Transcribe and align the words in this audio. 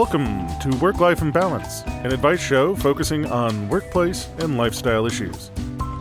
Welcome 0.00 0.48
to 0.60 0.74
Work 0.78 0.98
Life 0.98 1.20
Imbalance, 1.20 1.82
an 1.82 2.06
advice 2.06 2.40
show 2.40 2.74
focusing 2.74 3.26
on 3.26 3.68
workplace 3.68 4.30
and 4.38 4.56
lifestyle 4.56 5.04
issues. 5.04 5.50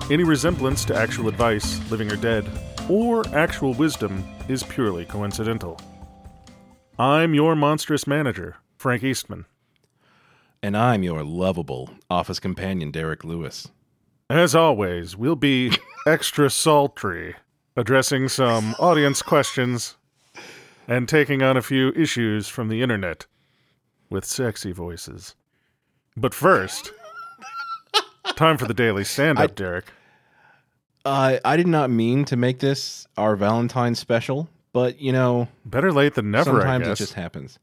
Any 0.10 0.24
resemblance 0.24 0.86
to 0.86 0.96
actual 0.96 1.28
advice, 1.28 1.82
living 1.92 2.10
or 2.10 2.16
dead, 2.16 2.50
or 2.88 3.28
actual 3.36 3.74
wisdom 3.74 4.24
is 4.48 4.64
purely 4.64 5.04
coincidental. 5.04 5.78
I'm 6.98 7.34
your 7.34 7.58
monstrous 7.58 8.08
manager, 8.08 8.56
Frank 8.78 9.04
Eastman. 9.04 9.44
And 10.64 10.78
I'm 10.78 11.04
your 11.04 11.22
lovable 11.26 11.90
office 12.10 12.40
companion, 12.40 12.92
Derek 12.92 13.26
Lewis. 13.26 13.68
As 14.30 14.56
always, 14.56 15.18
we'll 15.18 15.36
be 15.36 15.74
extra 16.08 16.50
sultry, 16.50 17.36
addressing 17.76 18.30
some 18.30 18.76
audience 18.80 19.22
questions 19.22 19.98
and 20.88 21.10
taking 21.10 21.42
on 21.42 21.58
a 21.58 21.62
few 21.62 21.92
issues 21.98 22.48
from 22.48 22.70
the 22.70 22.82
internet 22.82 23.26
with 24.10 24.26
sexy 24.26 24.72
voices. 24.72 25.36
But 26.18 26.34
first, 26.34 26.92
time 28.36 28.58
for 28.58 28.66
the 28.66 28.74
daily 28.74 29.04
stand 29.04 29.40
up, 29.40 29.56
Derek. 29.56 29.86
Uh, 31.06 31.38
I 31.46 31.56
did 31.58 31.68
not 31.68 31.90
mean 31.90 32.26
to 32.26 32.36
make 32.36 32.60
this 32.60 33.08
our 33.18 33.36
Valentine's 33.36 34.00
special, 34.00 34.50
but 34.74 35.00
you 35.00 35.12
know, 35.12 35.48
Better 35.66 35.92
late 35.92 36.16
than 36.16 36.32
never, 36.32 36.52
sometimes 36.52 36.88
it 36.88 36.96
just 36.96 37.14
happens. 37.14 37.58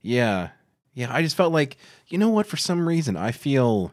Yeah, 0.00 0.50
yeah. 0.94 1.12
I 1.14 1.22
just 1.22 1.36
felt 1.36 1.52
like 1.52 1.76
you 2.08 2.18
know 2.18 2.30
what? 2.30 2.46
For 2.46 2.56
some 2.56 2.88
reason, 2.88 3.16
I 3.16 3.30
feel, 3.32 3.92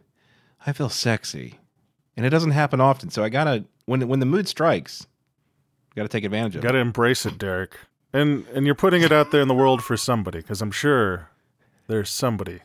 I 0.65 0.71
feel 0.71 0.89
sexy, 0.89 1.59
and 2.15 2.25
it 2.25 2.29
doesn't 2.29 2.51
happen 2.51 2.79
often. 2.79 3.09
So 3.09 3.23
I 3.23 3.29
gotta 3.29 3.65
when 3.85 4.07
when 4.07 4.19
the 4.21 4.25
mood 4.25 4.47
strikes, 4.47 5.07
gotta 5.95 6.07
take 6.07 6.23
advantage 6.23 6.55
of 6.55 6.61
Got 6.61 6.71
to 6.71 6.77
embrace 6.77 7.25
it, 7.25 7.37
Derek. 7.37 7.77
And 8.13 8.45
and 8.53 8.65
you're 8.65 8.75
putting 8.75 9.01
it 9.01 9.11
out 9.11 9.31
there 9.31 9.41
in 9.41 9.49
the 9.49 9.53
world 9.53 9.83
for 9.83 9.97
somebody, 9.97 10.39
because 10.39 10.61
I'm 10.61 10.71
sure 10.71 11.29
there's 11.87 12.09
somebody 12.09 12.59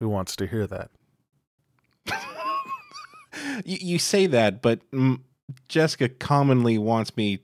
who 0.00 0.08
wants 0.08 0.36
to 0.36 0.46
hear 0.46 0.66
that. 0.66 0.90
You, 3.64 3.78
you 3.80 3.98
say 3.98 4.26
that, 4.26 4.62
but 4.62 4.88
mm, 4.90 5.20
Jessica 5.68 6.08
commonly 6.08 6.78
wants 6.78 7.16
me 7.16 7.40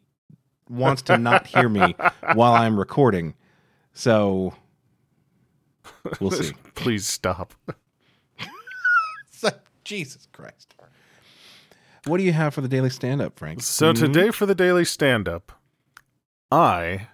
wants 0.68 1.02
to 1.02 1.18
not 1.18 1.46
hear 1.48 1.68
me 1.68 1.94
while 2.32 2.54
I'm 2.54 2.78
recording. 2.78 3.34
So 3.92 4.54
we'll 6.20 6.30
see. 6.30 6.54
Please 6.74 7.06
stop. 7.06 7.54
Like, 9.42 9.60
Jesus 9.84 10.26
Christ. 10.32 10.74
What 12.06 12.16
do 12.16 12.24
you 12.24 12.32
have 12.32 12.54
for 12.54 12.62
the 12.62 12.68
daily 12.68 12.88
stand 12.88 13.20
up, 13.20 13.38
Frank? 13.38 13.60
So 13.62 13.92
Mhm. 13.92 13.98
today 13.98 14.30
for 14.30 14.46
the 14.46 14.54
daily 14.54 14.86
stand 14.86 15.28
up, 15.28 15.52
I 16.50 17.08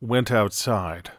went 0.00 0.30
outside. 0.32 1.10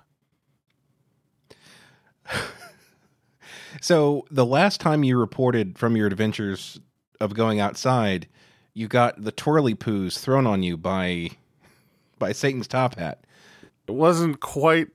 So 3.86 4.26
the 4.32 4.48
last 4.48 4.82
time 4.82 5.04
you 5.04 5.16
reported 5.16 5.78
from 5.78 5.96
your 5.96 6.08
adventures 6.08 6.80
of 7.22 7.36
going 7.36 7.60
outside, 7.60 8.28
you 8.74 8.88
got 8.88 9.24
the 9.24 9.32
twirly 9.32 9.76
poos 9.76 10.18
thrown 10.18 10.48
on 10.48 10.64
you 10.64 10.76
by 10.76 11.30
by 12.18 12.32
Satan's 12.32 12.68
top 12.68 12.96
hat. 12.98 13.24
It 13.88 13.92
wasn't 13.92 14.40
quite 14.40 14.88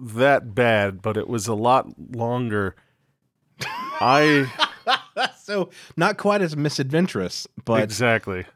that 0.00 0.54
bad, 0.54 1.02
but 1.02 1.18
it 1.18 1.28
was 1.28 1.48
a 1.48 1.54
lot 1.54 1.86
longer. 2.16 2.76
I 4.00 4.50
So 5.36 5.68
not 5.98 6.16
quite 6.16 6.40
as 6.40 6.56
misadventurous, 6.56 7.46
but 7.66 7.82
exactly. 7.82 8.46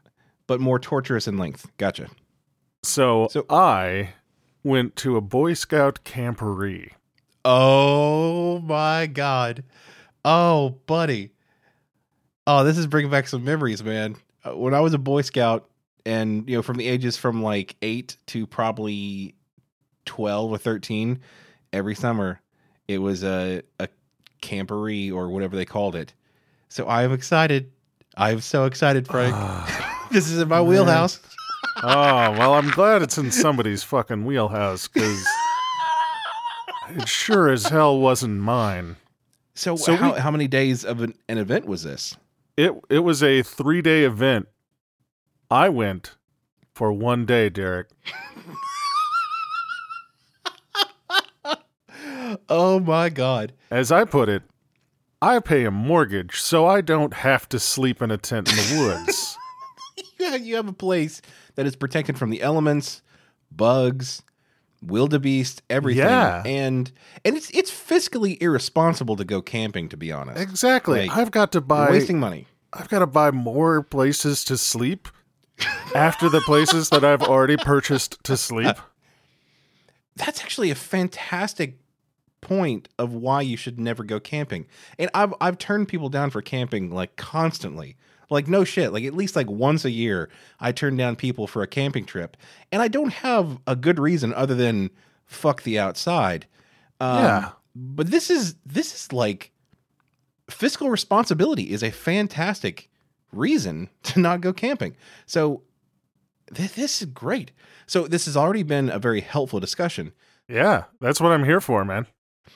but 0.47 0.59
more 0.59 0.79
torturous 0.79 1.27
in 1.27 1.37
length. 1.37 1.69
Gotcha. 1.77 2.07
So, 2.81 3.27
So- 3.29 3.45
I 3.51 4.15
went 4.63 4.95
to 4.95 5.15
a 5.15 5.21
Boy 5.21 5.53
Scout 5.53 5.99
camporee. 6.03 6.93
Oh 7.45 8.59
my 8.59 9.07
god. 9.07 9.63
Oh, 10.25 10.77
buddy. 10.85 11.31
Oh, 12.45 12.63
this 12.63 12.77
is 12.77 12.87
bringing 12.87 13.11
back 13.11 13.27
some 13.27 13.43
memories, 13.43 13.83
man. 13.83 14.15
Uh, 14.43 14.55
When 14.57 14.73
I 14.73 14.79
was 14.81 14.93
a 14.93 14.97
Boy 14.97 15.21
Scout, 15.21 15.69
and 16.05 16.49
you 16.49 16.55
know, 16.55 16.61
from 16.61 16.77
the 16.77 16.87
ages 16.87 17.17
from 17.17 17.43
like 17.43 17.75
eight 17.81 18.17
to 18.27 18.47
probably 18.47 19.35
twelve 20.05 20.51
or 20.51 20.57
thirteen, 20.57 21.19
every 21.71 21.95
summer 21.95 22.41
it 22.87 22.97
was 22.99 23.23
a 23.23 23.61
a 23.79 23.87
camporee 24.41 25.11
or 25.13 25.29
whatever 25.29 25.55
they 25.55 25.65
called 25.65 25.95
it. 25.95 26.13
So 26.69 26.85
I 26.85 27.03
am 27.03 27.11
excited. 27.11 27.71
I 28.17 28.31
am 28.31 28.41
so 28.41 28.65
excited, 28.65 29.07
Frank. 29.07 29.35
this 30.11 30.29
is 30.29 30.39
in 30.39 30.47
my 30.47 30.61
wheelhouse. 30.61 31.19
Oh, 31.83 31.83
well, 32.37 32.53
I'm 32.55 32.69
glad 32.71 33.01
it's 33.01 33.17
in 33.17 33.31
somebody's 33.31 33.83
fucking 33.83 34.25
wheelhouse 34.25 34.87
because 34.87 35.23
it 36.89 37.07
sure 37.07 37.49
as 37.49 37.65
hell 37.67 37.99
wasn't 37.99 38.39
mine. 38.41 38.95
So, 39.55 39.75
So 39.75 39.95
how, 39.95 40.13
we- 40.13 40.19
how 40.19 40.31
many 40.31 40.47
days 40.47 40.85
of 40.85 41.01
an, 41.01 41.13
an 41.27 41.37
event 41.37 41.65
was 41.65 41.83
this? 41.83 42.15
It 42.57 42.73
it 42.89 42.99
was 42.99 43.23
a 43.23 43.41
three 43.41 43.81
day 43.81 44.03
event. 44.03 44.47
I 45.51 45.69
went 45.69 46.15
for 46.73 46.91
one 46.91 47.25
day, 47.25 47.49
Derek. 47.49 47.87
Oh 52.47 52.79
my 52.79 53.09
god. 53.09 53.53
As 53.71 53.91
I 53.91 54.03
put 54.05 54.29
it, 54.29 54.43
I 55.21 55.39
pay 55.39 55.65
a 55.65 55.71
mortgage 55.71 56.39
so 56.39 56.65
I 56.67 56.81
don't 56.81 57.13
have 57.13 57.49
to 57.49 57.59
sleep 57.59 58.01
in 58.01 58.11
a 58.11 58.17
tent 58.17 58.49
in 58.49 58.55
the 58.55 58.79
woods. 58.83 59.35
Yeah, 60.17 60.35
you 60.35 60.55
have 60.57 60.67
a 60.67 60.73
place 60.73 61.21
that 61.55 61.65
is 61.65 61.77
protected 61.77 62.17
from 62.17 62.29
the 62.29 62.41
elements, 62.41 63.01
bugs, 63.51 64.21
wildebeest, 64.81 65.61
everything. 65.69 66.05
Yeah. 66.05 66.43
And 66.45 66.91
and 67.25 67.37
it's 67.37 67.49
it's 67.51 67.71
fiscally 67.71 68.41
irresponsible 68.41 69.15
to 69.17 69.25
go 69.25 69.41
camping, 69.41 69.89
to 69.89 69.97
be 69.97 70.11
honest. 70.11 70.41
exactly. 70.41 71.07
Like, 71.07 71.17
I've 71.17 71.31
got 71.31 71.51
to 71.53 71.61
buy 71.61 71.89
wasting 71.89 72.19
money. 72.19 72.47
I've 72.71 72.89
got 72.89 72.99
to 72.99 73.07
buy 73.07 73.31
more 73.31 73.81
places 73.81 74.43
to 74.45 74.57
sleep 74.57 75.07
after 75.95 76.29
the 76.29 76.41
places 76.41 76.89
that 76.89 77.03
I've 77.03 77.23
already 77.23 77.57
purchased 77.57 78.23
to 78.25 78.37
sleep. 78.37 78.77
That's 80.15 80.41
actually 80.41 80.69
a 80.69 80.75
fantastic 80.75 81.79
point 82.41 82.89
of 82.97 83.13
why 83.13 83.41
you 83.41 83.57
should 83.57 83.79
never 83.79 84.03
go 84.03 84.19
camping. 84.19 84.67
And 84.97 85.09
I've 85.13 85.33
I've 85.41 85.57
turned 85.57 85.87
people 85.87 86.09
down 86.09 86.29
for 86.29 86.41
camping 86.41 86.91
like 86.91 87.15
constantly. 87.15 87.95
Like 88.29 88.47
no 88.47 88.63
shit. 88.63 88.93
Like 88.93 89.03
at 89.03 89.13
least 89.13 89.35
like 89.35 89.49
once 89.49 89.85
a 89.85 89.91
year, 89.91 90.29
I 90.59 90.71
turn 90.71 90.95
down 90.97 91.15
people 91.15 91.47
for 91.47 91.61
a 91.63 91.67
camping 91.67 92.05
trip, 92.05 92.37
and 92.71 92.81
I 92.81 92.87
don't 92.87 93.13
have 93.13 93.59
a 93.65 93.75
good 93.75 93.99
reason 93.99 94.33
other 94.33 94.55
than 94.55 94.89
fuck 95.25 95.63
the 95.63 95.79
outside. 95.79 96.45
Um, 96.99 97.17
Yeah. 97.23 97.49
But 97.75 98.11
this 98.11 98.29
is 98.29 98.55
this 98.65 98.93
is 98.93 99.13
like 99.13 99.51
fiscal 100.49 100.89
responsibility 100.89 101.71
is 101.71 101.83
a 101.83 101.91
fantastic 101.91 102.89
reason 103.31 103.89
to 104.03 104.19
not 104.19 104.41
go 104.41 104.51
camping. 104.53 104.95
So 105.25 105.61
th- 106.53 106.73
this 106.73 107.01
is 107.01 107.07
great. 107.07 107.51
So 107.87 108.07
this 108.07 108.25
has 108.25 108.35
already 108.37 108.63
been 108.63 108.89
a 108.89 108.99
very 108.99 109.21
helpful 109.21 109.59
discussion. 109.59 110.11
Yeah, 110.47 110.85
that's 110.99 111.21
what 111.21 111.31
I'm 111.31 111.45
here 111.45 111.61
for, 111.61 111.85
man. 111.85 112.07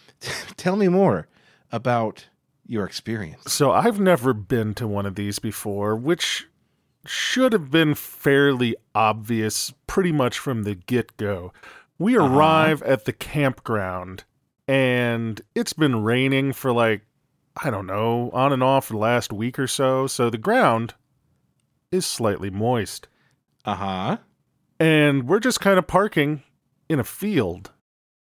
Tell 0.58 0.76
me 0.76 0.88
more 0.88 1.28
about 1.72 2.28
your 2.66 2.86
experience. 2.86 3.52
So 3.52 3.72
I've 3.72 4.00
never 4.00 4.34
been 4.34 4.74
to 4.76 4.88
one 4.88 5.06
of 5.06 5.16
these 5.16 5.40
before, 5.40 5.96
which 5.96 6.48
should 7.06 7.52
have 7.54 7.70
been 7.70 7.96
fairly 7.96 8.76
obvious 8.96 9.74
pretty 9.88 10.12
much 10.12 10.40
from 10.40 10.64
the 10.64 10.76
get 10.76 11.18
go. 11.18 11.52
We 12.00 12.18
Uh-huh. 12.18 12.26
arrive 12.34 12.82
at 12.84 13.06
the 13.06 13.14
campground 13.14 14.24
and 14.68 15.42
it's 15.56 15.74
been 15.74 16.04
raining 16.04 16.54
for 16.54 16.72
like, 16.72 17.02
I 17.62 17.70
don't 17.70 17.86
know, 17.88 18.30
on 18.32 18.54
and 18.54 18.64
off 18.64 18.86
for 18.86 18.94
the 18.94 19.00
last 19.00 19.34
week 19.34 19.60
or 19.60 19.68
so. 19.68 20.08
So 20.08 20.30
the 20.30 20.38
ground 20.38 20.94
is 21.92 22.06
slightly 22.06 22.50
moist. 22.50 23.08
Uh 23.66 23.76
huh. 23.76 24.18
And 24.80 25.28
we're 25.28 25.40
just 25.42 25.60
kind 25.60 25.78
of 25.78 25.86
parking 25.88 26.44
in 26.90 27.00
a 27.00 27.04
field. 27.04 27.72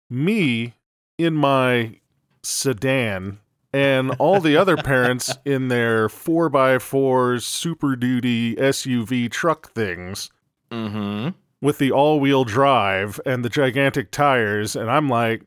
Me 0.09 0.73
in 1.17 1.33
my 1.35 1.99
sedan 2.43 3.39
and 3.75 4.11
all 4.19 4.39
the 4.39 4.55
other 4.55 4.77
parents 4.77 5.35
in 5.43 5.67
their 5.67 6.07
4x4 6.07 7.41
super 7.41 7.97
duty 7.97 8.55
SUV 8.55 9.29
truck 9.29 9.73
things 9.73 10.29
Mm 10.71 10.91
hmm. 10.91 11.29
with 11.61 11.77
the 11.77 11.91
all-wheel 11.91 12.43
drive 12.43 13.21
and 13.23 13.45
the 13.45 13.49
gigantic 13.49 14.09
tires, 14.09 14.75
and 14.75 14.89
I'm 14.89 15.07
like, 15.07 15.43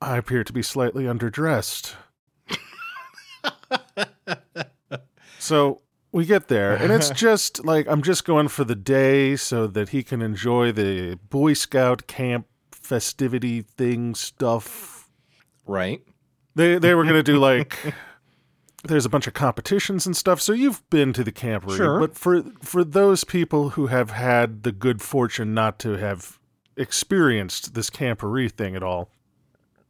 I 0.00 0.16
appear 0.16 0.42
to 0.42 0.52
be 0.52 0.62
slightly 0.62 1.04
underdressed. 1.04 1.94
so 5.38 5.82
we 6.10 6.26
get 6.26 6.48
there, 6.48 6.74
and 6.74 6.90
it's 6.90 7.10
just 7.26 7.64
like 7.64 7.86
I'm 7.86 8.02
just 8.02 8.24
going 8.24 8.48
for 8.48 8.64
the 8.64 8.74
day 8.74 9.36
so 9.36 9.68
that 9.68 9.90
he 9.90 10.02
can 10.02 10.22
enjoy 10.22 10.72
the 10.72 11.20
Boy 11.28 11.52
Scout 11.52 12.08
camp 12.08 12.48
festivity 12.72 13.62
thing 13.62 14.16
stuff. 14.16 15.08
Right. 15.66 16.02
They 16.60 16.78
they 16.78 16.94
were 16.94 17.04
gonna 17.04 17.22
do 17.22 17.38
like 17.38 17.76
there's 18.84 19.06
a 19.06 19.08
bunch 19.08 19.26
of 19.26 19.34
competitions 19.34 20.06
and 20.06 20.16
stuff. 20.16 20.40
So 20.40 20.52
you've 20.52 20.88
been 20.90 21.12
to 21.14 21.24
the 21.24 21.32
camporee, 21.32 21.76
Sure. 21.76 21.98
but 22.00 22.16
for 22.16 22.42
for 22.60 22.84
those 22.84 23.24
people 23.24 23.70
who 23.70 23.86
have 23.86 24.10
had 24.10 24.62
the 24.62 24.72
good 24.72 25.00
fortune 25.02 25.54
not 25.54 25.78
to 25.80 25.96
have 25.96 26.38
experienced 26.76 27.74
this 27.74 27.90
camporee 27.90 28.50
thing 28.50 28.76
at 28.76 28.82
all, 28.82 29.10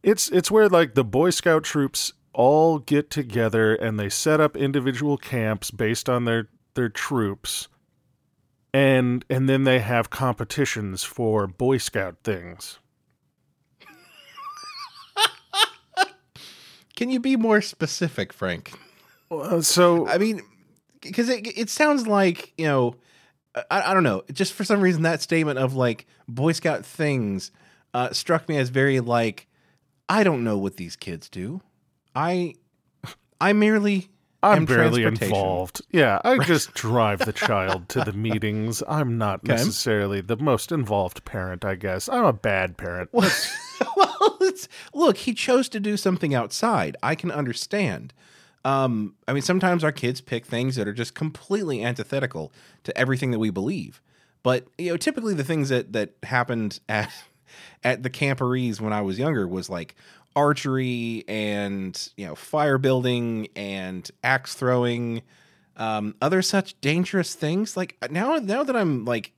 it's 0.03 0.29
it's 0.31 0.51
where 0.51 0.69
like 0.69 0.95
the 0.95 1.05
Boy 1.05 1.31
Scout 1.31 1.65
troops 1.65 2.13
all 2.33 2.79
get 2.79 3.11
together 3.11 3.75
and 3.75 3.99
they 3.99 4.09
set 4.09 4.41
up 4.41 4.57
individual 4.57 5.17
camps 5.17 5.71
based 5.71 6.09
on 6.09 6.25
their 6.25 6.49
their 6.75 6.89
troops. 6.89 7.69
And 8.73 9.25
and 9.29 9.49
then 9.49 9.65
they 9.65 9.81
have 9.81 10.11
competitions 10.11 11.03
for 11.03 11.47
Boy 11.49 11.79
Scout 11.79 12.19
things. 12.23 12.79
Can 17.01 17.09
you 17.09 17.19
be 17.19 17.35
more 17.35 17.63
specific, 17.63 18.31
Frank? 18.31 18.75
Uh, 19.31 19.63
so 19.63 20.07
I 20.07 20.19
mean, 20.19 20.43
because 21.01 21.31
it 21.31 21.47
it 21.57 21.71
sounds 21.71 22.07
like 22.07 22.53
you 22.59 22.67
know, 22.67 22.95
I, 23.71 23.91
I 23.91 23.95
don't 23.95 24.03
know. 24.03 24.23
Just 24.31 24.53
for 24.53 24.65
some 24.65 24.83
reason, 24.83 25.01
that 25.05 25.23
statement 25.23 25.59
of 25.59 25.73
like 25.75 26.05
Boy 26.29 26.53
Scout 26.53 26.85
things 26.85 27.53
uh, 27.95 28.11
struck 28.13 28.51
me 28.51 28.59
as 28.59 28.69
very 28.69 29.01
like 29.01 29.47
I 30.11 30.25
don't 30.25 30.45
know 30.45 30.59
what 30.59 30.77
these 30.77 30.95
kids 30.95 31.31
do. 31.31 31.63
I 32.15 32.57
I 33.41 33.55
merely 33.55 34.11
I'm 34.43 34.67
barely 34.67 35.05
involved. 35.05 35.81
Yeah, 35.91 36.21
I 36.23 36.39
just 36.41 36.75
drive 36.75 37.21
the 37.21 37.33
child 37.47 37.89
to 37.89 38.05
the 38.05 38.13
meetings. 38.13 38.83
I'm 38.87 39.17
not 39.17 39.41
Okay. 39.41 39.55
necessarily 39.55 40.21
the 40.21 40.37
most 40.37 40.71
involved 40.71 41.25
parent, 41.25 41.65
I 41.65 41.77
guess. 41.77 42.11
I'm 42.11 42.27
a 42.27 42.35
bad 42.35 42.77
parent. 42.77 43.09
well, 43.15 43.31
it's, 44.43 44.69
look, 44.95 45.19
he 45.19 45.35
chose 45.35 45.69
to 45.71 45.81
do 45.81 45.97
something 45.97 46.35
outside. 46.35 46.97
I 47.03 47.15
can 47.15 47.31
understand. 47.31 48.13
Um, 48.65 49.15
I 49.27 49.33
mean, 49.33 49.43
sometimes 49.43 49.83
our 49.85 49.93
kids 49.93 50.21
pick 50.21 50.47
things 50.47 50.77
that 50.77 50.87
are 50.87 50.93
just 50.93 51.15
completely 51.15 51.83
antithetical 51.83 52.53
to 52.85 52.97
everything 52.97 53.31
that 53.31 53.39
we 53.39 53.51
believe. 53.51 54.03
But 54.43 54.67
you 54.79 54.91
know, 54.91 54.97
typically 54.97 55.35
the 55.35 55.45
things 55.45 55.69
that 55.69 55.93
that 55.93 56.15
happened 56.23 56.81
at 56.89 57.13
at 57.85 58.03
the 58.03 58.11
camporees 58.11 58.81
when 58.81 58.93
I 58.93 59.01
was 59.03 59.19
younger 59.19 59.47
was 59.47 59.69
like 59.69 59.95
archery 60.37 61.25
and 61.27 62.09
you 62.17 62.27
know 62.27 62.35
fire 62.35 62.79
building 62.79 63.49
and 63.57 64.09
axe 64.23 64.55
throwing, 64.55 65.23
um, 65.77 66.15
other 66.21 66.43
such 66.43 66.81
dangerous 66.81 67.35
things. 67.35 67.77
Like 67.77 67.97
now, 68.11 68.37
now 68.37 68.63
that 68.63 68.77
I'm 68.77 69.05
like 69.05 69.33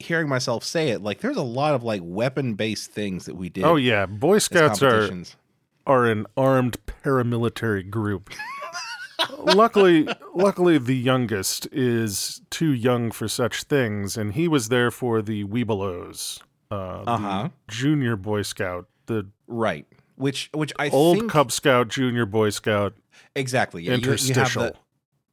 hearing 0.00 0.28
myself 0.28 0.62
say 0.64 0.88
it, 0.90 1.02
like 1.02 1.20
there's 1.20 1.36
a 1.36 1.42
lot 1.42 1.74
of 1.74 1.82
like 1.82 2.00
weapon 2.04 2.54
based 2.54 2.90
things 2.92 3.26
that 3.26 3.34
we 3.36 3.48
did. 3.48 3.64
Oh 3.64 3.76
yeah, 3.76 4.06
Boy 4.06 4.38
Scouts 4.38 4.82
are 4.82 5.10
are 5.86 6.06
an 6.06 6.26
armed 6.36 6.76
paramilitary 6.86 7.88
group. 7.88 8.30
luckily, 9.38 10.08
luckily 10.34 10.78
the 10.78 10.96
youngest 10.96 11.66
is 11.72 12.40
too 12.50 12.72
young 12.72 13.10
for 13.10 13.28
such 13.28 13.64
things, 13.64 14.16
and 14.16 14.34
he 14.34 14.48
was 14.48 14.68
there 14.68 14.90
for 14.90 15.22
the 15.22 15.44
Webelos, 15.44 16.40
uh, 16.70 17.04
the 17.04 17.10
Uh-huh. 17.10 17.48
junior 17.68 18.16
Boy 18.16 18.42
Scout, 18.42 18.86
the 19.06 19.26
right. 19.46 19.86
Which 20.16 20.50
which 20.52 20.72
I 20.78 20.88
old 20.90 21.18
think 21.18 21.30
Cub 21.30 21.52
Scout, 21.52 21.88
junior 21.88 22.26
Boy 22.26 22.50
Scout 22.50 22.94
exactly. 23.36 23.82
Yeah, 23.84 23.92
you- 23.92 23.98
you, 23.98 24.10
have 24.10 24.20
interstitial. 24.20 24.62
the, 24.64 24.74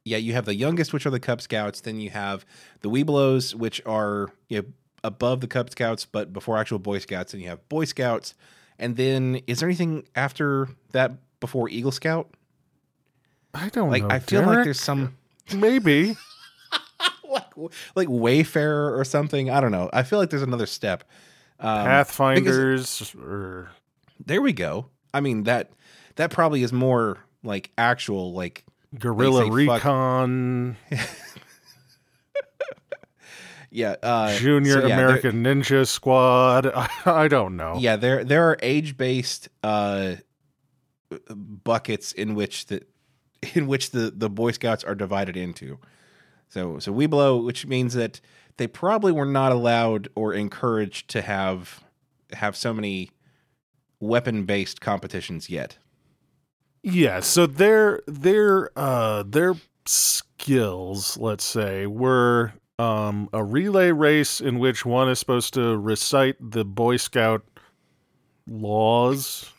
yeah, 0.06 0.18
you 0.18 0.34
have 0.34 0.44
the 0.44 0.54
youngest, 0.54 0.92
which 0.92 1.04
are 1.04 1.10
the 1.10 1.18
Cub 1.18 1.42
Scouts. 1.42 1.80
Then 1.80 1.98
you 1.98 2.10
have 2.10 2.46
the 2.80 2.88
Webelos, 2.88 3.54
which 3.54 3.82
are 3.84 4.28
you 4.48 4.62
know 4.62 4.68
above 5.02 5.40
the 5.40 5.48
Cub 5.48 5.68
Scouts, 5.68 6.06
but 6.06 6.32
before 6.32 6.56
actual 6.56 6.78
Boy 6.78 6.98
Scouts. 7.00 7.34
And 7.34 7.42
you 7.42 7.48
have 7.48 7.68
Boy 7.68 7.86
Scouts. 7.86 8.34
And 8.78 8.96
then 8.96 9.40
is 9.48 9.58
there 9.58 9.68
anything 9.68 10.06
after 10.14 10.68
that 10.92 11.12
before 11.40 11.68
Eagle 11.68 11.90
Scout? 11.90 12.30
I 13.52 13.68
don't 13.70 13.90
Like 13.90 14.04
know. 14.04 14.10
I 14.10 14.20
feel 14.20 14.42
like 14.42 14.62
there's 14.62 14.80
some 14.80 15.16
maybe. 15.52 16.16
like 17.28 17.52
like 17.96 18.08
Wayfarer 18.08 18.96
or 18.96 19.04
something. 19.04 19.50
I 19.50 19.60
don't 19.60 19.72
know. 19.72 19.90
I 19.92 20.04
feel 20.04 20.20
like 20.20 20.30
there's 20.30 20.42
another 20.42 20.66
step. 20.66 21.02
Um, 21.58 21.84
Pathfinders 21.84 23.12
or 23.16 23.72
There 24.24 24.40
we 24.40 24.52
go. 24.52 24.86
I 25.12 25.20
mean 25.20 25.44
that 25.44 25.72
that 26.14 26.30
probably 26.30 26.62
is 26.62 26.72
more 26.72 27.18
like 27.42 27.72
actual 27.76 28.32
like 28.32 28.64
Guerrilla 28.98 29.50
Recon, 29.50 30.76
yeah 33.70 33.96
uh 34.02 34.34
Junior 34.36 34.80
so 34.80 34.86
yeah, 34.86 34.94
American 34.94 35.44
Ninja 35.44 35.86
Squad. 35.86 36.66
I, 36.66 36.88
I 37.06 37.28
don't 37.28 37.56
know. 37.56 37.76
yeah 37.78 37.96
there 37.96 38.24
there 38.24 38.48
are 38.48 38.58
age 38.62 38.96
based 38.96 39.48
uh 39.62 40.16
buckets 41.30 42.12
in 42.12 42.34
which 42.34 42.66
the 42.66 42.82
in 43.54 43.66
which 43.66 43.90
the 43.90 44.12
the 44.14 44.30
Boy 44.30 44.52
Scouts 44.52 44.84
are 44.84 44.94
divided 44.94 45.36
into. 45.36 45.78
So 46.48 46.78
so 46.78 46.92
Webelo, 46.92 47.44
which 47.44 47.66
means 47.66 47.94
that 47.94 48.20
they 48.56 48.66
probably 48.66 49.12
were 49.12 49.26
not 49.26 49.52
allowed 49.52 50.08
or 50.14 50.32
encouraged 50.32 51.08
to 51.10 51.22
have 51.22 51.84
have 52.32 52.56
so 52.56 52.72
many 52.72 53.10
weapon 54.00 54.44
based 54.44 54.80
competitions 54.80 55.50
yet. 55.50 55.78
Yeah, 56.88 57.18
so 57.18 57.46
their 57.46 58.00
their 58.06 58.70
uh 58.78 59.24
their 59.24 59.54
skills, 59.86 61.16
let's 61.18 61.42
say, 61.42 61.86
were 61.86 62.52
um 62.78 63.28
a 63.32 63.42
relay 63.42 63.90
race 63.90 64.40
in 64.40 64.60
which 64.60 64.86
one 64.86 65.08
is 65.08 65.18
supposed 65.18 65.52
to 65.54 65.76
recite 65.76 66.36
the 66.40 66.64
Boy 66.64 66.96
Scout 66.96 67.42
laws, 68.48 69.50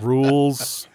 rules, 0.00 0.88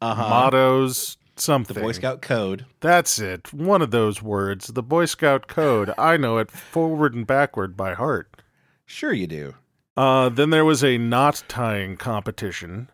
Uh-huh. 0.00 0.28
mottos, 0.28 1.16
something. 1.36 1.74
the 1.74 1.80
Boy 1.80 1.92
Scout 1.92 2.20
code. 2.20 2.66
That's 2.80 3.20
it. 3.20 3.52
One 3.52 3.80
of 3.80 3.92
those 3.92 4.20
words. 4.20 4.66
The 4.68 4.82
Boy 4.82 5.04
Scout 5.04 5.46
code. 5.46 5.92
I 5.96 6.16
know 6.16 6.38
it 6.38 6.50
forward 6.50 7.14
and 7.14 7.26
backward 7.28 7.76
by 7.76 7.94
heart. 7.94 8.42
Sure 8.86 9.12
you 9.12 9.28
do. 9.28 9.54
Uh, 9.98 10.28
then 10.28 10.50
there 10.50 10.64
was 10.64 10.84
a 10.84 10.96
knot 10.96 11.42
tying 11.48 11.96
competition. 11.96 12.88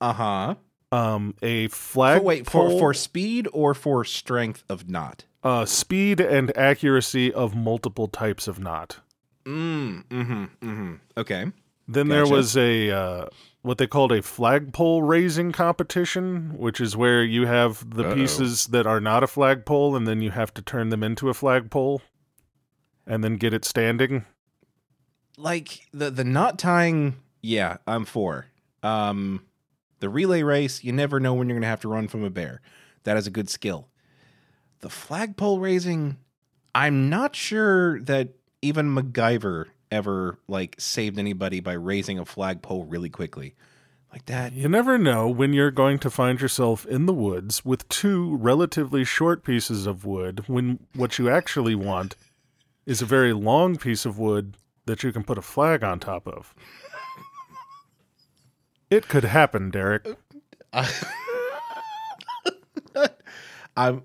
Uh-huh. 0.00 0.54
Um, 0.90 1.34
a 1.42 1.68
flag 1.68 2.22
wait, 2.22 2.46
for 2.46 2.68
pole, 2.68 2.78
for 2.78 2.94
speed 2.94 3.48
or 3.52 3.74
for 3.74 4.04
strength 4.04 4.64
of 4.68 4.88
knot? 4.88 5.24
uh, 5.42 5.64
speed 5.64 6.20
and 6.20 6.56
accuracy 6.56 7.32
of 7.32 7.54
multiple 7.54 8.08
types 8.08 8.46
of 8.46 8.58
knot. 8.58 9.00
Mm, 9.44 10.04
mm-hmm, 10.06 10.44
mm-hmm. 10.44 10.94
Okay. 11.16 11.46
Then 11.88 12.08
there 12.08 12.26
was 12.26 12.56
a 12.56 12.90
uh, 12.90 13.26
what 13.62 13.78
they 13.78 13.88
called 13.88 14.12
a 14.12 14.22
flagpole 14.22 15.02
raising 15.02 15.50
competition, 15.50 16.56
which 16.56 16.80
is 16.80 16.96
where 16.96 17.24
you 17.24 17.46
have 17.46 17.90
the 17.90 18.06
Uh-oh. 18.06 18.14
pieces 18.14 18.68
that 18.68 18.86
are 18.86 19.00
not 19.00 19.24
a 19.24 19.26
flagpole, 19.26 19.96
and 19.96 20.06
then 20.06 20.20
you 20.22 20.30
have 20.30 20.54
to 20.54 20.62
turn 20.62 20.90
them 20.90 21.02
into 21.02 21.28
a 21.28 21.34
flagpole, 21.34 22.02
and 23.06 23.24
then 23.24 23.36
get 23.36 23.52
it 23.52 23.64
standing. 23.64 24.24
Like 25.36 25.86
the 25.92 26.10
the 26.10 26.24
knot 26.24 26.58
tying, 26.58 27.16
yeah, 27.40 27.78
I'm 27.86 28.04
for. 28.04 28.46
Um 28.82 29.44
the 30.00 30.08
relay 30.08 30.42
race, 30.42 30.82
you 30.82 30.92
never 30.92 31.20
know 31.20 31.34
when 31.34 31.48
you're 31.48 31.56
gonna 31.56 31.68
have 31.68 31.80
to 31.82 31.88
run 31.88 32.08
from 32.08 32.24
a 32.24 32.30
bear. 32.30 32.60
That 33.04 33.16
is 33.16 33.26
a 33.26 33.30
good 33.30 33.48
skill. 33.48 33.88
The 34.80 34.90
flagpole 34.90 35.60
raising, 35.60 36.18
I'm 36.74 37.08
not 37.08 37.36
sure 37.36 38.00
that 38.00 38.30
even 38.62 38.94
MacGyver 38.94 39.66
ever 39.90 40.38
like 40.48 40.76
saved 40.78 41.18
anybody 41.18 41.60
by 41.60 41.74
raising 41.74 42.18
a 42.18 42.24
flagpole 42.24 42.84
really 42.84 43.10
quickly. 43.10 43.54
Like 44.12 44.26
that. 44.26 44.52
You 44.52 44.68
never 44.68 44.98
know 44.98 45.28
when 45.28 45.54
you're 45.54 45.70
going 45.70 45.98
to 46.00 46.10
find 46.10 46.38
yourself 46.38 46.84
in 46.84 47.06
the 47.06 47.14
woods 47.14 47.64
with 47.64 47.88
two 47.88 48.36
relatively 48.36 49.04
short 49.04 49.42
pieces 49.42 49.86
of 49.86 50.04
wood 50.04 50.44
when 50.48 50.80
what 50.94 51.18
you 51.18 51.30
actually 51.30 51.74
want 51.74 52.14
is 52.84 53.00
a 53.00 53.06
very 53.06 53.32
long 53.32 53.76
piece 53.76 54.04
of 54.04 54.18
wood 54.18 54.56
that 54.86 55.02
you 55.02 55.12
can 55.12 55.22
put 55.24 55.38
a 55.38 55.42
flag 55.42 55.84
on 55.84 56.00
top 56.00 56.26
of. 56.26 56.54
It 58.90 59.08
could 59.08 59.24
happen, 59.24 59.70
Derek. 59.70 60.06
I'm 63.76 64.02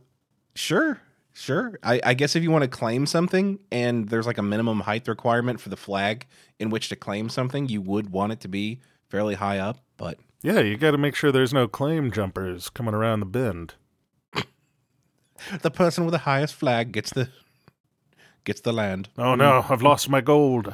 sure, 0.55 1.01
sure. 1.33 1.77
I, 1.83 1.99
I 2.03 2.13
guess 2.13 2.37
if 2.37 2.43
you 2.43 2.51
want 2.51 2.63
to 2.63 2.69
claim 2.69 3.05
something 3.05 3.59
and 3.69 4.07
there's 4.07 4.25
like 4.25 4.37
a 4.37 4.43
minimum 4.43 4.81
height 4.81 5.07
requirement 5.07 5.59
for 5.59 5.67
the 5.67 5.75
flag 5.75 6.25
in 6.57 6.69
which 6.69 6.87
to 6.89 6.95
claim 6.95 7.27
something, 7.27 7.67
you 7.67 7.81
would 7.81 8.11
want 8.11 8.31
it 8.31 8.39
to 8.41 8.47
be 8.47 8.79
fairly 9.09 9.35
high 9.35 9.59
up. 9.59 9.79
But 9.97 10.19
Yeah, 10.41 10.59
you 10.59 10.77
got 10.77 10.91
to 10.91 10.97
make 10.97 11.15
sure 11.15 11.31
there's 11.33 11.53
no 11.53 11.67
claim 11.67 12.11
jumpers 12.11 12.69
coming 12.69 12.93
around 12.93 13.19
the 13.19 13.25
bend. 13.25 13.73
the 15.61 15.71
person 15.71 16.05
with 16.05 16.13
the 16.13 16.19
highest 16.19 16.55
flag 16.55 16.93
gets 16.93 17.11
the 17.11 17.29
gets 18.47 18.61
the 18.61 18.73
land. 18.73 19.09
Oh 19.17 19.35
no, 19.35 19.63
I've 19.69 19.81
lost 19.83 20.09
my 20.09 20.21
gold. 20.21 20.73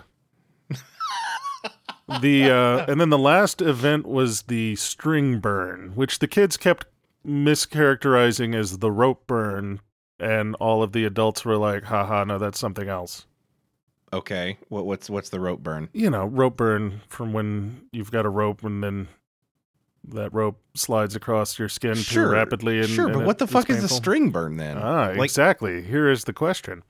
the 2.22 2.50
uh, 2.52 2.86
and 2.88 3.00
then 3.02 3.10
the 3.10 3.18
last 3.18 3.62
event 3.62 4.06
was 4.08 4.44
the 4.44 4.76
string 4.76 5.40
burn, 5.40 5.92
which 5.96 6.20
the 6.20 6.28
kids 6.28 6.58
kept 6.58 6.86
mischaracterizing 7.28 8.56
as 8.56 8.78
the 8.80 8.92
rope 8.92 9.26
burn, 9.28 9.80
and 10.20 10.56
all 10.56 10.84
of 10.84 10.92
the 10.92 11.06
adults 11.06 11.44
were 11.46 11.58
like, 11.58 11.84
"Haha, 11.84 12.24
no, 12.26 12.38
that's 12.38 12.60
something 12.60 12.88
else." 12.88 13.26
Okay, 14.12 14.58
what, 14.70 14.86
what's 14.86 15.10
what's 15.10 15.30
the 15.30 15.40
rope 15.40 15.62
burn? 15.64 15.90
You 15.94 16.10
know, 16.10 16.26
rope 16.26 16.58
burn 16.58 17.02
from 17.08 17.34
when 17.34 17.88
you've 17.92 18.12
got 18.12 18.26
a 18.26 18.30
rope 18.30 18.64
and 18.64 18.84
then 18.84 19.08
that 20.10 20.34
rope 20.34 20.60
slides 20.76 21.16
across 21.16 21.58
your 21.58 21.70
skin 21.70 21.96
too 21.96 22.28
rapidly. 22.28 22.80
And, 22.82 22.90
sure, 22.90 23.06
and 23.06 23.14
but 23.14 23.22
it- 23.22 23.26
what 23.26 23.38
the 23.40 23.48
fuck 23.48 23.70
is 23.70 23.82
the 23.82 23.88
string 23.88 24.30
burn 24.32 24.58
then? 24.58 24.78
Ah, 24.78 25.14
Like- 25.16 25.24
exactly. 25.30 25.82
Here 25.82 26.10
is 26.12 26.26
the 26.26 26.34
question. 26.34 26.84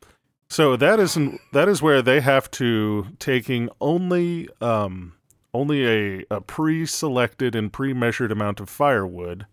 So 0.53 0.75
that 0.75 0.99
isn't 0.99 1.41
that 1.51 1.67
is 1.67 1.81
where 1.81 2.03
they 2.03 2.21
have 2.21 2.51
to 2.51 3.07
taking 3.17 3.69
only 3.81 4.47
um 4.61 5.13
only 5.51 5.87
a, 5.87 6.25
a 6.29 6.41
pre-selected 6.41 7.55
and 7.55 7.73
pre-measured 7.73 8.31
amount 8.31 8.59
of 8.59 8.69
firewood 8.69 9.47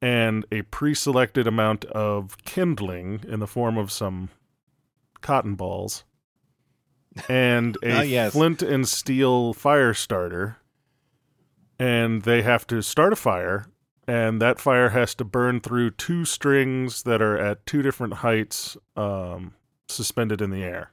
and 0.00 0.46
a 0.52 0.62
pre-selected 0.62 1.48
amount 1.48 1.84
of 1.86 2.36
kindling 2.44 3.24
in 3.26 3.40
the 3.40 3.48
form 3.48 3.76
of 3.76 3.90
some 3.90 4.28
cotton 5.20 5.56
balls 5.56 6.04
and 7.28 7.76
a 7.82 7.98
Ah, 7.98 8.02
yes. 8.02 8.34
flint 8.34 8.62
and 8.62 8.86
steel 8.86 9.52
fire 9.52 9.94
starter 9.94 10.58
and 11.76 12.22
they 12.22 12.42
have 12.42 12.68
to 12.68 12.82
start 12.82 13.12
a 13.12 13.16
fire 13.16 13.66
and 14.06 14.40
that 14.40 14.60
fire 14.60 14.90
has 14.90 15.12
to 15.16 15.24
burn 15.24 15.58
through 15.58 15.90
two 15.90 16.24
strings 16.24 17.02
that 17.02 17.20
are 17.20 17.36
at 17.36 17.66
two 17.66 17.82
different 17.82 18.14
heights 18.14 18.76
um, 18.96 19.54
suspended 19.88 20.40
in 20.40 20.50
the 20.50 20.62
air 20.62 20.90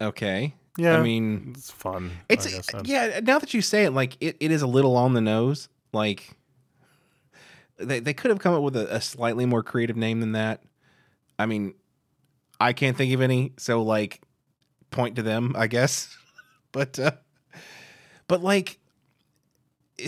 Okay, 0.00 0.54
yeah 0.78 0.96
I 0.96 1.02
mean, 1.02 1.52
it's 1.54 1.70
fun 1.70 2.10
it's 2.28 2.46
guess 2.46 2.70
yeah. 2.84 3.20
Now 3.22 3.38
that 3.38 3.52
you 3.52 3.60
say 3.60 3.84
it, 3.84 3.90
like 3.90 4.16
it, 4.20 4.36
it 4.40 4.50
is 4.50 4.62
a 4.62 4.66
little 4.66 4.96
on 4.96 5.12
the 5.12 5.20
nose. 5.20 5.68
Like 5.92 6.30
they 7.76 8.00
they 8.00 8.14
could 8.14 8.30
have 8.30 8.38
come 8.38 8.54
up 8.54 8.62
with 8.62 8.76
a, 8.76 8.96
a 8.96 9.00
slightly 9.00 9.44
more 9.44 9.62
creative 9.62 9.96
name 9.96 10.20
than 10.20 10.32
that. 10.32 10.62
I 11.38 11.46
mean, 11.46 11.74
I 12.58 12.72
can't 12.72 12.96
think 12.96 13.12
of 13.12 13.20
any. 13.20 13.52
So 13.58 13.82
like, 13.82 14.22
point 14.90 15.16
to 15.16 15.22
them, 15.22 15.54
I 15.56 15.66
guess. 15.66 16.16
but 16.72 16.98
uh, 16.98 17.12
but 18.28 18.42
like, 18.42 18.78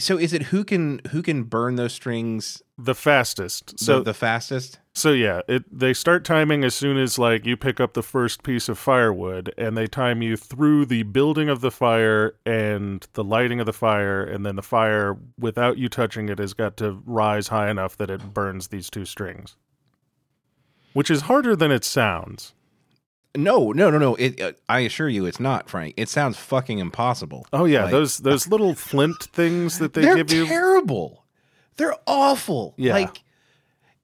so 0.00 0.18
is 0.18 0.32
it 0.32 0.44
who 0.44 0.64
can 0.64 1.00
who 1.10 1.22
can 1.22 1.44
burn 1.44 1.76
those 1.76 1.92
strings 1.92 2.62
the 2.78 2.94
fastest 2.94 3.78
so 3.78 3.98
so 3.98 4.02
the 4.02 4.14
fastest? 4.14 4.78
So 4.94 5.12
yeah, 5.12 5.40
it 5.48 5.64
they 5.76 5.94
start 5.94 6.24
timing 6.24 6.64
as 6.64 6.74
soon 6.74 6.96
as 6.98 7.18
like 7.18 7.46
you 7.46 7.56
pick 7.56 7.80
up 7.80 7.94
the 7.94 8.02
first 8.02 8.42
piece 8.42 8.68
of 8.68 8.78
firewood 8.78 9.52
and 9.56 9.76
they 9.76 9.86
time 9.86 10.22
you 10.22 10.36
through 10.36 10.86
the 10.86 11.02
building 11.04 11.48
of 11.48 11.60
the 11.60 11.70
fire 11.70 12.34
and 12.44 13.06
the 13.14 13.24
lighting 13.24 13.60
of 13.60 13.66
the 13.66 13.72
fire 13.72 14.22
and 14.22 14.44
then 14.44 14.56
the 14.56 14.62
fire 14.62 15.16
without 15.38 15.78
you 15.78 15.88
touching 15.88 16.28
it 16.28 16.38
has 16.38 16.54
got 16.54 16.76
to 16.78 17.02
rise 17.06 17.48
high 17.48 17.70
enough 17.70 17.96
that 17.96 18.10
it 18.10 18.34
burns 18.34 18.68
these 18.68 18.90
two 18.90 19.04
strings. 19.04 19.56
Which 20.92 21.10
is 21.10 21.22
harder 21.22 21.56
than 21.56 21.70
it 21.70 21.84
sounds. 21.84 22.54
No, 23.34 23.72
no, 23.72 23.90
no, 23.90 23.96
no. 23.98 24.14
It, 24.16 24.40
uh, 24.40 24.52
I 24.68 24.80
assure 24.80 25.08
you, 25.08 25.24
it's 25.24 25.40
not, 25.40 25.70
Frank. 25.70 25.94
It 25.96 26.08
sounds 26.10 26.36
fucking 26.36 26.78
impossible. 26.78 27.46
Oh 27.52 27.64
yeah, 27.64 27.84
Like- 27.84 27.92
those 27.92 28.18
those 28.18 28.46
little 28.46 28.74
flint 28.74 29.22
things 29.32 29.78
that 29.78 29.94
they 29.94 30.02
give 30.02 30.30
you. 30.32 30.46
terrible. 30.46 31.24
They're 31.76 31.96
awful. 32.06 32.74
Yeah. 32.76 32.92
Like 32.94 33.22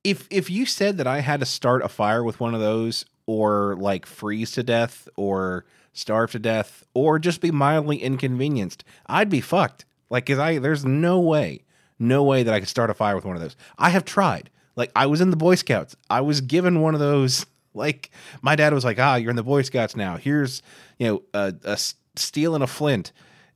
if 0.05 0.27
if 0.31 0.49
you 0.49 0.65
said 0.65 0.97
that 0.97 1.07
I 1.07 1.21
had 1.21 1.41
to 1.41 1.47
start 1.47 1.83
a 1.83 1.89
fire 1.89 2.25
with 2.25 2.41
one 2.41 2.55
of 2.55 2.61
those 2.61 3.05
or 3.27 3.77
like 3.77 4.07
freeze 4.07 4.53
to 4.53 4.63
death 4.63 5.07
or 5.17 5.67
starve 5.93 6.31
to 6.33 6.39
death 6.39 6.85
or 6.95 7.19
just 7.19 7.43
be 7.43 7.51
mildly 7.51 7.99
inconvenienced, 7.99 8.83
I'd 9.07 9.29
be 9.29 9.43
fucked. 9.43 9.85
Like 10.09 10.25
cuz 10.25 10.39
I 10.39 10.59
there's 10.59 10.87
no 10.87 11.21
way, 11.21 11.65
no 11.99 12.23
way 12.23 12.43
that 12.43 12.55
I 12.55 12.61
could 12.61 12.69
start 12.71 12.89
a 12.89 12.95
fire 12.95 13.15
with 13.15 13.27
one 13.27 13.37
of 13.37 13.43
those. 13.43 13.57
I 13.79 13.91
have 13.91 14.07
tried. 14.07 14.49
Like 14.77 14.91
I 14.97 15.05
was 15.05 15.21
in 15.21 15.29
the 15.31 15.37
Boy 15.37 15.57
Scouts. 15.57 15.97
I 16.09 16.23
was 16.23 16.41
given 16.41 16.81
one 16.81 16.95
of 16.95 17.01
those 17.01 17.45
like 17.79 18.11
my 18.43 18.55
dad 18.57 18.75
was 18.75 18.85
like, 18.85 18.99
"Ah, 18.99 19.15
you're 19.17 19.31
in 19.31 19.37
the 19.37 19.43
Boy 19.43 19.63
Scouts 19.63 19.97
now. 19.97 20.17
Here's, 20.19 20.63
you 20.99 21.07
know, 21.07 21.23
a, 21.33 21.55
a 21.65 21.79
steel 22.17 22.55
and 22.55 22.63
a 22.63 22.67
flint 22.67 23.13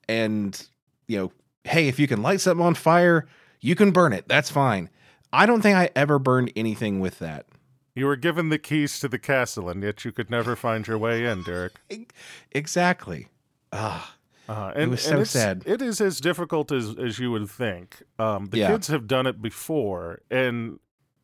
and 0.08 0.68
you 1.08 1.18
know, 1.18 1.32
hey, 1.64 1.88
if 1.88 1.98
you 1.98 2.06
can 2.08 2.22
light 2.22 2.40
something 2.40 2.64
on 2.64 2.74
fire, 2.74 3.26
you 3.60 3.74
can 3.74 3.90
burn 3.90 4.12
it. 4.12 4.26
That's 4.28 4.50
fine. 4.50 4.88
I 5.32 5.46
don't 5.46 5.60
think 5.62 5.76
I 5.76 5.90
ever 5.96 6.18
burned 6.18 6.52
anything 6.56 7.00
with 7.00 7.18
that. 7.18 7.46
You 7.94 8.06
were 8.06 8.16
given 8.16 8.48
the 8.48 8.58
keys 8.58 8.98
to 9.00 9.08
the 9.08 9.18
castle 9.18 9.68
and 9.68 9.82
yet 9.82 10.04
you 10.04 10.12
could 10.12 10.30
never 10.30 10.56
find 10.56 10.86
your 10.86 10.96
way 10.98 11.24
in, 11.26 11.42
Derek. 11.42 11.72
Exactly. 12.52 13.28
Ah, 13.72 14.14
Uh, 14.48 14.72
and, 14.74 14.90
was 14.90 15.02
so 15.02 15.12
it's- 15.14 15.30
sad. 15.30 15.62
It 15.66 15.80
is 15.80 16.00
as 16.00 16.20
difficult 16.20 16.72
as 16.72 16.94
as 16.98 17.18
you 17.18 17.30
would 17.30 17.48
think. 17.48 18.02
Um, 18.18 18.46
the 18.46 18.58
Yeah. 18.58 18.68
kids 18.72 18.88
have 18.88 19.06
done 19.06 19.26
it 19.26 19.40
before, 19.40 20.20
and 20.30 20.78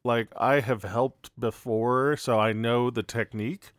like 0.09 0.29
I 0.37 0.59
have 0.61 0.83
helped 0.83 1.31
before, 1.39 2.17
so 2.17 2.41
I 2.41 2.53
know 2.53 2.91
the 2.91 3.05
technique. 3.05 3.73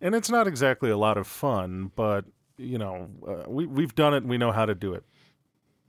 And 0.00 0.14
it's 0.14 0.30
not 0.30 0.48
exactly 0.48 0.90
a 0.90 0.96
lot 0.96 1.16
of 1.18 1.26
fun, 1.28 1.92
but 1.94 2.24
you 2.56 2.78
know, 2.78 3.08
uh, 3.26 3.44
we 3.48 3.66
we've 3.66 3.94
done 3.94 4.14
it. 4.14 4.18
and 4.18 4.28
We 4.30 4.38
know 4.38 4.50
how 4.50 4.66
to 4.66 4.74
do 4.74 4.94
it. 4.94 5.04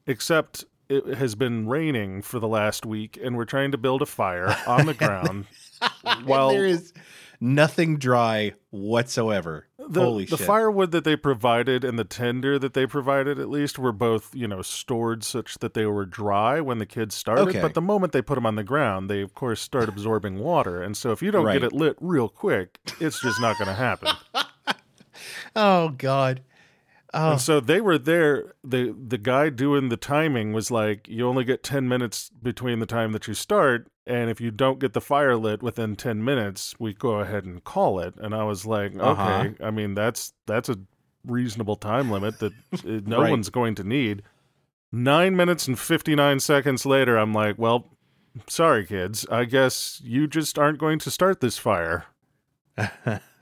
Except 0.05 0.65
it 0.89 1.05
has 1.17 1.35
been 1.35 1.67
raining 1.67 2.21
for 2.21 2.39
the 2.39 2.47
last 2.47 2.85
week, 2.85 3.17
and 3.23 3.37
we're 3.37 3.45
trying 3.45 3.71
to 3.71 3.77
build 3.77 4.01
a 4.01 4.05
fire 4.05 4.55
on 4.67 4.85
the 4.85 4.93
ground. 5.03 5.45
while 6.25 6.49
there 6.49 6.65
is 6.65 6.93
nothing 7.39 7.97
dry 7.97 8.53
whatsoever. 8.69 9.67
The, 9.93 9.99
Holy 10.01 10.25
the 10.25 10.37
shit. 10.37 10.47
firewood 10.47 10.91
that 10.91 11.03
they 11.03 11.15
provided 11.15 11.83
and 11.83 11.99
the 11.99 12.03
tinder 12.03 12.57
that 12.59 12.73
they 12.73 12.85
provided 12.85 13.39
at 13.39 13.49
least 13.49 13.77
were 13.77 13.91
both 13.91 14.33
you 14.35 14.47
know 14.47 14.61
stored 14.61 15.23
such 15.23 15.59
that 15.59 15.73
they 15.73 15.85
were 15.85 16.05
dry 16.05 16.59
when 16.61 16.77
the 16.79 16.85
kids 16.85 17.13
started 17.15 17.41
Okay. 17.49 17.61
but 17.61 17.73
the 17.73 17.81
moment 17.81 18.13
they 18.13 18.21
put 18.21 18.35
them 18.35 18.45
on 18.45 18.55
the 18.55 18.63
ground 18.63 19.09
they 19.09 19.21
of 19.21 19.33
course 19.33 19.61
start 19.61 19.89
absorbing 19.95 20.39
water 20.39 20.81
and 20.81 20.95
so 20.97 21.11
if 21.11 21.21
you 21.21 21.31
don't 21.31 21.45
Right. 21.45 21.53
get 21.53 21.63
it 21.63 21.73
lit 21.73 21.97
real 21.99 22.29
quick 22.29 22.79
it's 22.99 23.21
just 23.21 23.39
not 23.41 23.57
going 23.57 23.67
to 23.67 23.73
happen 23.73 24.11
Oh 25.55 25.89
God. 25.89 26.41
Oh, 27.13 27.31
and 27.33 27.41
so 27.41 27.59
they 27.59 27.81
were 27.81 27.97
there 27.97 28.53
the 28.63 28.95
the 28.97 29.17
guy 29.17 29.49
doing 29.49 29.89
the 29.89 29.97
timing 29.97 30.53
was 30.53 30.71
like 30.71 31.09
you 31.09 31.27
only 31.27 31.43
get 31.43 31.61
10 31.61 31.87
minutes 31.89 32.31
between 32.41 32.79
the 32.79 32.85
time 32.85 33.11
that 33.11 33.27
you 33.27 33.33
start 33.33 33.90
and 34.07 34.29
if 34.29 34.41
you 34.41 34.51
don't 34.51 34.79
get 34.79 34.93
the 34.93 35.01
fire 35.01 35.35
lit 35.35 35.61
within 35.61 35.95
10 35.95 36.23
minutes 36.23 36.75
we 36.79 36.93
go 36.93 37.19
ahead 37.19 37.45
and 37.45 37.63
call 37.63 37.99
it. 37.99 38.13
And 38.17 38.33
i 38.35 38.43
was 38.43 38.65
like 38.65 38.93
okay 38.95 39.01
Uh-huh. 39.03 39.49
i 39.61 39.71
mean 39.71 39.93
that's 39.93 40.33
that's 40.45 40.69
a 40.69 40.77
reasonable 41.25 41.75
time 41.75 42.09
limit 42.11 42.39
that 42.39 42.53
no 42.83 43.21
Right. 43.21 43.29
one's 43.31 43.49
going 43.49 43.75
to 43.75 43.83
need. 43.83 44.23
9 44.91 45.35
minutes 45.35 45.67
and 45.67 45.77
59 45.79 46.39
seconds 46.39 46.85
later 46.85 47.17
i'm 47.17 47.33
like 47.33 47.57
well 47.57 47.87
sorry 48.47 48.85
kids. 48.85 49.25
I 49.29 49.43
guess 49.45 50.01
you 50.03 50.25
just 50.27 50.57
aren't 50.57 50.77
going 50.79 50.99
to 50.99 51.11
start 51.11 51.41
this 51.41 51.57
fire. 51.57 52.05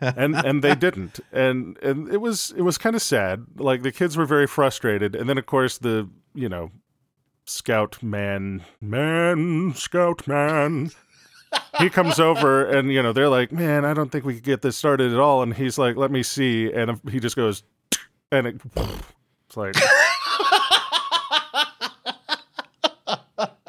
And 0.01 0.34
and 0.34 0.63
they 0.63 0.75
didn't. 0.75 1.20
And 1.32 1.78
and 1.84 2.08
it 2.08 2.22
was 2.22 2.54
it 2.56 2.62
was 2.62 2.78
kind 2.78 2.96
of 2.96 3.01
sad. 3.01 3.46
Like 3.58 3.84
the 3.84 3.92
kids 3.92 4.16
were 4.16 4.25
very 4.25 4.48
frustrated. 4.48 5.13
And 5.13 5.30
then 5.30 5.38
of 5.38 5.46
course 5.46 5.78
the 5.78 6.10
you 6.34 6.48
know 6.48 6.72
scout 7.50 8.01
man 8.03 8.63
man 8.79 9.74
scout 9.75 10.27
man 10.27 10.91
he 11.79 11.89
comes 11.89 12.20
over 12.20 12.63
and 12.63 12.91
you 12.94 13.01
know 13.01 13.12
they're 13.12 13.27
like 13.29 13.51
man 13.51 13.84
i 13.86 13.94
don't 13.94 14.12
think 14.12 14.24
we 14.24 14.36
could 14.36 14.44
get 14.44 14.62
this 14.62 14.77
started 14.77 15.12
at 15.12 15.20
all 15.20 15.41
and 15.41 15.56
he's 15.56 15.77
like 15.77 15.96
let 15.96 16.12
me 16.12 16.22
see 16.22 16.72
and 16.72 17.00
he 17.10 17.20
just 17.20 17.36
goes 17.36 17.63
and 18.32 18.46
it 18.48 18.62
it's 19.48 19.58
like 19.58 19.74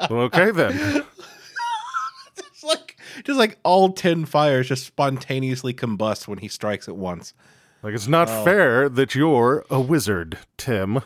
well, 0.09 0.21
okay 0.23 0.51
then 0.51 0.71
it's 2.37 2.63
like 2.63 2.97
just 3.23 3.39
like 3.39 3.57
all 3.63 3.91
ten 3.91 4.25
fires 4.25 4.67
just 4.67 4.85
spontaneously 4.85 5.73
combust 5.73 6.27
when 6.27 6.37
he 6.37 6.47
strikes 6.47 6.87
at 6.87 6.95
once. 6.95 7.33
like 7.81 7.93
it's 7.95 8.07
not 8.07 8.29
Oh. 8.29 8.43
fair 8.43 8.89
that 8.89 9.15
you're 9.15 9.65
a 9.69 9.79
wizard 9.79 10.37
tim 10.57 10.99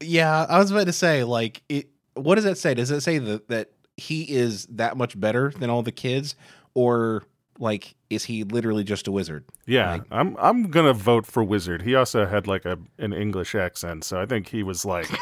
Yeah, 0.00 0.46
I 0.48 0.58
was 0.58 0.70
about 0.70 0.86
to 0.86 0.92
say, 0.92 1.24
like, 1.24 1.62
it. 1.68 1.88
What 2.14 2.36
does 2.36 2.44
that 2.44 2.58
say? 2.58 2.74
Does 2.74 2.90
it 2.90 3.00
say 3.02 3.18
that 3.18 3.48
that 3.48 3.70
he 3.96 4.22
is 4.22 4.66
that 4.66 4.96
much 4.96 5.18
better 5.18 5.52
than 5.58 5.70
all 5.70 5.82
the 5.82 5.92
kids, 5.92 6.34
or 6.74 7.24
like 7.58 7.94
is 8.10 8.24
he 8.24 8.44
literally 8.44 8.84
just 8.84 9.06
a 9.06 9.12
wizard? 9.12 9.44
Yeah, 9.66 9.92
Like- 9.92 10.02
I'm 10.10 10.36
I'm 10.38 10.70
gonna 10.70 10.92
vote 10.92 11.26
for 11.26 11.42
Wizard. 11.44 11.82
He 11.82 11.94
also 11.94 12.26
had 12.26 12.46
like 12.46 12.64
a 12.64 12.78
an 12.98 13.12
English 13.12 13.54
accent, 13.54 14.04
so 14.04 14.20
I 14.20 14.26
think 14.26 14.48
he 14.48 14.62
was 14.62 14.84
like 14.84 15.08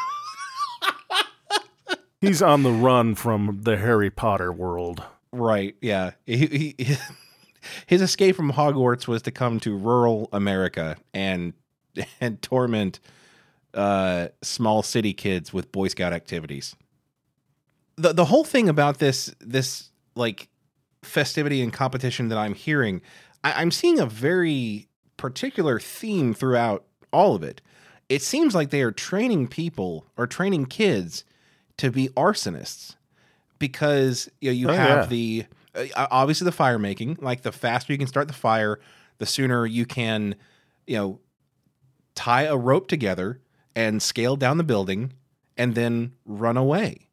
he's 2.20 2.42
on 2.42 2.62
the 2.62 2.70
run 2.70 3.14
from 3.14 3.61
the 3.62 3.76
Harry 3.76 4.11
Potter 4.11 4.52
world. 4.52 5.02
Right. 5.32 5.75
Yeah. 5.80 6.12
He, 6.26 6.75
he, 6.78 6.96
his 7.87 8.02
escape 8.02 8.37
from 8.37 8.52
Hogwarts 8.52 9.08
was 9.08 9.22
to 9.22 9.30
come 9.30 9.61
to 9.61 9.76
rural 9.76 10.28
America 10.32 10.96
and 11.14 11.54
and 12.20 12.40
torment 12.42 13.00
uh, 13.75 14.28
small 14.42 14.82
city 14.82 15.14
kids 15.14 15.52
with 15.52 15.72
Boy 15.72 15.88
Scout 15.88 16.12
activities. 16.12 16.76
The 18.02 18.12
The 18.12 18.25
whole 18.26 18.44
thing 18.44 18.68
about 18.68 18.99
this 18.99 19.35
this 19.40 19.90
like 20.14 20.49
festivity 21.02 21.62
and 21.62 21.73
competition 21.73 22.28
that 22.28 22.38
I'm 22.38 22.54
hearing, 22.54 23.02
I, 23.42 23.52
I'm 23.61 23.71
seeing 23.71 23.99
a 23.99 24.06
very 24.06 24.88
particular 25.16 25.80
theme 25.80 26.35
throughout 26.35 26.85
all 27.12 27.35
of 27.35 27.42
it. 27.42 27.61
It 28.09 28.23
seems 28.23 28.54
like 28.54 28.71
they 28.71 28.82
are 28.82 28.92
training 28.92 29.49
people 29.49 30.06
or 30.16 30.26
training 30.26 30.66
kids 30.66 31.25
to 31.78 31.90
be 31.90 32.09
arsonists 32.11 32.97
because 33.59 34.28
you 34.40 34.50
know 34.50 34.54
you 34.54 34.68
Oh, 34.68 34.75
have 34.75 35.04
yeah. 35.04 35.06
the 35.06 35.47
uh, 35.94 36.06
obviously 36.11 36.44
the 36.44 36.52
fire 36.52 36.78
making. 36.78 37.16
Like 37.21 37.42
the 37.42 37.52
faster 37.52 37.92
you 37.92 37.99
can 37.99 38.06
start 38.09 38.28
the 38.28 38.35
fire, 38.35 38.78
the 39.18 39.26
sooner 39.26 39.64
you 39.64 39.87
can, 39.87 40.35
you 40.87 40.97
know, 40.99 41.21
tie 42.14 42.42
a 42.42 42.56
rope 42.56 42.88
together 42.88 43.40
and 43.75 44.02
scale 44.02 44.37
down 44.37 44.59
the 44.59 44.64
building 44.64 45.14
and 45.56 45.75
then 45.75 46.12
run 46.26 46.56
away. 46.59 47.09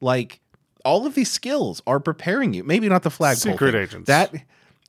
Like 0.00 0.40
all 0.84 1.06
of 1.06 1.14
these 1.14 1.30
skills 1.30 1.82
are 1.86 2.00
preparing 2.00 2.54
you. 2.54 2.64
Maybe 2.64 2.88
not 2.88 3.02
the 3.02 3.10
flagpole. 3.10 3.52
Secret 3.52 3.72
thing. 3.72 3.82
agents. 3.82 4.06
That 4.06 4.34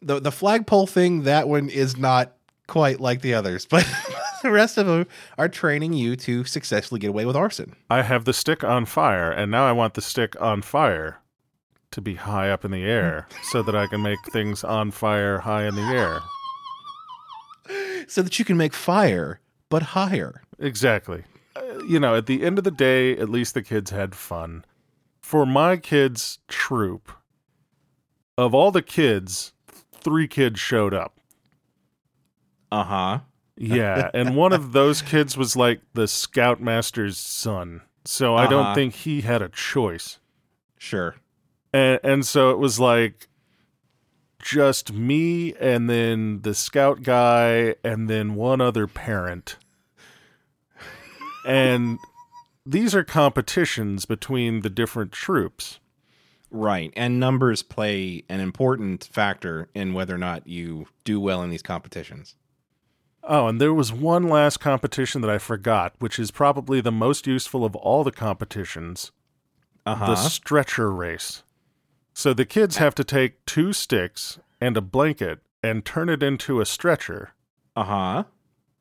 the 0.01 0.19
the 0.19 0.31
flagpole 0.31 0.87
thing. 0.87 1.23
That 1.23 1.47
one 1.47 1.69
is 1.69 1.97
not 1.97 2.33
quite 2.67 2.99
like 2.99 3.21
the 3.21 3.33
others, 3.33 3.65
but 3.69 3.87
the 4.43 4.51
rest 4.51 4.77
of 4.77 4.85
them 4.85 5.07
are 5.37 5.49
training 5.49 5.93
you 5.93 6.15
to 6.17 6.43
successfully 6.43 6.99
get 6.99 7.09
away 7.09 7.25
with 7.25 7.35
arson. 7.35 7.75
I 7.89 8.03
have 8.03 8.25
the 8.25 8.33
stick 8.33 8.63
on 8.63 8.85
fire, 8.85 9.31
and 9.31 9.51
now 9.51 9.65
I 9.67 9.71
want 9.71 9.95
the 9.95 10.01
stick 10.01 10.39
on 10.41 10.61
fire 10.61 11.19
to 11.91 12.01
be 12.01 12.15
high 12.15 12.49
up 12.49 12.65
in 12.65 12.71
the 12.71 12.83
air 12.83 13.27
so 13.43 13.63
that 13.63 13.75
I 13.75 13.87
can 13.87 14.01
make 14.01 14.19
things 14.31 14.63
on 14.63 14.91
fire 14.91 15.39
high 15.39 15.65
in 15.65 15.75
the 15.75 15.81
air. 15.81 16.19
so 18.07 18.21
that 18.21 18.37
you 18.37 18.45
can 18.45 18.57
make 18.57 18.73
fire 18.73 19.39
but 19.69 19.81
higher. 19.81 20.41
Exactly. 20.59 21.23
Uh, 21.55 21.61
you 21.87 21.99
know, 21.99 22.15
at 22.15 22.25
the 22.25 22.43
end 22.43 22.57
of 22.57 22.63
the 22.63 22.71
day, 22.71 23.17
at 23.17 23.29
least 23.29 23.53
the 23.53 23.61
kids 23.63 23.91
had 23.91 24.15
fun. 24.15 24.63
For 25.27 25.45
my 25.45 25.75
kids' 25.75 26.39
troop, 26.47 27.11
of 28.37 28.53
all 28.55 28.71
the 28.71 28.81
kids, 28.81 29.51
three 29.91 30.25
kids 30.25 30.57
showed 30.57 30.93
up. 30.93 31.19
Uh 32.71 32.83
huh. 32.85 33.19
Yeah, 33.57 34.09
and 34.13 34.37
one 34.37 34.53
of 34.53 34.71
those 34.71 35.01
kids 35.01 35.35
was 35.35 35.57
like 35.57 35.81
the 35.93 36.07
scoutmaster's 36.07 37.17
son. 37.17 37.81
So 38.05 38.37
I 38.37 38.47
don't 38.47 38.67
Uh-huh. 38.67 38.75
think 38.75 38.93
he 38.93 39.19
had 39.19 39.41
a 39.41 39.49
choice. 39.49 40.19
Sure. 40.77 41.15
And 41.73 41.99
and 42.03 42.25
so 42.25 42.51
it 42.51 42.57
was 42.57 42.79
like 42.79 43.27
just 44.41 44.93
me 44.93 45.53
and 45.55 45.89
then 45.89 46.41
the 46.43 46.53
scout 46.53 47.03
guy 47.03 47.75
and 47.83 48.09
then 48.09 48.35
one 48.35 48.61
other 48.61 48.87
parent. 48.87 49.57
And 51.45 51.99
these 52.67 52.93
are 52.93 53.03
competitions 53.03 54.05
between 54.05 54.61
the 54.61 54.69
different 54.69 55.11
troops. 55.11 55.79
Right. 56.49 56.93
And 56.95 57.19
numbers 57.19 57.63
play 57.63 58.23
an 58.29 58.39
important 58.39 59.09
factor 59.11 59.69
in 59.73 59.93
whether 59.93 60.15
or 60.15 60.19
not 60.19 60.47
you 60.47 60.87
do 61.03 61.19
well 61.19 61.43
in 61.43 61.49
these 61.49 61.61
competitions. 61.61 62.35
Oh, 63.23 63.47
and 63.47 63.59
there 63.59 63.73
was 63.73 63.91
one 63.91 64.29
last 64.29 64.57
competition 64.57 65.19
that 65.21 65.29
I 65.29 65.37
forgot, 65.37 65.93
which 65.99 66.17
is 66.17 66.31
probably 66.31 66.79
the 66.79 66.91
most 66.91 67.27
useful 67.27 67.65
of 67.65 67.75
all 67.75 68.03
the 68.03 68.11
competitions 68.11 69.11
Uh 69.85 69.95
the 70.05 70.15
stretcher 70.15 70.91
race. 70.91 71.43
So 72.13 72.33
the 72.33 72.45
kids 72.45 72.77
have 72.77 72.95
to 72.95 73.03
take 73.03 73.45
two 73.45 73.73
sticks 73.73 74.39
and 74.59 74.75
a 74.77 74.81
blanket 74.81 75.39
and 75.61 75.85
turn 75.85 76.09
it 76.09 76.23
into 76.23 76.61
a 76.61 76.65
stretcher, 76.65 77.31
Uh 77.75 77.83
huh. 77.83 78.23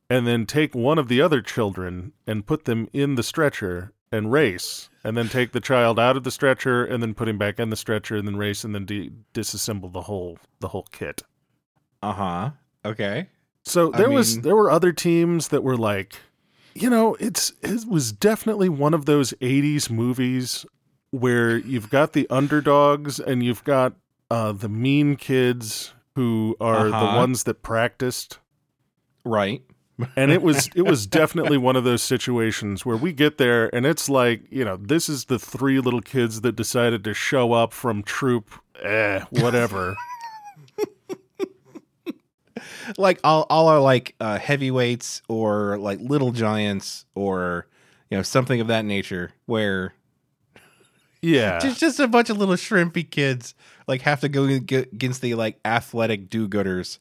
And 0.08 0.26
then 0.26 0.46
take 0.46 0.74
one 0.74 0.98
of 0.98 1.08
the 1.08 1.20
other 1.20 1.40
children 1.42 2.12
and 2.26 2.46
put 2.46 2.64
them 2.64 2.88
in 2.92 3.14
the 3.16 3.22
stretcher 3.22 3.92
and 4.12 4.30
race, 4.30 4.88
and 5.02 5.16
then 5.16 5.28
take 5.28 5.52
the 5.52 5.60
child 5.60 5.98
out 5.98 6.16
of 6.16 6.22
the 6.24 6.30
stretcher 6.30 6.84
and 6.84 7.02
then 7.02 7.12
put 7.14 7.28
him 7.28 7.38
back 7.38 7.58
in 7.58 7.70
the 7.70 7.76
stretcher 7.76 8.16
and 8.16 8.26
then 8.26 8.36
race 8.36 8.62
and 8.64 8.74
then 8.74 8.84
de- 8.86 9.10
disassemble 9.34 9.92
the 9.92 10.02
whole 10.02 10.38
the 10.60 10.68
whole 10.68 10.86
kit. 10.92 11.22
Uh 12.02 12.12
huh. 12.12 12.50
Okay. 12.84 13.28
So 13.64 13.92
I 13.92 13.96
there 13.98 14.10
was 14.10 14.40
there 14.42 14.54
were 14.54 14.70
other 14.70 14.92
teams 14.92 15.48
that 15.48 15.64
were 15.64 15.76
like, 15.76 16.14
you 16.74 16.88
know, 16.88 17.16
it's 17.18 17.52
it 17.62 17.84
was 17.88 18.12
definitely 18.12 18.68
one 18.68 18.94
of 18.94 19.06
those 19.06 19.32
'80s 19.40 19.90
movies 19.90 20.64
where 21.10 21.56
you've 21.58 21.90
got 21.90 22.12
the 22.12 22.28
underdogs 22.30 23.18
and 23.18 23.42
you've 23.42 23.64
got 23.64 23.94
uh, 24.30 24.52
the 24.52 24.68
mean 24.68 25.16
kids 25.16 25.94
who 26.14 26.56
are 26.60 26.90
the 26.90 26.96
Uh-huh. 26.96 27.16
ones 27.16 27.42
that 27.44 27.62
practiced, 27.62 28.38
Right. 29.24 29.62
And 30.16 30.30
it 30.30 30.42
was 30.42 30.68
it 30.74 30.82
was 30.82 31.06
definitely 31.06 31.56
one 31.56 31.76
of 31.76 31.84
those 31.84 32.02
situations 32.02 32.84
where 32.84 32.96
we 32.96 33.12
get 33.12 33.38
there 33.38 33.74
and 33.74 33.86
it's 33.86 34.08
like, 34.08 34.42
you 34.50 34.64
know, 34.64 34.76
this 34.76 35.08
is 35.08 35.26
the 35.26 35.38
three 35.38 35.80
little 35.80 36.02
kids 36.02 36.42
that 36.42 36.56
decided 36.56 37.04
to 37.04 37.14
show 37.14 37.52
up 37.52 37.72
from 37.72 38.02
troop, 38.02 38.50
eh, 38.82 39.24
whatever. 39.30 39.96
Like 42.96 43.18
all, 43.24 43.46
all 43.50 43.68
are 43.68 43.80
like 43.80 44.14
uh, 44.20 44.38
heavyweights 44.38 45.22
or 45.28 45.78
like 45.78 45.98
little 46.00 46.30
giants 46.30 47.04
or 47.14 47.66
you 48.10 48.16
know 48.16 48.22
something 48.22 48.60
of 48.60 48.68
that 48.68 48.84
nature 48.84 49.32
where 49.46 49.92
yeah, 51.20 51.58
just 51.60 51.80
just 51.80 52.00
a 52.00 52.08
bunch 52.08 52.30
of 52.30 52.38
little 52.38 52.54
shrimpy 52.54 53.08
kids 53.08 53.54
like 53.86 54.02
have 54.02 54.20
to 54.20 54.28
go 54.28 54.44
against 54.44 55.20
the 55.20 55.34
like 55.34 55.58
athletic 55.64 56.30
do-gooders. 56.30 56.98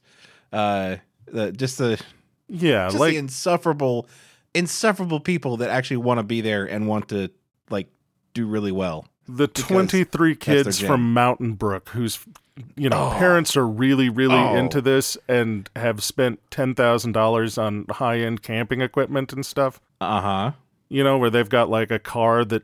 Uh, 0.52 0.98
the, 1.28 1.52
just 1.52 1.78
the 1.78 2.02
yeah, 2.48 2.88
just 2.88 3.00
like 3.00 3.12
the 3.14 3.18
insufferable, 3.18 4.08
insufferable 4.54 5.20
people 5.20 5.58
that 5.58 5.70
actually 5.70 5.98
want 5.98 6.20
to 6.20 6.24
be 6.24 6.42
there 6.42 6.66
and 6.66 6.88
want 6.88 7.10
to 7.10 7.30
like 7.70 7.88
do 8.34 8.46
really 8.46 8.72
well. 8.72 9.06
the 9.28 9.48
23 9.48 10.36
kids 10.36 10.80
from 10.80 11.14
Mountain 11.14 11.54
Brook 11.54 11.90
whose 11.90 12.20
you 12.78 12.88
know 12.90 13.10
Oh. 13.12 13.16
parents 13.18 13.58
are 13.58 13.68
really 13.68 14.08
really 14.10 14.36
Oh. 14.36 14.56
into 14.56 14.82
this 14.82 15.18
and 15.28 15.68
have 15.76 16.04
spent 16.04 16.40
$10,000 16.52 17.58
on 17.58 17.86
high-end 17.90 18.42
camping 18.44 18.82
equipment 18.82 19.34
and 19.34 19.46
stuff 19.46 19.82
Uh 20.00 20.22
huh. 20.22 20.52
you 20.90 21.04
know 21.04 21.18
where 21.18 21.30
they've 21.32 21.50
got 21.50 21.70
like 21.70 21.90
a 21.92 21.98
car 22.00 22.46
that 22.46 22.64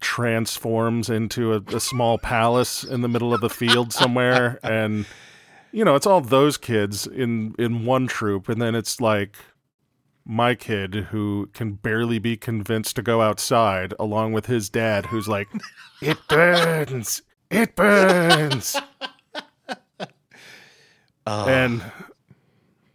transforms 0.00 1.10
into 1.10 1.52
a, 1.54 1.60
a 1.74 1.80
small 1.80 2.18
palace 2.18 2.82
in 2.84 3.02
the 3.02 3.08
middle 3.08 3.34
of 3.34 3.40
the 3.40 3.50
field 3.50 3.92
somewhere 3.92 4.58
and 4.62 5.04
you 5.72 5.84
know 5.84 5.94
it's 5.94 6.06
all 6.06 6.20
those 6.20 6.56
kids 6.56 7.06
in 7.06 7.54
in 7.58 7.84
one 7.84 8.06
troop 8.06 8.48
and 8.48 8.60
then 8.60 8.74
it's 8.74 9.00
like 9.00 9.36
my 10.24 10.54
kid 10.54 10.94
who 11.10 11.48
can 11.54 11.72
barely 11.72 12.18
be 12.18 12.36
convinced 12.36 12.96
to 12.96 13.02
go 13.02 13.22
outside 13.22 13.94
along 13.98 14.32
with 14.32 14.46
his 14.46 14.68
dad 14.68 15.06
who's 15.06 15.28
like 15.28 15.48
it 16.02 16.18
burns 16.28 17.22
it 17.50 17.74
burns 17.74 18.76
and 21.26 21.82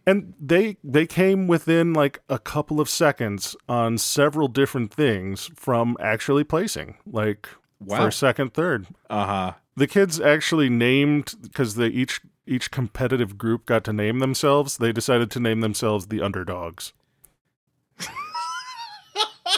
and 0.06 0.34
they 0.40 0.76
they 0.84 1.06
came 1.06 1.46
within 1.46 1.92
like 1.92 2.20
a 2.28 2.38
couple 2.38 2.80
of 2.80 2.88
seconds 2.88 3.56
on 3.68 3.96
several 3.98 4.48
different 4.48 4.92
things 4.92 5.50
from 5.54 5.96
actually 6.00 6.44
placing 6.44 6.96
like 7.06 7.48
Wow. 7.80 7.98
first 7.98 8.18
second 8.18 8.54
third 8.54 8.86
Uh 9.10 9.26
huh. 9.26 9.52
the 9.76 9.86
kids 9.86 10.18
actually 10.20 10.70
named 10.70 11.34
because 11.42 11.74
they 11.74 11.88
each 11.88 12.20
each 12.46 12.70
competitive 12.70 13.38
group 13.38 13.66
got 13.66 13.84
to 13.84 13.92
name 13.92 14.18
themselves 14.18 14.78
they 14.78 14.92
decided 14.92 15.30
to 15.30 15.40
name 15.40 15.60
themselves 15.60 16.06
the 16.06 16.20
underdogs 16.20 16.92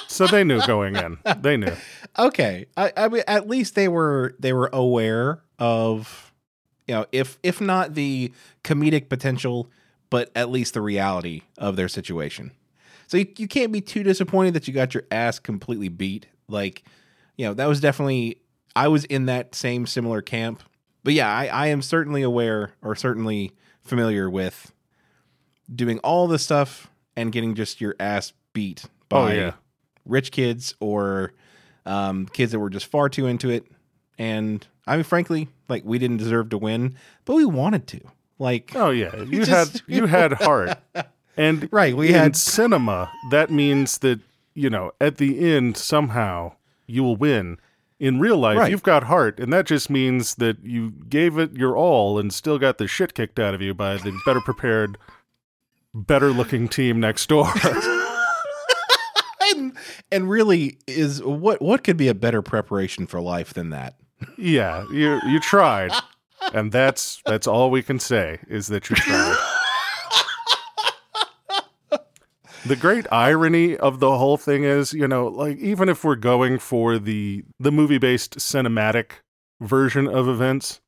so 0.08 0.26
they 0.26 0.44
knew 0.44 0.64
going 0.66 0.96
in 0.96 1.18
they 1.40 1.56
knew 1.56 1.74
Okay. 2.18 2.66
I, 2.76 2.92
I 2.96 3.08
mean, 3.08 3.22
at 3.26 3.48
least 3.48 3.74
they 3.74 3.88
were 3.88 4.34
they 4.38 4.52
were 4.52 4.70
aware 4.72 5.42
of, 5.58 6.32
you 6.86 6.94
know, 6.94 7.06
if 7.12 7.38
if 7.42 7.60
not 7.60 7.94
the 7.94 8.32
comedic 8.64 9.08
potential, 9.08 9.70
but 10.10 10.30
at 10.34 10.50
least 10.50 10.74
the 10.74 10.80
reality 10.80 11.42
of 11.58 11.76
their 11.76 11.88
situation. 11.88 12.52
So 13.06 13.18
you, 13.18 13.26
you 13.36 13.48
can't 13.48 13.72
be 13.72 13.80
too 13.80 14.02
disappointed 14.02 14.54
that 14.54 14.66
you 14.66 14.74
got 14.74 14.94
your 14.94 15.04
ass 15.10 15.38
completely 15.38 15.88
beat. 15.88 16.26
Like, 16.48 16.84
you 17.36 17.46
know, 17.46 17.54
that 17.54 17.68
was 17.68 17.80
definitely 17.80 18.38
I 18.74 18.88
was 18.88 19.04
in 19.04 19.26
that 19.26 19.54
same 19.54 19.86
similar 19.86 20.22
camp. 20.22 20.62
But 21.06 21.14
yeah, 21.14 21.32
I, 21.32 21.46
I 21.46 21.66
am 21.68 21.82
certainly 21.82 22.22
aware 22.22 22.72
or 22.82 22.96
certainly 22.96 23.52
familiar 23.80 24.28
with 24.28 24.72
doing 25.72 26.00
all 26.00 26.26
this 26.26 26.42
stuff 26.42 26.90
and 27.14 27.30
getting 27.30 27.54
just 27.54 27.80
your 27.80 27.94
ass 28.00 28.32
beat 28.52 28.86
by 29.08 29.32
oh 29.32 29.36
yeah 29.36 29.52
rich 30.04 30.32
kids 30.32 30.74
or 30.80 31.32
um, 31.84 32.26
kids 32.26 32.50
that 32.50 32.58
were 32.58 32.70
just 32.70 32.86
far 32.86 33.08
too 33.08 33.28
into 33.28 33.50
it. 33.50 33.66
And 34.18 34.66
I 34.84 34.96
mean, 34.96 35.04
frankly, 35.04 35.46
like 35.68 35.84
we 35.84 36.00
didn't 36.00 36.16
deserve 36.16 36.48
to 36.48 36.58
win, 36.58 36.96
but 37.24 37.34
we 37.34 37.44
wanted 37.44 37.86
to. 37.86 38.00
Like, 38.40 38.72
oh 38.74 38.90
yeah 38.90 39.14
you 39.22 39.44
just- 39.44 39.74
had 39.74 39.82
you 39.86 40.06
had 40.06 40.32
heart 40.32 40.76
and 41.36 41.68
right? 41.70 41.96
We 41.96 42.08
in 42.08 42.14
had 42.14 42.34
cinema, 42.34 43.12
that 43.30 43.48
means 43.52 43.98
that, 43.98 44.18
you 44.54 44.70
know, 44.70 44.90
at 45.00 45.18
the 45.18 45.54
end, 45.54 45.76
somehow 45.76 46.54
you 46.88 47.04
will 47.04 47.16
win. 47.16 47.58
In 47.98 48.20
real 48.20 48.36
life, 48.36 48.58
Right. 48.58 48.70
you've 48.70 48.82
got 48.82 49.04
heart, 49.04 49.40
and 49.40 49.50
that 49.54 49.64
just 49.66 49.88
means 49.88 50.34
that 50.34 50.58
you 50.62 50.92
gave 51.08 51.38
it 51.38 51.52
your 51.54 51.76
all 51.76 52.18
and 52.18 52.32
still 52.32 52.58
got 52.58 52.76
the 52.78 52.86
shit 52.86 53.14
kicked 53.14 53.38
out 53.38 53.54
of 53.54 53.62
you 53.62 53.72
by 53.72 53.96
the 53.96 54.12
better 54.26 54.40
prepared, 54.42 54.98
better 55.94 56.28
looking 56.28 56.68
team 56.68 57.00
next 57.00 57.26
door. 57.28 57.50
and, 59.54 59.76
and 60.12 60.28
really 60.28 60.78
is 60.86 61.22
what 61.22 61.62
what 61.62 61.84
could 61.84 61.96
be 61.96 62.08
a 62.08 62.14
better 62.14 62.42
preparation 62.42 63.06
for 63.06 63.20
life 63.20 63.54
than 63.54 63.70
that? 63.70 63.94
yeah, 64.38 64.84
you 64.92 65.20
you 65.26 65.40
tried. 65.40 65.92
And 66.52 66.70
that's 66.72 67.20
that's 67.26 67.46
all 67.46 67.70
we 67.70 67.82
can 67.82 67.98
say 67.98 68.38
is 68.48 68.66
that 68.68 68.88
you 68.90 68.96
tried. 68.96 69.36
The 72.68 72.76
great 72.76 73.06
irony 73.12 73.76
of 73.76 74.00
the 74.00 74.16
whole 74.18 74.36
thing 74.36 74.64
is, 74.64 74.92
you 74.92 75.06
know, 75.08 75.26
like 75.28 75.58
even 75.58 75.88
if 75.88 76.04
we're 76.04 76.16
going 76.16 76.58
for 76.58 76.98
the 76.98 77.44
the 77.58 77.72
movie 77.72 77.98
based 77.98 78.36
cinematic 78.38 79.12
version 79.60 80.06
of 80.06 80.28
events, 80.28 80.80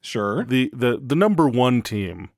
Sure. 0.00 0.44
the 0.44 0.70
the 0.72 1.00
the 1.04 1.16
number 1.16 1.48
one 1.48 1.82
team 1.82 2.30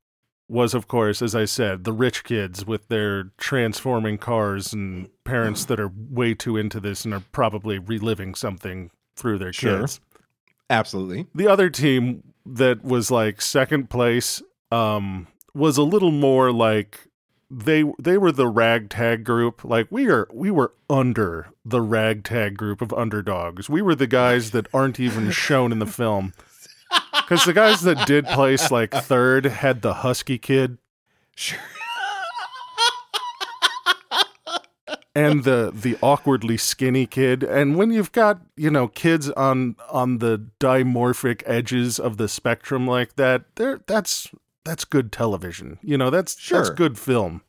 was 0.48 0.74
of 0.74 0.88
course 0.88 1.22
as 1.22 1.32
i 1.34 1.44
said 1.44 1.84
the 1.84 1.92
rich 1.92 2.24
kids 2.24 2.66
with 2.66 2.88
their 2.88 3.30
transforming 3.38 4.18
cars 4.18 4.72
and 4.72 5.08
parents 5.22 5.66
that 5.66 5.78
are 5.78 5.92
way 6.10 6.34
too 6.34 6.56
into 6.56 6.80
this 6.80 7.04
and 7.04 7.14
are 7.14 7.22
probably 7.30 7.78
reliving 7.78 8.34
something 8.34 8.90
through 9.14 9.38
their 9.38 9.52
Sure. 9.52 9.80
kids 9.80 10.00
Absolutely. 10.68 11.26
the 11.34 11.46
other 11.46 11.68
team 11.70 12.22
that 12.46 12.82
was 12.82 13.10
like 13.12 13.40
second 13.40 13.90
place 13.90 14.42
um 14.72 15.26
was 15.54 15.76
a 15.76 15.82
little 15.84 16.10
more 16.10 16.50
like 16.50 17.06
they 17.50 17.84
they 17.98 18.16
were 18.16 18.32
the 18.32 18.48
ragtag 18.48 19.24
group. 19.24 19.64
Like 19.64 19.88
we 19.90 20.08
are 20.08 20.28
we 20.32 20.50
were 20.50 20.72
under 20.88 21.48
the 21.64 21.80
ragtag 21.80 22.56
group 22.56 22.80
of 22.80 22.92
underdogs. 22.92 23.68
We 23.68 23.82
were 23.82 23.94
the 23.94 24.06
guys 24.06 24.52
that 24.52 24.68
aren't 24.72 25.00
even 25.00 25.30
shown 25.30 25.72
in 25.72 25.78
the 25.78 25.86
film. 25.86 26.32
Because 27.12 27.44
the 27.44 27.52
guys 27.52 27.82
that 27.82 28.08
did 28.08 28.26
place 28.26 28.72
like 28.72 28.92
third 28.92 29.44
had 29.44 29.82
the 29.82 29.94
husky 29.94 30.36
kid. 30.36 30.78
Sure. 31.36 31.60
and 35.14 35.44
the 35.44 35.70
the 35.72 35.96
awkwardly 36.02 36.56
skinny 36.56 37.06
kid. 37.06 37.44
And 37.44 37.76
when 37.76 37.92
you've 37.92 38.10
got 38.10 38.40
you 38.56 38.70
know 38.70 38.88
kids 38.88 39.30
on 39.30 39.76
on 39.88 40.18
the 40.18 40.44
dimorphic 40.58 41.42
edges 41.46 42.00
of 42.00 42.16
the 42.16 42.28
spectrum 42.28 42.86
like 42.86 43.14
that 43.14 43.44
there 43.54 43.80
that's 43.86 44.28
that's 44.64 44.84
good 44.84 45.12
television. 45.12 45.78
You 45.82 45.96
know 45.98 46.10
that's 46.10 46.34
that's 46.48 46.70
good 46.70 46.98
film. 46.98 47.42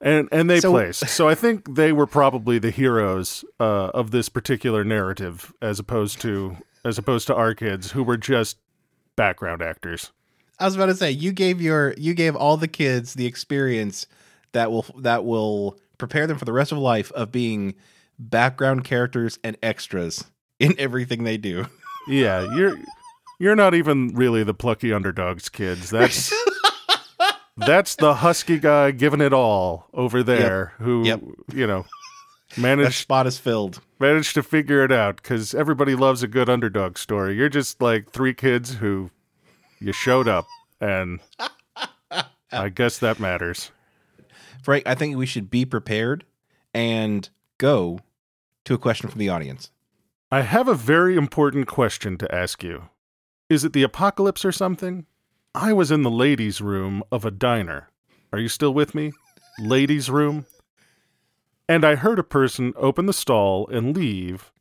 And 0.00 0.28
and 0.32 0.50
they 0.50 0.60
So- 0.60 0.72
placed. 0.72 1.08
So 1.08 1.28
i 1.28 1.34
think 1.34 1.74
they 1.76 1.92
were 1.92 2.06
probably 2.06 2.58
the 2.58 2.70
heroes 2.70 3.44
uh, 3.60 3.90
of 3.94 4.10
this 4.10 4.28
particular 4.28 4.84
narrative 4.84 5.52
as 5.62 5.78
opposed 5.78 6.20
to 6.22 6.56
as 6.84 6.98
opposed 6.98 7.26
to 7.28 7.34
our 7.34 7.54
kids 7.54 7.92
who 7.92 8.02
were 8.02 8.16
just 8.16 8.56
background 9.16 9.62
actors. 9.62 10.10
I 10.58 10.64
was 10.64 10.74
about 10.74 10.86
to 10.86 10.94
say 10.94 11.10
you 11.10 11.32
gave 11.32 11.60
your 11.60 11.94
you 11.96 12.14
gave 12.14 12.34
all 12.36 12.56
the 12.56 12.68
kids 12.68 13.14
the 13.14 13.26
experience 13.26 14.06
that 14.52 14.70
will 14.70 14.86
that 14.98 15.24
will 15.24 15.78
prepare 15.98 16.26
them 16.26 16.38
for 16.38 16.44
the 16.44 16.52
rest 16.52 16.72
of 16.72 16.78
life 16.78 17.12
of 17.12 17.30
being 17.30 17.74
background 18.18 18.84
characters 18.84 19.38
and 19.44 19.56
extras 19.62 20.24
in 20.58 20.74
everything 20.78 21.24
they 21.24 21.36
do. 21.36 21.66
yeah 22.08 22.54
you're 22.56 22.76
you're 23.40 23.56
not 23.56 23.74
even 23.74 24.08
really 24.14 24.42
the 24.44 24.54
plucky 24.54 24.92
underdogs 24.92 25.48
kids. 25.48 25.90
That's 25.90 26.32
that's 27.56 27.96
the 27.96 28.14
husky 28.14 28.58
guy 28.58 28.90
giving 28.90 29.20
it 29.20 29.32
all 29.32 29.86
over 29.92 30.22
there 30.22 30.72
who 30.78 31.04
Yep. 31.04 31.20
you 31.54 31.66
know 31.66 31.84
That 32.56 32.60
managed 32.60 32.98
spot 33.00 33.26
is 33.26 33.38
filled. 33.38 33.80
managed 33.98 34.34
to 34.34 34.42
figure 34.42 34.84
it 34.84 34.92
out 34.92 35.16
because 35.16 35.54
everybody 35.54 35.94
loves 35.94 36.22
a 36.22 36.28
good 36.28 36.48
underdog 36.50 36.98
story 36.98 37.34
you're 37.34 37.48
just 37.48 37.80
like 37.80 38.10
three 38.10 38.34
kids 38.34 38.74
who 38.74 39.10
you 39.80 39.92
showed 39.92 40.28
up 40.28 40.46
and 40.80 41.20
i 42.52 42.68
guess 42.68 42.98
that 42.98 43.18
matters 43.20 43.70
Frank, 44.62 44.86
I 44.86 44.94
think 44.94 45.16
we 45.16 45.26
should 45.26 45.50
be 45.50 45.64
prepared 45.64 46.24
and 46.72 47.28
go 47.58 47.98
to 48.64 48.74
a 48.74 48.78
question 48.78 49.08
from 49.10 49.18
the 49.18 49.28
audience. 49.28 49.70
i 50.30 50.42
have 50.42 50.68
a 50.68 50.74
very 50.74 51.16
important 51.16 51.66
question 51.66 52.16
to 52.18 52.32
ask 52.34 52.62
you 52.62 52.84
is 53.48 53.64
it 53.64 53.72
the 53.72 53.82
apocalypse 53.82 54.44
or 54.44 54.52
something 54.52 55.06
i 55.54 55.72
was 55.72 55.90
in 55.90 56.02
the 56.02 56.10
ladies 56.10 56.60
room 56.60 57.02
of 57.10 57.24
a 57.24 57.30
diner 57.30 57.88
are 58.32 58.38
you 58.38 58.48
still 58.48 58.72
with 58.72 58.94
me 58.94 59.12
ladies 59.58 60.08
room 60.10 60.46
and 61.68 61.84
i 61.84 61.94
heard 61.94 62.18
a 62.18 62.24
person 62.24 62.72
open 62.76 63.06
the 63.06 63.12
stall 63.12 63.68
and 63.68 63.94
leave 63.96 64.52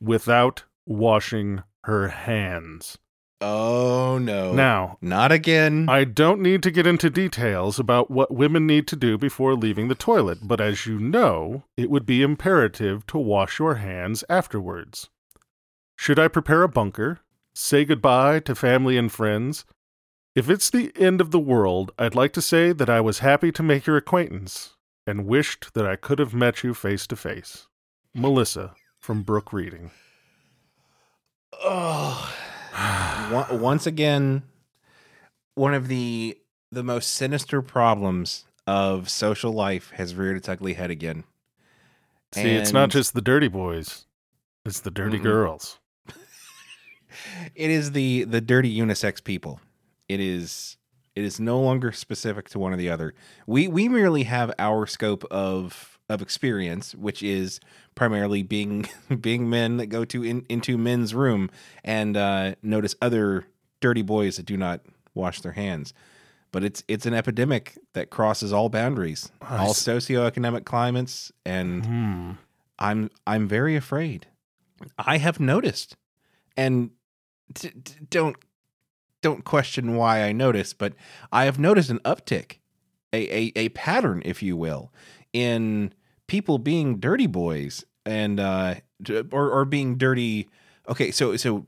without 0.00 0.64
washing 0.86 1.62
her 1.84 2.08
hands 2.08 2.98
Oh 3.44 4.18
no. 4.18 4.52
now 4.52 4.98
Not 5.00 5.32
again. 5.32 5.88
I 5.88 6.04
don't 6.04 6.40
need 6.40 6.62
to 6.62 6.70
get 6.70 6.86
into 6.86 7.10
details 7.10 7.80
about 7.80 8.08
what 8.08 8.32
women 8.32 8.68
need 8.68 8.86
to 8.86 8.94
do 8.94 9.18
before 9.18 9.56
leaving 9.56 9.88
the 9.88 9.96
toilet, 9.96 10.38
but 10.44 10.60
as 10.60 10.86
you 10.86 10.96
know, 11.00 11.64
it 11.76 11.90
would 11.90 12.06
be 12.06 12.22
imperative 12.22 13.04
to 13.08 13.18
wash 13.18 13.58
your 13.58 13.74
hands 13.74 14.22
afterwards. 14.28 15.10
Should 15.96 16.20
I 16.20 16.28
prepare 16.28 16.62
a 16.62 16.68
bunker? 16.68 17.18
Say 17.52 17.84
goodbye 17.84 18.38
to 18.40 18.54
family 18.54 18.96
and 18.96 19.10
friends? 19.10 19.64
If 20.34 20.48
it's 20.48 20.70
the 20.70 20.92
end 20.96 21.20
of 21.20 21.30
the 21.30 21.38
world, 21.38 21.92
I'd 21.98 22.14
like 22.14 22.32
to 22.34 22.42
say 22.42 22.72
that 22.72 22.88
I 22.88 23.00
was 23.00 23.18
happy 23.18 23.52
to 23.52 23.62
make 23.62 23.86
your 23.86 23.96
acquaintance 23.98 24.76
and 25.06 25.26
wished 25.26 25.74
that 25.74 25.86
I 25.86 25.96
could 25.96 26.18
have 26.18 26.32
met 26.32 26.62
you 26.64 26.72
face 26.74 27.06
to 27.08 27.16
face. 27.16 27.66
Melissa 28.14 28.74
from 28.98 29.22
Brook 29.22 29.52
Reading. 29.52 29.90
oh. 31.62 32.34
Once 33.50 33.86
again, 33.86 34.42
one 35.54 35.74
of 35.74 35.88
the 35.88 36.38
the 36.70 36.82
most 36.82 37.12
sinister 37.12 37.60
problems 37.60 38.46
of 38.66 39.10
social 39.10 39.52
life 39.52 39.90
has 39.96 40.14
reared 40.14 40.38
its 40.38 40.48
ugly 40.48 40.72
head 40.72 40.90
again. 40.90 41.24
See, 42.32 42.52
it's 42.54 42.72
not 42.72 42.88
just 42.88 43.12
the 43.12 43.20
dirty 43.20 43.48
boys, 43.48 44.06
it's 44.64 44.80
the 44.80 44.90
dirty 44.90 45.18
Mm-mm. 45.18 45.24
girls. 45.24 45.78
it 47.54 47.70
is 47.70 47.92
the 47.92 48.24
the 48.24 48.40
dirty 48.40 48.74
unisex 48.74 49.22
people. 49.22 49.60
It 50.12 50.20
is 50.20 50.76
it 51.14 51.24
is 51.24 51.38
no 51.38 51.60
longer 51.60 51.92
specific 51.92 52.48
to 52.50 52.58
one 52.58 52.72
or 52.72 52.76
the 52.76 52.88
other. 52.90 53.14
We 53.46 53.68
we 53.68 53.88
merely 53.88 54.22
have 54.24 54.52
our 54.58 54.86
scope 54.86 55.24
of 55.30 55.98
of 56.08 56.20
experience, 56.22 56.94
which 56.94 57.22
is 57.22 57.60
primarily 57.94 58.42
being 58.42 58.86
being 59.20 59.48
men 59.48 59.76
that 59.78 59.86
go 59.86 60.04
to 60.06 60.22
in, 60.24 60.44
into 60.48 60.76
men's 60.78 61.14
room 61.14 61.50
and 61.84 62.16
uh, 62.16 62.54
notice 62.62 62.94
other 63.00 63.46
dirty 63.80 64.02
boys 64.02 64.36
that 64.36 64.46
do 64.46 64.56
not 64.56 64.80
wash 65.14 65.40
their 65.40 65.52
hands. 65.52 65.92
But 66.50 66.64
it's 66.64 66.84
it's 66.88 67.06
an 67.06 67.14
epidemic 67.14 67.78
that 67.94 68.10
crosses 68.10 68.52
all 68.52 68.68
boundaries, 68.68 69.30
all 69.40 69.70
s- 69.70 69.82
socioeconomic 69.82 70.64
climates, 70.66 71.32
and 71.46 71.86
Hmm. 71.86 72.30
I'm 72.78 73.10
I'm 73.26 73.48
very 73.48 73.74
afraid. 73.76 74.26
I 74.98 75.16
have 75.18 75.40
noticed, 75.40 75.96
and 76.56 76.90
t- 77.54 77.70
t- 77.70 77.94
don't 78.10 78.36
don't 79.22 79.44
question 79.44 79.96
why 79.96 80.22
I 80.22 80.32
noticed, 80.32 80.78
but 80.78 80.94
I 81.32 81.44
have 81.44 81.58
noticed 81.58 81.90
an 81.90 82.00
uptick, 82.00 82.56
a, 83.12 83.34
a 83.34 83.52
a 83.56 83.68
pattern, 83.70 84.22
if 84.24 84.42
you 84.42 84.56
will, 84.56 84.92
in 85.32 85.92
people 86.26 86.58
being 86.58 86.98
dirty 86.98 87.26
boys 87.26 87.84
and 88.04 88.38
uh 88.38 88.74
or 89.30 89.50
or 89.50 89.64
being 89.64 89.96
dirty. 89.96 90.48
Okay, 90.88 91.10
so 91.10 91.36
so 91.36 91.64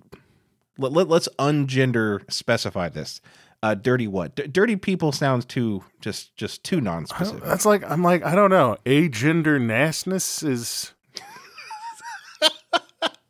let, 0.77 0.93
let, 0.93 1.09
let's 1.09 1.29
ungender 1.39 2.31
specify 2.31 2.89
this. 2.89 3.21
Uh, 3.63 3.75
dirty 3.75 4.07
what? 4.07 4.35
D- 4.37 4.47
dirty 4.47 4.77
people 4.77 5.11
sounds 5.11 5.47
too 5.47 5.83
just 6.01 6.37
just 6.37 6.65
too 6.65 6.83
non-specific. 6.83 7.45
That's 7.45 7.65
like 7.65 7.89
I'm 7.91 8.03
like 8.03 8.23
I 8.23 8.35
don't 8.35 8.51
know. 8.51 8.77
A 8.85 9.09
gender 9.09 9.59
nastiness 9.59 10.43
is 10.43 10.93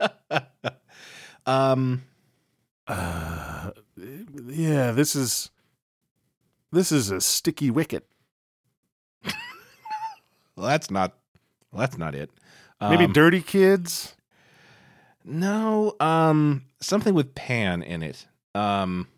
Um, 1.46 2.04
uh, 2.88 3.53
yeah. 4.54 4.92
This 4.92 5.14
is 5.16 5.50
this 6.72 6.92
is 6.92 7.10
a 7.10 7.20
sticky 7.20 7.70
wicket. 7.70 8.06
well, 9.24 10.66
that's 10.66 10.90
not 10.90 11.14
well, 11.72 11.80
that's 11.80 11.98
not 11.98 12.14
it. 12.14 12.30
Maybe 12.80 13.04
Um, 13.04 13.12
dirty 13.12 13.40
kids. 13.40 14.16
No, 15.24 15.96
um, 16.00 16.64
something 16.80 17.14
with 17.14 17.34
pan 17.34 17.82
in 17.82 18.02
it. 18.02 18.26
Um, 18.54 19.08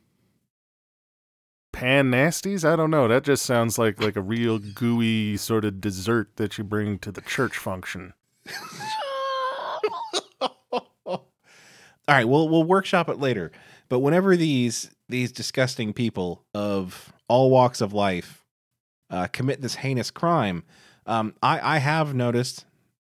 Pan 1.77 2.11
nasties. 2.11 2.66
I 2.66 2.75
don't 2.75 2.90
know. 2.90 3.07
That 3.07 3.22
just 3.22 3.44
sounds 3.44 3.79
like 3.79 4.01
like 4.01 4.16
a 4.16 4.22
real 4.22 4.59
gooey 4.59 5.37
sort 5.37 5.62
of 5.66 5.79
dessert 5.79 6.31
that 6.37 6.57
you 6.57 6.64
bring 6.64 6.99
to 7.01 7.12
the 7.12 7.20
church 7.20 7.59
function. 7.59 8.14
all 10.40 11.29
right, 12.09 12.27
we'll 12.27 12.49
we'll 12.49 12.64
workshop 12.64 13.11
it 13.11 13.18
later. 13.18 13.53
But 13.88 14.01
whenever 14.01 14.37
these 14.37 14.90
these 15.09 15.33
disgusting 15.33 15.92
people 15.92 16.44
of 16.55 17.12
all 17.29 17.51
walks 17.51 17.81
of 17.81 17.92
life 17.92 18.44
uh, 19.11 19.29
commit 19.29 19.62
this 19.62 19.77
heinous 19.77 20.11
crime, 20.11 20.64
um, 21.07 21.35
I 21.42 21.77
I 21.77 21.79
have 21.79 22.14
noticed 22.14 22.64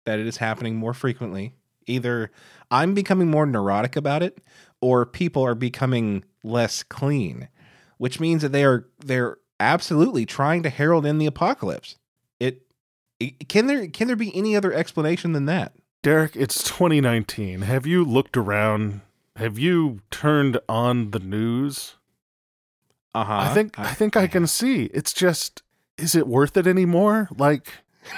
that 0.06 0.20
it 0.20 0.28
is 0.28 0.38
happening 0.38 0.76
more 0.76 0.94
frequently. 0.94 1.54
Either 1.86 2.32
I'm 2.70 2.94
becoming 2.94 3.30
more 3.30 3.46
neurotic 3.46 3.96
about 3.96 4.24
it, 4.24 4.40
or 4.82 5.06
people 5.06 5.44
are 5.44 5.56
becoming 5.56 6.24
less 6.44 6.84
clean, 6.84 7.48
which 7.98 8.20
means 8.20 8.42
that 8.42 8.52
they 8.52 8.64
are 8.64 8.88
they're 9.00 9.38
absolutely 9.60 10.26
trying 10.26 10.64
to 10.64 10.70
herald 10.70 11.06
in 11.06 11.18
the 11.18 11.26
apocalypse. 11.26 11.98
It, 12.40 12.64
it 13.20 13.48
can 13.50 13.68
there 13.68 13.88
can 13.88 14.08
there 14.08 14.16
be 14.16 14.36
any 14.36 14.56
other 14.56 14.74
explanation 14.74 15.34
than 15.34 15.46
that? 15.46 15.74
Derek, 16.04 16.36
it's 16.36 16.64
2019. 16.64 17.62
Have 17.62 17.86
you 17.86 18.06
looked 18.06 18.38
around? 18.38 19.02
have 19.38 19.58
you 19.58 20.02
turned 20.12 20.60
on 20.67 21.12
the 21.12 21.19
news? 21.19 21.95
Uh-huh. 23.13 23.34
I 23.34 23.54
think 23.54 23.80
I, 23.80 23.84
I 23.84 23.93
think 23.93 24.17
I 24.17 24.28
can 24.28 24.47
see. 24.47 24.86
It's 24.93 25.13
just 25.13 25.63
is 25.97 26.15
it 26.15 26.28
worth 26.28 26.58
it 26.58 26.67
anymore? 26.67 27.30
Like 27.36 27.71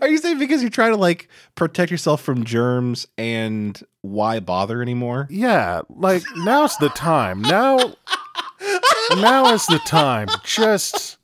Are 0.00 0.08
you 0.08 0.18
saying 0.18 0.38
because 0.38 0.62
you 0.62 0.70
try 0.70 0.88
to 0.88 0.96
like 0.96 1.28
protect 1.54 1.90
yourself 1.90 2.22
from 2.22 2.44
germs 2.44 3.06
and 3.18 3.80
why 4.02 4.40
bother 4.40 4.82
anymore? 4.82 5.26
Yeah, 5.30 5.82
like 5.88 6.22
now's 6.36 6.76
the 6.78 6.88
time. 6.90 7.42
Now 7.42 7.94
now 9.16 9.52
is 9.52 9.66
the 9.66 9.80
time. 9.86 10.28
Just 10.44 11.18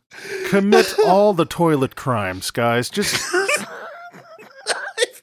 commit 0.49 0.95
all 1.07 1.35
the 1.35 1.45
toilet 1.45 1.97
crimes, 1.97 2.51
guys. 2.51 2.91
Just 2.91 3.15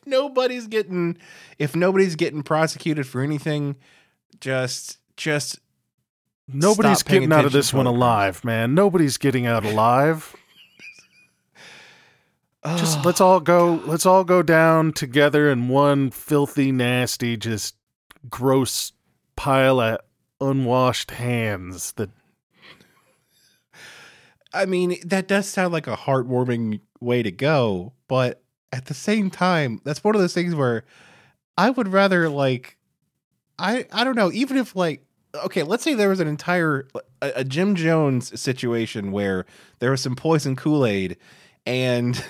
nobody's 0.05 0.67
getting 0.67 1.17
if 1.57 1.75
nobody's 1.75 2.15
getting 2.15 2.43
prosecuted 2.43 3.07
for 3.07 3.21
anything, 3.21 3.75
just 4.39 4.99
just 5.17 5.59
nobody's 6.47 7.03
getting 7.03 7.31
out 7.31 7.45
of 7.45 7.51
this 7.51 7.73
one 7.73 7.85
alive, 7.85 8.43
man. 8.43 8.73
Nobody's 8.75 9.17
getting 9.17 9.45
out 9.45 9.65
alive. 9.65 10.35
Just 12.77 13.05
let's 13.05 13.21
all 13.21 13.39
go 13.39 13.81
let's 13.85 14.05
all 14.05 14.23
go 14.23 14.41
down 14.41 14.91
together 14.91 15.49
in 15.49 15.67
one 15.67 16.09
filthy, 16.11 16.71
nasty, 16.71 17.37
just 17.37 17.75
gross 18.29 18.91
pile 19.35 19.79
of 19.79 19.99
unwashed 20.41 21.11
hands 21.11 21.93
that 21.93 22.09
I 24.55 24.65
mean, 24.65 24.95
that 25.05 25.27
does 25.27 25.47
sound 25.47 25.73
like 25.73 25.85
a 25.85 25.97
heartwarming 25.97 26.79
way 27.01 27.21
to 27.21 27.31
go, 27.31 27.91
but 28.07 28.41
at 28.75 28.85
the 28.85 28.93
same 28.93 29.29
time, 29.29 29.79
that's 29.85 30.03
one 30.03 30.15
of 30.15 30.21
those 30.21 30.33
things 30.33 30.53
where 30.53 30.83
I 31.57 31.69
would 31.69 31.87
rather 31.87 32.27
like 32.27 32.77
I 33.57 33.87
I 33.91 34.03
don't 34.03 34.17
know, 34.17 34.31
even 34.33 34.57
if 34.57 34.75
like 34.75 35.05
okay, 35.33 35.63
let's 35.63 35.83
say 35.83 35.93
there 35.93 36.09
was 36.09 36.19
an 36.19 36.27
entire 36.27 36.87
a, 37.21 37.31
a 37.37 37.43
Jim 37.45 37.75
Jones 37.75 38.39
situation 38.39 39.13
where 39.13 39.45
there 39.79 39.91
was 39.91 40.01
some 40.01 40.15
poison 40.15 40.57
Kool-Aid 40.57 41.15
and 41.65 42.21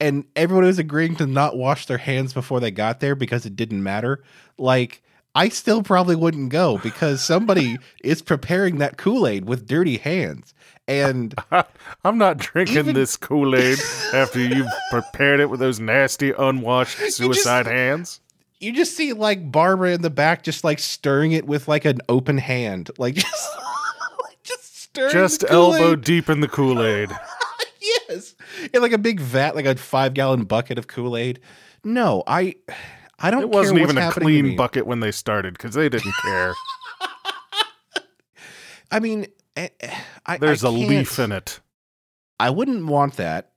and 0.00 0.26
everyone 0.36 0.66
was 0.66 0.78
agreeing 0.78 1.16
to 1.16 1.26
not 1.26 1.56
wash 1.56 1.86
their 1.86 1.98
hands 1.98 2.34
before 2.34 2.60
they 2.60 2.70
got 2.70 3.00
there 3.00 3.14
because 3.14 3.46
it 3.46 3.56
didn't 3.56 3.82
matter. 3.82 4.22
Like 4.58 5.02
I 5.34 5.48
still 5.48 5.82
probably 5.82 6.14
wouldn't 6.16 6.50
go 6.50 6.78
because 6.78 7.24
somebody 7.24 7.78
is 8.04 8.20
preparing 8.22 8.78
that 8.78 8.98
Kool-Aid 8.98 9.46
with 9.46 9.66
dirty 9.66 9.96
hands. 9.96 10.52
And 10.86 11.34
I'm 12.04 12.18
not 12.18 12.38
drinking 12.38 12.76
Even- 12.78 12.94
this 12.94 13.16
Kool-Aid 13.16 13.78
after 14.12 14.40
you've 14.40 14.66
prepared 14.90 15.40
it 15.40 15.48
with 15.48 15.60
those 15.60 15.80
nasty 15.80 16.32
unwashed 16.32 16.98
suicide 17.12 17.66
hands. 17.66 18.20
you 18.60 18.72
just 18.72 18.94
see 18.96 19.12
like 19.12 19.50
Barbara 19.50 19.92
in 19.92 20.02
the 20.02 20.10
back 20.10 20.42
just 20.42 20.64
like 20.64 20.78
stirring 20.78 21.32
it 21.32 21.46
with 21.46 21.66
like 21.68 21.84
an 21.84 22.00
open 22.08 22.36
hand. 22.38 22.90
Like 22.98 23.14
just 23.14 23.48
like, 24.22 24.42
just 24.42 24.76
stirring 24.82 25.12
Just 25.12 25.44
elbow 25.48 25.96
deep 25.96 26.28
in 26.28 26.40
the 26.40 26.48
Kool-Aid. 26.48 27.10
yes. 27.80 28.34
In 28.74 28.82
like 28.82 28.92
a 28.92 28.98
big 28.98 29.18
vat, 29.20 29.54
like 29.54 29.64
a 29.64 29.76
five 29.76 30.12
gallon 30.14 30.44
bucket 30.44 30.78
of 30.78 30.88
Kool-Aid. 30.88 31.40
No, 31.84 32.22
I 32.26 32.54
I 33.22 33.30
don't 33.30 33.42
It 33.42 33.50
wasn't 33.50 33.78
even 33.78 33.98
a 33.98 34.10
clean 34.10 34.56
bucket 34.56 34.86
when 34.86 35.00
they 35.00 35.12
started 35.12 35.54
because 35.54 35.74
they 35.74 35.88
didn't 35.88 36.14
care. 36.22 36.54
I 38.90 39.00
mean 39.00 39.26
eh, 39.56 39.68
eh, 39.80 40.00
I, 40.26 40.36
There's 40.38 40.64
a 40.64 40.68
a 40.68 40.70
leaf 40.70 41.18
in 41.18 41.32
it. 41.32 41.60
I 42.40 42.50
wouldn't 42.50 42.86
want 42.86 43.14
that, 43.16 43.52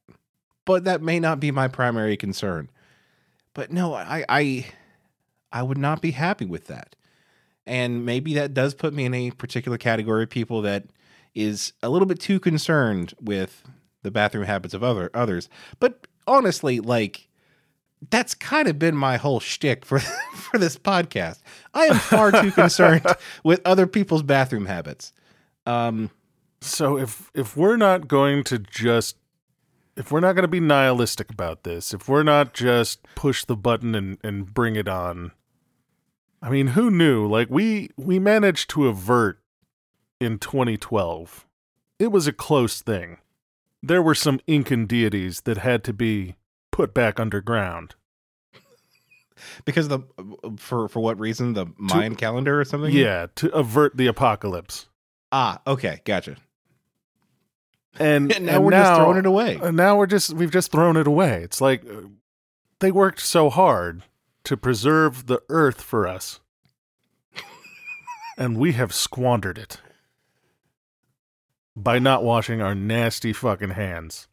but 0.65 0.83
that 0.83 1.01
may 1.01 1.19
not 1.19 1.39
be 1.39 1.51
my 1.51 1.67
primary 1.67 2.15
concern. 2.15 2.69
But 3.53 3.71
no, 3.71 3.93
I 3.93 4.23
I 4.29 4.65
I 5.51 5.63
would 5.63 5.77
not 5.77 6.01
be 6.01 6.11
happy 6.11 6.45
with 6.45 6.67
that. 6.67 6.95
And 7.65 8.05
maybe 8.05 8.35
that 8.35 8.53
does 8.53 8.75
put 8.75 8.93
me 8.93 9.05
in 9.05 9.13
a 9.15 9.31
particular 9.31 9.79
category 9.79 10.23
of 10.23 10.29
people 10.29 10.61
that 10.61 10.85
is 11.33 11.73
a 11.81 11.89
little 11.89 12.05
bit 12.05 12.19
too 12.19 12.39
concerned 12.39 13.15
with 13.19 13.63
the 14.03 14.11
bathroom 14.11 14.45
habits 14.45 14.75
of 14.75 14.83
other 14.83 15.09
others. 15.13 15.49
But 15.79 16.05
honestly, 16.27 16.79
like 16.79 17.24
that's 18.09 18.33
kind 18.35 18.67
of 18.67 18.77
been 18.77 18.95
my 18.95 19.17
whole 19.17 19.39
shtick 19.39 19.85
for 19.85 19.99
for 20.35 20.57
this 20.57 20.77
podcast. 20.77 21.39
I 21.73 21.85
am 21.85 21.97
far 21.97 22.31
too 22.31 22.51
concerned 22.51 23.05
with 23.43 23.61
other 23.65 23.87
people's 23.87 24.23
bathroom 24.23 24.65
habits. 24.65 25.13
Um, 25.65 26.11
So 26.61 26.97
if 26.97 27.31
if 27.33 27.55
we're 27.57 27.77
not 27.77 28.07
going 28.07 28.43
to 28.45 28.59
just 28.59 29.17
if 29.95 30.11
we're 30.11 30.19
not 30.19 30.33
going 30.33 30.43
to 30.43 30.49
be 30.49 30.59
nihilistic 30.59 31.29
about 31.31 31.63
this, 31.63 31.93
if 31.93 32.09
we're 32.09 32.23
not 32.23 32.53
just 32.53 33.01
push 33.15 33.45
the 33.45 33.55
button 33.55 33.95
and 33.95 34.17
and 34.23 34.53
bring 34.53 34.75
it 34.75 34.87
on. 34.87 35.31
I 36.41 36.49
mean, 36.49 36.67
who 36.67 36.91
knew? 36.91 37.25
Like 37.27 37.49
we 37.49 37.89
we 37.97 38.19
managed 38.19 38.69
to 38.71 38.87
avert 38.87 39.39
in 40.19 40.37
2012. 40.37 41.45
It 41.97 42.11
was 42.11 42.27
a 42.27 42.33
close 42.33 42.81
thing. 42.81 43.17
There 43.81 44.01
were 44.01 44.15
some 44.15 44.39
Incan 44.45 44.85
deities 44.85 45.41
that 45.41 45.57
had 45.57 45.83
to 45.85 45.93
be 45.93 46.35
put 46.75 46.93
back 46.93 47.21
underground. 47.21 47.95
because 49.63 49.87
the 49.87 50.01
for 50.57 50.89
for 50.89 50.99
what 50.99 51.17
reason 51.17 51.53
the 51.53 51.67
Mayan 51.77 52.15
calendar 52.15 52.59
or 52.59 52.65
something? 52.65 52.91
Yeah, 52.91 53.27
to 53.35 53.49
avert 53.55 53.95
the 53.95 54.07
apocalypse. 54.07 54.87
Ah, 55.31 55.61
okay, 55.65 56.01
gotcha. 56.03 56.35
And, 57.97 58.29
And 58.33 58.45
now 58.45 58.55
and 58.55 58.65
we're 58.65 58.71
just 58.71 58.95
throwing 58.95 59.17
it 59.17 59.25
away. 59.25 59.57
And 59.61 59.77
now 59.77 59.95
we're 59.97 60.05
just 60.05 60.33
we've 60.33 60.51
just 60.51 60.69
thrown 60.69 60.97
it 60.97 61.07
away. 61.07 61.43
It's 61.43 61.61
like 61.61 61.85
uh, 61.85 62.09
they 62.79 62.91
worked 62.91 63.21
so 63.21 63.49
hard 63.49 64.03
to 64.43 64.57
preserve 64.57 65.27
the 65.27 65.41
earth 65.47 65.81
for 65.81 66.05
us. 66.05 66.41
and 68.37 68.57
we 68.57 68.73
have 68.73 68.93
squandered 68.93 69.57
it 69.57 69.79
by 71.73 71.99
not 71.99 72.21
washing 72.21 72.61
our 72.61 72.75
nasty 72.75 73.31
fucking 73.31 73.71
hands. 73.71 74.27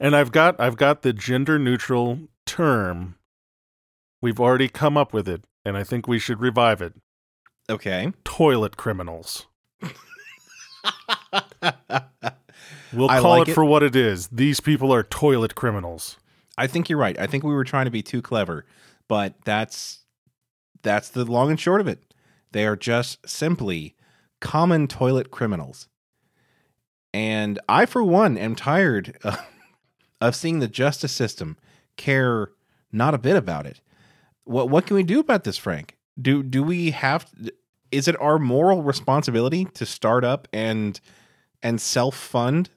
And 0.00 0.14
I've 0.14 0.32
got 0.32 0.58
I've 0.60 0.76
got 0.76 1.02
the 1.02 1.12
gender 1.12 1.58
neutral 1.58 2.20
term. 2.46 3.16
We've 4.20 4.40
already 4.40 4.68
come 4.68 4.96
up 4.96 5.12
with 5.12 5.28
it 5.28 5.44
and 5.64 5.76
I 5.76 5.84
think 5.84 6.06
we 6.08 6.18
should 6.18 6.40
revive 6.40 6.80
it. 6.80 6.94
Okay. 7.70 8.12
Toilet 8.24 8.76
criminals. 8.76 9.46
We'll 12.92 13.10
I 13.10 13.20
call 13.20 13.38
like 13.38 13.48
it, 13.48 13.50
it. 13.52 13.54
for 13.54 13.64
what 13.64 13.82
it 13.82 13.94
is. 13.94 14.28
These 14.28 14.60
people 14.60 14.92
are 14.92 15.02
toilet 15.02 15.54
criminals. 15.54 16.16
I 16.56 16.66
think 16.66 16.88
you're 16.88 16.98
right. 16.98 17.18
I 17.18 17.26
think 17.26 17.44
we 17.44 17.54
were 17.54 17.64
trying 17.64 17.84
to 17.84 17.90
be 17.90 18.02
too 18.02 18.22
clever, 18.22 18.64
but 19.08 19.34
that's 19.44 20.04
that's 20.82 21.08
the 21.10 21.24
long 21.24 21.50
and 21.50 21.60
short 21.60 21.80
of 21.80 21.88
it. 21.88 22.14
They 22.52 22.66
are 22.66 22.76
just 22.76 23.28
simply 23.28 23.94
common 24.40 24.88
toilet 24.88 25.30
criminals. 25.30 25.88
And 27.12 27.58
I, 27.68 27.86
for 27.86 28.02
one, 28.02 28.36
am 28.38 28.54
tired 28.54 29.18
of, 29.24 29.38
of 30.20 30.34
seeing 30.34 30.58
the 30.58 30.68
justice 30.68 31.12
system 31.12 31.56
care 31.96 32.50
not 32.92 33.14
a 33.14 33.18
bit 33.18 33.36
about 33.36 33.66
it. 33.66 33.80
What 34.44 34.70
what 34.70 34.86
can 34.86 34.96
we 34.96 35.02
do 35.02 35.20
about 35.20 35.44
this, 35.44 35.58
Frank? 35.58 35.96
Do 36.20 36.42
do 36.42 36.62
we 36.62 36.90
have? 36.92 37.26
Is 37.90 38.08
it 38.08 38.20
our 38.20 38.38
moral 38.38 38.82
responsibility 38.82 39.66
to 39.74 39.86
start 39.86 40.24
up 40.24 40.48
and 40.52 40.98
and 41.62 41.80
self 41.80 42.16
fund 42.16 42.70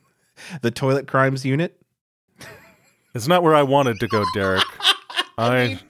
the 0.62 0.70
toilet 0.70 1.06
crimes 1.08 1.44
unit? 1.44 1.80
It's 3.14 3.26
not 3.26 3.42
where 3.42 3.54
I 3.54 3.62
wanted 3.62 3.98
to 4.00 4.06
go, 4.06 4.24
Derek. 4.34 4.64
I 5.38 5.80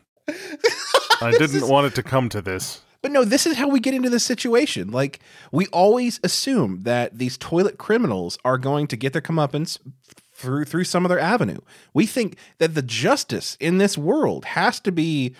I 1.21 1.31
didn't 1.33 1.57
is- 1.57 1.65
want 1.65 1.87
it 1.89 1.95
to 1.97 2.03
come 2.03 2.29
to 2.31 2.41
this. 2.41 2.83
But 3.01 3.13
no, 3.13 3.25
this 3.25 3.47
is 3.47 3.57
how 3.57 3.69
we 3.69 3.79
get 3.79 3.95
into 3.95 4.11
this 4.11 4.25
situation. 4.25 4.91
Like 4.91 5.21
we 5.53 5.67
always 5.69 6.19
assume 6.25 6.83
that 6.83 7.17
these 7.19 7.39
toilet 7.39 7.79
criminals 7.79 8.39
are 8.45 8.59
going 8.59 8.89
to 8.89 8.97
get 8.97 9.13
their 9.13 9.23
comeuppance 9.23 9.79
through 10.39 10.65
through 10.65 10.85
some 10.85 11.05
other 11.05 11.19
avenue. 11.19 11.59
We 11.93 12.07
think 12.07 12.39
that 12.59 12.75
the 12.75 12.83
justice 12.83 13.57
in 13.59 13.79
this 13.79 13.99
world 13.99 14.45
has 14.45 14.79
to 14.81 14.93
be 14.93 15.35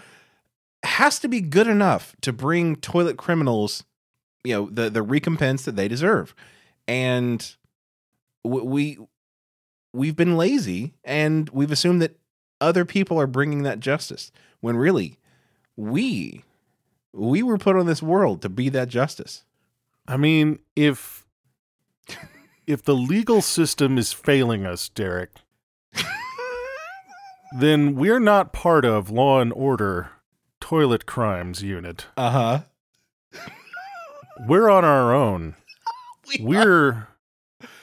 has 0.83 1.19
to 1.21 1.29
be 1.29 1.41
good 1.41 1.69
enough 1.69 2.17
to 2.23 2.33
bring 2.33 2.77
toilet 2.77 3.17
criminals, 3.17 3.85
you 4.43 4.55
know, 4.55 4.69
the 4.71 4.91
the 4.91 5.03
recompense 5.03 5.65
that 5.65 5.77
they 5.77 5.87
deserve. 5.87 6.35
And 6.89 7.55
we 8.43 8.99
we've 9.93 10.17
been 10.17 10.37
lazy 10.37 10.95
and 11.05 11.49
we've 11.51 11.73
assumed 11.73 12.03
that 12.03 12.19
other 12.61 12.85
people 12.85 13.21
are 13.21 13.29
bringing 13.29 13.63
that 13.63 13.79
justice 13.79 14.33
when 14.61 14.77
really 14.77 15.17
we 15.77 16.43
we 17.13 17.43
were 17.43 17.59
put 17.59 17.77
on 17.77 17.87
this 17.87 18.03
world 18.03 18.43
to 18.43 18.49
be 18.49 18.69
that 18.71 18.89
justice. 18.89 19.45
I 20.09 20.17
mean, 20.17 20.59
if 20.75 21.25
if 22.69 22.83
the 22.83 22.95
legal 22.95 23.41
system 23.41 23.97
is 23.97 24.13
failing 24.13 24.67
us, 24.67 24.91
Derek, 24.91 25.31
then 27.59 27.95
we're 27.95 28.21
not 28.21 28.53
part 28.53 28.85
of 28.85 29.09
Law 29.09 29.41
and 29.41 29.53
Order 29.55 30.11
Toilet 30.61 31.07
Crimes 31.07 31.63
Unit. 31.63 32.07
Uh 32.17 32.31
huh. 32.31 32.61
We're 34.47 34.69
on 34.69 34.85
our 34.85 35.15
own. 35.15 35.57
We're 36.39 37.09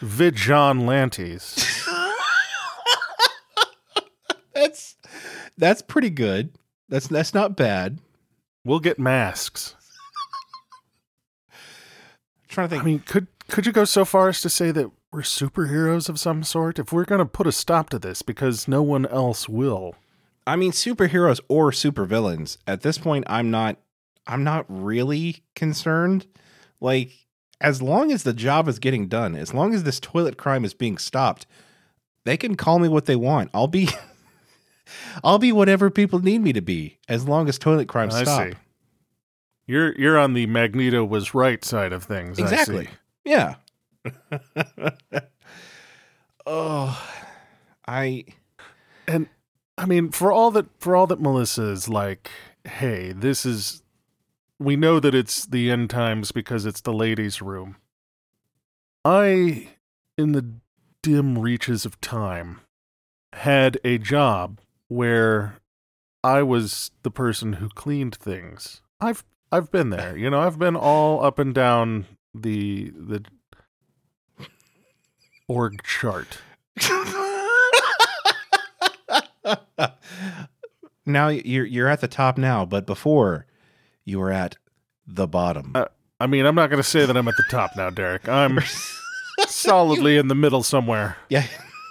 vigilantes. 0.02 1.88
that's 4.54 4.95
that's 5.58 5.82
pretty 5.82 6.12
good. 6.12 6.52
That's 6.89 7.08
that's 7.08 7.34
not 7.34 7.58
bad. 7.58 7.98
We'll 8.63 8.80
get 8.80 9.00
masks. 9.00 9.76
I'm 11.50 11.58
trying 12.48 12.67
to 12.67 12.69
think. 12.69 12.84
I 12.84 12.86
mean, 12.86 13.00
could 13.00 13.28
could 13.49 13.65
you 13.65 13.71
go 13.71 13.86
so 13.86 14.05
far 14.05 14.29
as 14.29 14.41
to 14.41 14.49
say 14.49 14.71
that 14.71 14.91
we're 15.12 15.21
superheroes 15.21 16.10
of 16.10 16.19
some 16.19 16.43
sort? 16.43 16.79
If 16.79 16.91
we're 16.91 17.05
going 17.05 17.19
to 17.19 17.25
put 17.25 17.47
a 17.47 17.51
stop 17.51 17.89
to 17.91 17.99
this 17.99 18.21
because 18.21 18.67
no 18.67 18.81
one 18.81 19.05
else 19.05 19.47
will. 19.47 19.95
I 20.47 20.55
mean, 20.55 20.71
superheroes 20.71 21.39
or 21.47 21.71
supervillains. 21.71 22.58
At 22.67 22.81
this 22.81 22.97
point, 22.97 23.25
I'm 23.27 23.49
not. 23.51 23.77
I'm 24.27 24.43
not 24.43 24.65
really 24.67 25.43
concerned. 25.53 26.25
Like, 26.81 27.12
as 27.62 27.81
long 27.81 28.12
as 28.12 28.23
the 28.23 28.34
job 28.34 28.67
is 28.67 28.79
getting 28.79 29.08
done, 29.08 29.36
as 29.36 29.53
long 29.53 29.73
as 29.73 29.84
this 29.84 29.99
toilet 29.99 30.38
crime 30.38 30.65
is 30.65 30.73
being 30.73 30.97
stopped, 30.97 31.45
they 32.23 32.38
can 32.38 32.55
call 32.55 32.79
me 32.79 32.88
what 32.88 33.05
they 33.05 33.15
want. 33.15 33.51
I'll 33.53 33.67
be. 33.67 33.89
I'll 35.23 35.39
be 35.39 35.51
whatever 35.51 35.89
people 35.89 36.19
need 36.19 36.41
me 36.41 36.53
to 36.53 36.62
be, 36.62 36.99
as 37.08 37.27
long 37.27 37.47
as 37.49 37.58
toilet 37.58 37.88
crime 37.88 38.12
I 38.12 38.23
stop. 38.23 38.49
see. 38.49 38.53
You're 39.67 39.95
you're 39.95 40.17
on 40.17 40.34
the 40.34 40.45
Magneto 40.45 41.03
was 41.03 41.34
right 41.34 41.63
side 41.65 41.91
of 41.91 42.03
things. 42.03 42.39
I 42.39 42.43
Exactly. 42.43 42.88
See. 43.26 43.32
Yeah. 43.32 43.56
oh, 46.46 47.12
I. 47.88 48.26
And 49.08 49.28
I 49.78 49.86
mean, 49.86 50.12
for 50.12 50.32
all 50.32 50.52
that 50.52 50.68
for 50.80 50.96
all 50.96 51.08
that 51.08 51.22
Melissa 51.22 51.64
is 51.64 51.90
like, 51.90 52.32
hey, 52.64 53.12
this 53.12 53.46
is 53.46 53.84
we 54.60 54.76
know 54.76 55.00
that 55.00 55.14
it's 55.14 55.46
the 55.46 55.70
end 55.70 55.90
times 55.90 56.32
because 56.32 56.66
it's 56.66 56.82
the 56.82 56.94
ladies' 56.94 57.42
room. 57.42 57.78
I, 59.04 59.70
in 60.18 60.32
the 60.32 60.46
dim 61.04 61.38
reaches 61.38 61.86
of 61.86 62.00
time, 62.02 62.62
had 63.34 63.80
a 63.84 63.98
job 63.98 64.60
where 64.88 65.58
I 66.24 66.42
was 66.42 66.92
the 67.04 67.12
person 67.12 67.54
who 67.54 67.70
cleaned 67.70 68.16
things. 68.16 68.82
I've 69.00 69.24
I've 69.52 69.72
been 69.72 69.90
there. 69.90 70.18
You 70.18 70.30
know, 70.30 70.40
I've 70.40 70.58
been 70.58 70.76
all 70.76 71.24
up 71.24 71.38
and 71.38 71.54
down 71.54 72.06
the 72.41 72.91
the 72.91 73.24
org 75.48 75.84
chart. 75.84 76.39
now 81.06 81.28
you're 81.30 81.65
you're 81.65 81.88
at 81.88 82.02
the 82.02 82.08
top 82.08 82.38
now, 82.38 82.65
but 82.65 82.86
before 82.86 83.45
you 84.04 84.19
were 84.19 84.32
at 84.32 84.58
the 85.08 85.28
bottom. 85.28 85.71
Uh, 85.76 85.86
I 86.19 86.28
mean, 86.28 86.45
I'm 86.45 86.56
not 86.56 86.69
going 86.69 86.82
to 86.82 86.88
say 86.88 87.06
that 87.06 87.17
I'm 87.17 87.28
at 87.28 87.36
the 87.36 87.45
top 87.50 87.71
now, 87.76 87.89
Derek. 87.89 88.28
I'm 88.30 88.60
solidly 89.48 90.17
in 90.17 90.28
the 90.28 90.36
middle 90.36 90.63
somewhere. 90.63 91.17
yeah. 91.30 91.45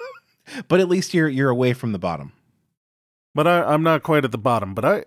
but 0.68 0.80
at 0.80 0.88
least 0.88 1.14
you're 1.14 1.28
you're 1.28 1.50
away 1.50 1.72
from 1.72 1.92
the 1.92 1.98
bottom. 1.98 2.32
But 3.34 3.46
I, 3.46 3.62
I'm 3.64 3.82
not 3.82 4.02
quite 4.02 4.24
at 4.24 4.32
the 4.32 4.38
bottom. 4.38 4.74
But 4.74 4.84
I, 4.84 5.04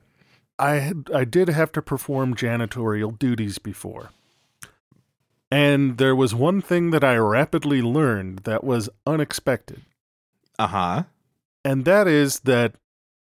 I, 0.59 0.73
had, 0.75 1.09
I 1.13 1.23
did 1.23 1.47
have 1.49 1.71
to 1.73 1.81
perform 1.81 2.35
janitorial 2.35 3.17
duties 3.17 3.57
before, 3.57 4.11
and 5.51 5.97
there 5.97 6.15
was 6.15 6.33
one 6.35 6.61
thing 6.61 6.91
that 6.91 7.03
I 7.03 7.15
rapidly 7.17 7.81
learned 7.81 8.39
that 8.39 8.63
was 8.63 8.89
unexpected, 9.05 9.81
Uh-huh. 10.59 11.03
and 11.63 11.85
that 11.85 12.07
is 12.07 12.41
that 12.41 12.75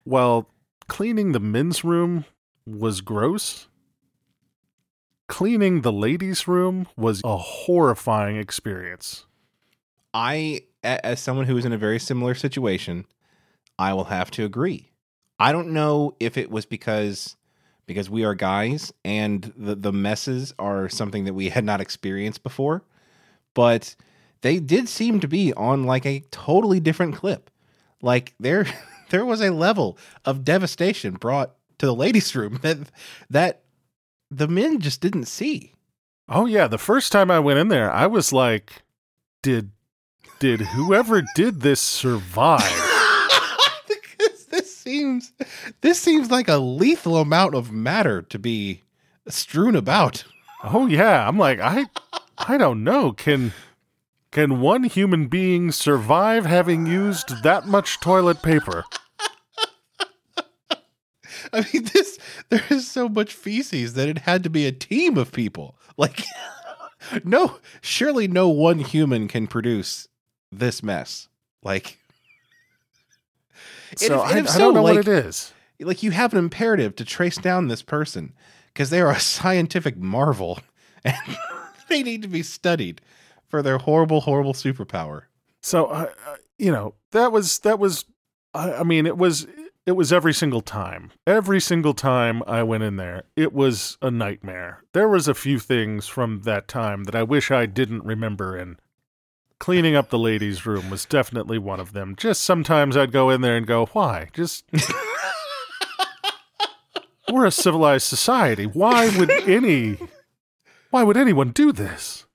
while 0.04 0.50
cleaning 0.88 1.32
the 1.32 1.40
men's 1.40 1.84
room 1.84 2.26
was 2.66 3.02
gross, 3.02 3.68
cleaning 5.28 5.82
the 5.82 5.92
ladies' 5.92 6.48
room 6.48 6.88
was 6.98 7.22
a 7.24 7.38
horrifying 7.38 8.38
experience. 8.38 9.26
I, 10.14 10.62
as 10.84 11.20
someone 11.22 11.46
who 11.46 11.58
is 11.58 11.66
in 11.66 11.72
a 11.72 11.78
very 11.78 12.00
similar 12.00 12.36
situation, 12.36 13.06
I 13.80 13.94
will 13.94 14.06
have 14.06 14.30
to 14.32 14.44
agree. 14.44 14.92
I 15.40 15.52
don't 15.52 15.70
know 15.72 16.16
if 16.20 16.38
it 16.38 16.52
was 16.52 16.66
because 16.66 17.36
because 17.92 18.10
we 18.10 18.24
are 18.24 18.34
guys 18.34 18.94
and 19.04 19.52
the 19.58 19.76
the 19.76 19.92
messes 19.92 20.54
are 20.58 20.88
something 20.88 21.26
that 21.26 21.34
we 21.34 21.50
had 21.50 21.66
not 21.66 21.82
experienced 21.82 22.42
before, 22.42 22.84
but 23.54 23.98
they 24.42 24.60
did 24.60 24.88
seem 24.88 25.20
to 25.20 25.28
be 25.28 25.54
on 25.54 25.84
like 25.84 26.06
a 26.06 26.24
totally 26.32 26.80
different 26.80 27.16
clip. 27.16 27.50
Like 28.02 28.34
there 28.40 28.66
there 29.10 29.26
was 29.26 29.42
a 29.42 29.52
level 29.52 29.98
of 30.24 30.46
devastation 30.46 31.16
brought 31.16 31.52
to 31.80 31.86
the 31.86 31.94
ladies' 31.94 32.34
room 32.34 32.60
that 32.62 32.78
that 33.30 33.64
the 34.30 34.48
men 34.48 34.80
just 34.80 35.02
didn't 35.02 35.26
see. 35.26 35.74
Oh 36.30 36.46
yeah, 36.46 36.68
the 36.68 36.78
first 36.78 37.12
time 37.12 37.30
I 37.30 37.40
went 37.40 37.60
in 37.60 37.68
there, 37.68 37.92
I 37.92 38.08
was 38.08 38.32
like, 38.32 38.84
did 39.44 39.72
did 40.40 40.62
whoever 40.62 41.24
did 41.36 41.60
this 41.60 41.82
survive? 41.82 42.81
Seems 44.92 45.32
this 45.82 46.00
seems 46.00 46.30
like 46.30 46.50
a 46.50 46.58
lethal 46.58 47.18
amount 47.18 47.56
of 47.56 47.72
matter 47.72 48.22
to 48.24 48.38
be 48.38 48.82
strewn 49.28 49.76
about. 49.76 50.26
Oh 50.64 50.86
yeah, 50.86 51.28
I'm 51.28 51.38
like, 51.38 51.60
I 51.60 51.86
I 52.38 52.58
don't 52.58 52.84
know. 52.84 53.14
Can 53.14 53.54
can 54.32 54.60
one 54.60 54.84
human 54.84 55.28
being 55.28 55.72
survive 55.72 56.46
having 56.46 56.86
used 56.86 57.44
that 57.44 57.68
much 57.68 58.02
toilet 58.02 58.42
paper? 58.42 58.84
I 61.54 61.66
mean, 61.74 61.86
this 61.94 62.20
there 62.50 62.64
is 62.70 62.90
so 62.90 63.08
much 63.08 63.34
feces 63.34 63.94
that 63.94 64.10
it 64.10 64.20
had 64.20 64.44
to 64.44 64.50
be 64.50 64.68
a 64.68 64.74
team 64.74 65.18
of 65.18 65.32
people. 65.32 65.78
Like, 65.96 66.22
no, 67.24 67.60
surely 67.80 68.28
no 68.28 68.50
one 68.50 68.80
human 68.80 69.30
can 69.30 69.48
produce 69.48 70.10
this 70.52 70.84
mess. 70.84 71.30
Like, 71.64 72.00
So 73.96 74.24
if- 74.24 74.30
and 74.32 74.38
I, 74.38 74.40
if 74.40 74.48
I 74.48 74.52
so, 74.52 74.60
don't 74.60 74.74
know 74.76 74.84
like- 74.84 74.96
what 74.98 75.08
it 75.08 75.26
is. 75.26 75.54
like 75.80 76.04
you 76.04 76.12
have 76.12 76.34
an 76.34 76.40
imperative 76.40 76.96
to 76.98 77.06
trace 77.06 77.38
down 77.38 77.68
this 77.68 77.82
person 77.82 78.34
because 78.68 78.90
they 78.90 79.02
are 79.02 79.12
a 79.12 79.20
scientific 79.20 79.98
marvel 79.98 80.60
and 81.04 81.16
they 81.90 82.04
need 82.04 82.22
to 82.22 82.28
be 82.28 82.44
studied 82.44 83.02
for 83.50 83.62
their 83.62 83.80
horrible, 83.80 84.22
horrible 84.22 84.54
superpower. 84.54 85.24
So 85.62 85.88
I, 85.88 86.04
I 86.04 86.36
you 86.58 86.72
know, 86.72 86.94
that 87.12 87.32
was 87.32 87.60
that 87.60 87.80
was 87.80 88.06
I, 88.54 88.74
I 88.76 88.84
mean, 88.84 89.06
it 89.06 89.18
was 89.18 89.48
it 89.86 89.94
was 89.94 90.14
every 90.14 90.34
single 90.34 90.62
time. 90.62 91.12
Every 91.26 91.60
single 91.60 91.94
time 91.96 92.44
I 92.46 92.62
went 92.64 92.84
in 92.84 92.98
there, 92.98 93.24
it 93.36 93.52
was 93.52 93.98
a 94.02 94.12
nightmare. 94.12 94.84
There 94.94 95.10
was 95.10 95.28
a 95.28 95.34
few 95.34 95.58
things 95.58 96.08
from 96.08 96.44
that 96.44 96.68
time 96.68 97.06
that 97.06 97.16
I 97.16 97.24
wish 97.24 97.50
I 97.50 97.66
didn't 97.66 98.04
remember 98.04 98.56
and 98.56 98.78
cleaning 99.62 99.96
up 99.96 100.10
the 100.10 100.18
ladies' 100.18 100.66
room 100.66 100.90
was 100.90 101.06
definitely 101.06 101.60
one 101.60 101.80
of 101.80 101.94
them. 101.94 102.16
Just 102.16 102.44
sometimes 102.44 102.98
I'd 102.98 103.12
go 103.12 103.30
in 103.30 103.42
there 103.42 103.56
and 103.56 103.68
go, 103.68 103.86
"Why? 103.94 104.30
Just 104.34 104.66
We're 107.32 107.46
a 107.46 107.52
civilized 107.52 108.08
society. 108.08 108.66
Why 108.66 109.16
would 109.18 109.30
any 109.30 110.00
Why 110.90 111.04
would 111.04 111.16
anyone 111.16 111.52
do 111.52 111.72
this?" 111.72 112.26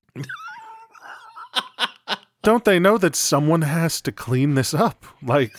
Don't 2.45 2.65
they 2.65 2.79
know 2.79 2.97
that 2.97 3.17
someone 3.17 3.63
has 3.63 4.01
to 4.03 4.13
clean 4.13 4.55
this 4.55 4.73
up? 4.73 5.05
Like 5.21 5.53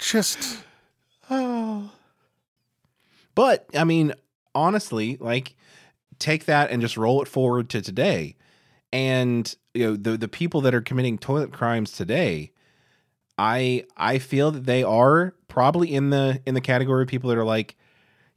just. 0.00 0.64
But 3.36 3.66
I 3.74 3.84
mean, 3.84 4.12
honestly, 4.54 5.16
like 5.20 5.54
take 6.18 6.46
that 6.46 6.70
and 6.70 6.82
just 6.82 6.96
roll 6.96 7.22
it 7.22 7.28
forward 7.28 7.70
to 7.70 7.80
today. 7.80 8.36
And 8.92 9.54
you 9.74 9.86
know, 9.86 9.96
the 9.96 10.16
the 10.16 10.28
people 10.28 10.60
that 10.62 10.74
are 10.74 10.80
committing 10.80 11.18
toilet 11.18 11.52
crimes 11.52 11.92
today, 11.92 12.52
I 13.38 13.84
I 13.96 14.18
feel 14.18 14.50
that 14.50 14.66
they 14.66 14.82
are 14.82 15.34
probably 15.48 15.94
in 15.94 16.10
the 16.10 16.40
in 16.46 16.54
the 16.54 16.60
category 16.60 17.02
of 17.02 17.08
people 17.08 17.30
that 17.30 17.38
are 17.38 17.44
like, 17.44 17.76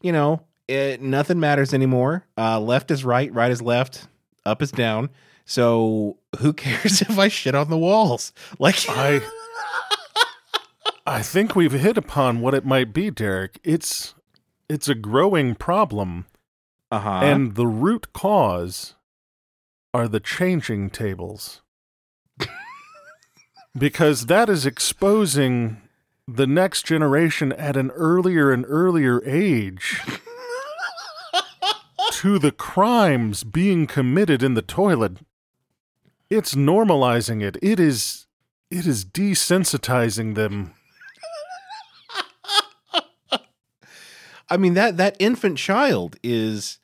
you 0.02 0.12
know, 0.12 0.42
it, 0.68 1.02
nothing 1.02 1.40
matters 1.40 1.74
anymore. 1.74 2.26
Uh, 2.38 2.60
left 2.60 2.92
is 2.92 3.04
right, 3.04 3.34
right 3.34 3.52
is 3.52 3.62
left, 3.62 4.08
up 4.46 4.62
is 4.62 4.72
down. 4.72 5.10
So 5.46 6.18
who 6.40 6.54
cares 6.54 7.02
if 7.02 7.18
I 7.18 7.28
shit 7.28 7.56
on 7.56 7.70
the 7.70 7.78
walls? 7.78 8.32
Like 8.60 8.76
I 8.90 9.22
I 11.06 11.22
think 11.22 11.56
we've 11.56 11.72
hit 11.72 11.98
upon 11.98 12.42
what 12.42 12.54
it 12.54 12.66
might 12.66 12.94
be, 12.94 13.10
Derek. 13.10 13.60
It's 13.64 14.14
it's 14.70 14.88
a 14.88 14.96
growing 14.96 15.56
problem 15.56 16.26
uh-huh. 16.92 17.20
and 17.24 17.56
the 17.56 17.68
root 17.68 18.14
cause 18.14 18.96
are 19.94 20.08
the 20.08 20.20
changing 20.20 20.90
tables. 20.90 21.62
because 23.78 24.26
that 24.26 24.50
is 24.50 24.66
exposing 24.66 25.82
the 26.28 26.48
next 26.48 26.86
generation 26.86 27.52
at 27.54 27.76
an 27.76 27.92
earlier 27.92 28.52
and 28.52 28.66
earlier 28.68 29.22
age 29.26 30.02
to 32.12 32.40
the 32.40 32.52
crimes 32.52 33.44
being 33.44 33.86
committed 33.86 34.42
in 34.42 34.54
the 34.54 34.62
toilet. 34.62 35.18
It's 36.30 36.56
normalizing 36.56 37.44
it. 37.44 37.58
It 37.62 37.80
is 37.80 38.26
it 38.72 38.88
is 38.88 39.06
desensitizing 39.06 40.34
them. 40.36 40.74
I 44.50 44.58
mean 44.58 44.74
that 44.74 44.98
that 44.98 45.16
infant 45.20 45.58
child 45.58 46.16
is 46.24 46.80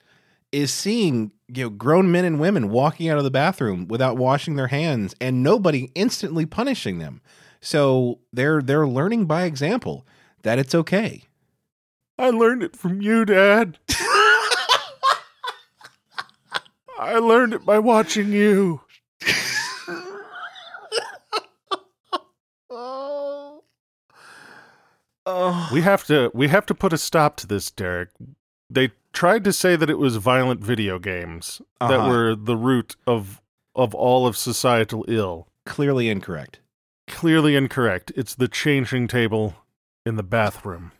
is 0.51 0.73
seeing 0.73 1.31
you 1.47 1.65
know 1.65 1.69
grown 1.69 2.11
men 2.11 2.25
and 2.25 2.39
women 2.39 2.69
walking 2.69 3.09
out 3.09 3.17
of 3.17 3.23
the 3.23 3.31
bathroom 3.31 3.87
without 3.87 4.17
washing 4.17 4.55
their 4.55 4.67
hands 4.67 5.15
and 5.19 5.43
nobody 5.43 5.91
instantly 5.95 6.45
punishing 6.45 6.99
them. 6.99 7.21
So 7.61 8.19
they're 8.31 8.61
they're 8.61 8.87
learning 8.87 9.25
by 9.25 9.43
example 9.43 10.05
that 10.43 10.59
it's 10.59 10.75
okay. 10.75 11.23
I 12.17 12.29
learned 12.31 12.63
it 12.63 12.75
from 12.75 13.01
you, 13.01 13.25
Dad. 13.25 13.79
I 16.99 17.17
learned 17.17 17.53
it 17.53 17.65
by 17.65 17.79
watching 17.79 18.33
you. 18.33 18.81
oh. 22.69 23.63
oh. 25.25 25.69
We 25.71 25.81
have 25.81 26.05
to 26.07 26.29
we 26.33 26.49
have 26.49 26.65
to 26.65 26.75
put 26.75 26.91
a 26.91 26.97
stop 26.97 27.37
to 27.37 27.47
this, 27.47 27.71
Derek. 27.71 28.09
They 28.69 28.91
tried 29.13 29.43
to 29.43 29.53
say 29.53 29.75
that 29.75 29.89
it 29.89 29.97
was 29.97 30.15
violent 30.17 30.61
video 30.61 30.99
games 30.99 31.61
that 31.79 31.91
Uh-huh. 31.99 32.09
were 32.09 32.35
the 32.35 32.57
root 32.57 32.95
of 33.07 33.41
of 33.75 33.93
all 33.95 34.27
of 34.27 34.35
societal 34.37 35.05
ill. 35.07 35.47
clearly 35.65 36.09
incorrect. 36.09 36.59
Clearly 37.07 37.55
incorrect. 37.55 38.11
It's 38.15 38.35
the 38.35 38.47
changing 38.47 39.07
table 39.07 39.55
in 40.05 40.15
the 40.15 40.23
bathroom. 40.23 40.91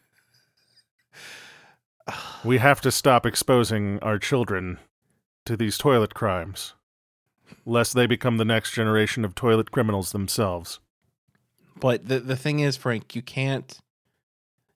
We 2.46 2.58
have 2.60 2.80
to 2.82 2.92
stop 2.92 3.26
exposing 3.26 4.00
our 4.00 4.18
children 4.18 4.80
to 5.46 5.58
these 5.58 5.78
toilet 5.78 6.14
crimes, 6.14 6.74
lest 7.66 7.94
they 7.94 8.06
become 8.08 8.38
the 8.38 8.46
next 8.46 8.72
generation 8.74 9.26
of 9.26 9.36
toilet 9.36 9.72
criminals 9.72 10.12
themselves. 10.12 10.80
But 11.80 12.08
the 12.08 12.20
the 12.20 12.36
thing 12.38 12.60
is, 12.60 12.78
Frank, 12.78 13.16
you 13.16 13.22
can't 13.22 13.80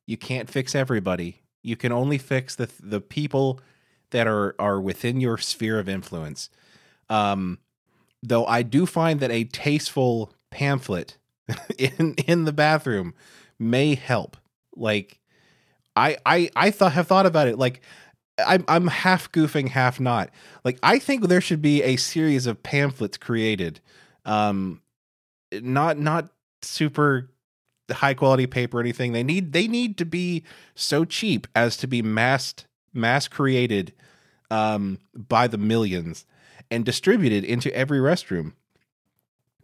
you 0.06 0.18
can't 0.18 0.50
fix 0.50 0.76
everybody. 0.76 1.43
You 1.64 1.76
can 1.76 1.92
only 1.92 2.18
fix 2.18 2.56
the 2.56 2.70
the 2.80 3.02
people 3.02 3.60
that 4.12 4.28
are 4.28 4.56
are 4.60 4.80
within 4.80 5.20
your 5.20 5.38
sphere 5.38 5.80
of 5.80 5.90
influence. 5.90 6.50
Um, 7.10 7.60
though 8.22 8.46
I 8.46 8.62
do 8.62 8.86
find 8.86 9.20
that 9.20 9.32
a 9.32 9.46
tasteful 9.46 10.34
pamphlet 10.52 11.18
in 11.78 12.16
in 12.28 12.46
the 12.46 12.54
bathroom 12.54 13.14
may 13.58 13.96
help. 13.96 14.38
Like 14.76 15.20
I 15.96 16.18
I 16.26 16.50
I 16.56 16.72
thought 16.72 16.94
have 16.94 17.08
thought 17.08 17.26
about 17.26 17.48
it. 17.48 17.58
Like 17.58 17.82
I'm 18.38 18.64
I'm 18.68 18.88
half 18.88 19.32
goofing, 19.32 19.70
half 19.70 20.00
not. 20.00 20.30
Like 20.64 20.80
I 20.84 21.00
think 21.00 21.28
there 21.28 21.42
should 21.42 21.62
be 21.62 21.84
a 21.84 21.96
series 21.96 22.48
of 22.48 22.64
pamphlets 22.64 23.18
created. 23.18 23.80
Um, 24.26 24.82
not 25.52 25.98
not 25.98 26.30
super 26.62 27.30
high 27.92 28.14
quality 28.14 28.48
paper 28.48 28.80
anything. 28.80 29.14
They 29.14 29.24
need 29.24 29.54
they 29.54 29.68
need 29.68 29.98
to 29.98 30.06
be 30.06 30.44
so 30.76 31.06
cheap 31.06 31.48
as 31.56 31.78
to 31.78 31.88
be 31.88 32.02
mass 32.02 32.54
mass 32.94 33.28
created 33.28 33.94
um, 34.52 35.00
by 35.16 35.48
the 35.48 35.58
millions 35.58 36.26
and 36.70 36.86
distributed 36.86 37.44
into 37.44 37.74
every 37.76 38.00
restroom 38.00 38.54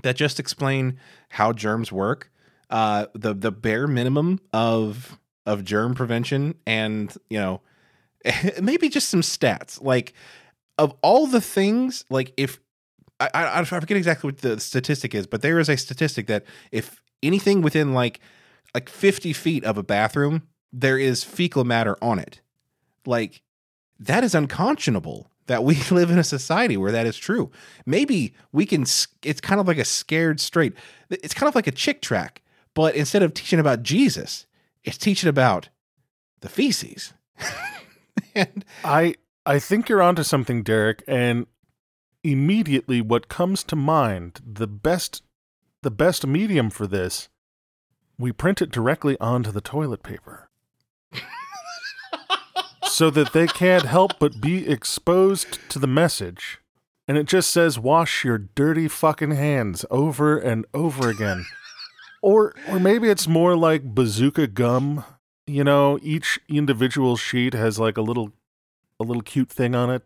that 0.03 0.15
just 0.15 0.39
explain 0.39 0.99
how 1.29 1.53
germs 1.53 1.91
work, 1.91 2.31
uh, 2.69 3.07
the 3.13 3.33
the 3.33 3.51
bare 3.51 3.87
minimum 3.87 4.39
of 4.53 5.17
of 5.45 5.63
germ 5.63 5.95
prevention, 5.95 6.55
and 6.65 7.15
you 7.29 7.37
know 7.37 7.61
maybe 8.61 8.89
just 8.89 9.09
some 9.09 9.21
stats 9.21 9.81
like 9.81 10.13
of 10.77 10.93
all 11.01 11.27
the 11.27 11.41
things 11.41 12.05
like 12.09 12.33
if 12.37 12.59
I, 13.19 13.29
I 13.33 13.59
I 13.59 13.63
forget 13.63 13.97
exactly 13.97 14.29
what 14.29 14.39
the 14.39 14.59
statistic 14.59 15.13
is, 15.13 15.27
but 15.27 15.41
there 15.41 15.59
is 15.59 15.69
a 15.69 15.77
statistic 15.77 16.27
that 16.27 16.45
if 16.71 17.01
anything 17.23 17.61
within 17.61 17.93
like 17.93 18.19
like 18.73 18.89
50 18.89 19.33
feet 19.33 19.63
of 19.63 19.77
a 19.77 19.83
bathroom, 19.83 20.43
there 20.71 20.97
is 20.97 21.23
fecal 21.23 21.63
matter 21.63 21.97
on 22.01 22.19
it. 22.19 22.41
Like 23.05 23.41
that 23.99 24.23
is 24.23 24.35
unconscionable 24.35 25.31
that 25.47 25.63
we 25.63 25.75
live 25.91 26.11
in 26.11 26.19
a 26.19 26.23
society 26.23 26.77
where 26.77 26.91
that 26.91 27.05
is 27.05 27.17
true. 27.17 27.51
Maybe 27.85 28.33
we 28.51 28.65
can 28.65 28.83
it's 29.23 29.41
kind 29.41 29.59
of 29.59 29.67
like 29.67 29.77
a 29.77 29.85
scared 29.85 30.39
straight. 30.39 30.73
It's 31.09 31.33
kind 31.33 31.47
of 31.47 31.55
like 31.55 31.67
a 31.67 31.71
Chick 31.71 32.01
tract, 32.01 32.41
but 32.73 32.95
instead 32.95 33.23
of 33.23 33.33
teaching 33.33 33.59
about 33.59 33.83
Jesus, 33.83 34.45
it's 34.83 34.97
teaching 34.97 35.29
about 35.29 35.69
the 36.41 36.49
feces. 36.49 37.13
and 38.35 38.63
I 38.83 39.15
I 39.45 39.59
think 39.59 39.89
you're 39.89 40.01
onto 40.01 40.23
something, 40.23 40.63
Derek, 40.63 41.03
and 41.07 41.47
immediately 42.23 43.01
what 43.01 43.29
comes 43.29 43.63
to 43.63 43.75
mind, 43.75 44.39
the 44.45 44.67
best 44.67 45.23
the 45.81 45.91
best 45.91 46.27
medium 46.27 46.69
for 46.69 46.87
this, 46.87 47.29
we 48.17 48.31
print 48.31 48.61
it 48.61 48.71
directly 48.71 49.17
onto 49.19 49.51
the 49.51 49.61
toilet 49.61 50.03
paper. 50.03 50.49
so 52.83 53.09
that 53.09 53.33
they 53.33 53.47
can't 53.47 53.85
help 53.85 54.19
but 54.19 54.41
be 54.41 54.67
exposed 54.67 55.59
to 55.69 55.79
the 55.79 55.87
message. 55.87 56.59
And 57.07 57.17
it 57.17 57.27
just 57.27 57.49
says 57.49 57.79
wash 57.79 58.23
your 58.23 58.37
dirty 58.37 58.87
fucking 58.87 59.31
hands 59.31 59.85
over 59.89 60.37
and 60.37 60.65
over 60.73 61.09
again. 61.09 61.45
or 62.21 62.53
or 62.67 62.79
maybe 62.79 63.09
it's 63.09 63.27
more 63.27 63.55
like 63.55 63.95
bazooka 63.95 64.47
gum. 64.47 65.05
You 65.47 65.63
know, 65.63 65.97
each 66.03 66.39
individual 66.47 67.15
sheet 67.17 67.53
has 67.53 67.79
like 67.79 67.97
a 67.97 68.01
little 68.01 68.33
a 68.99 69.03
little 69.03 69.23
cute 69.23 69.49
thing 69.49 69.75
on 69.75 69.89
it. 69.89 70.03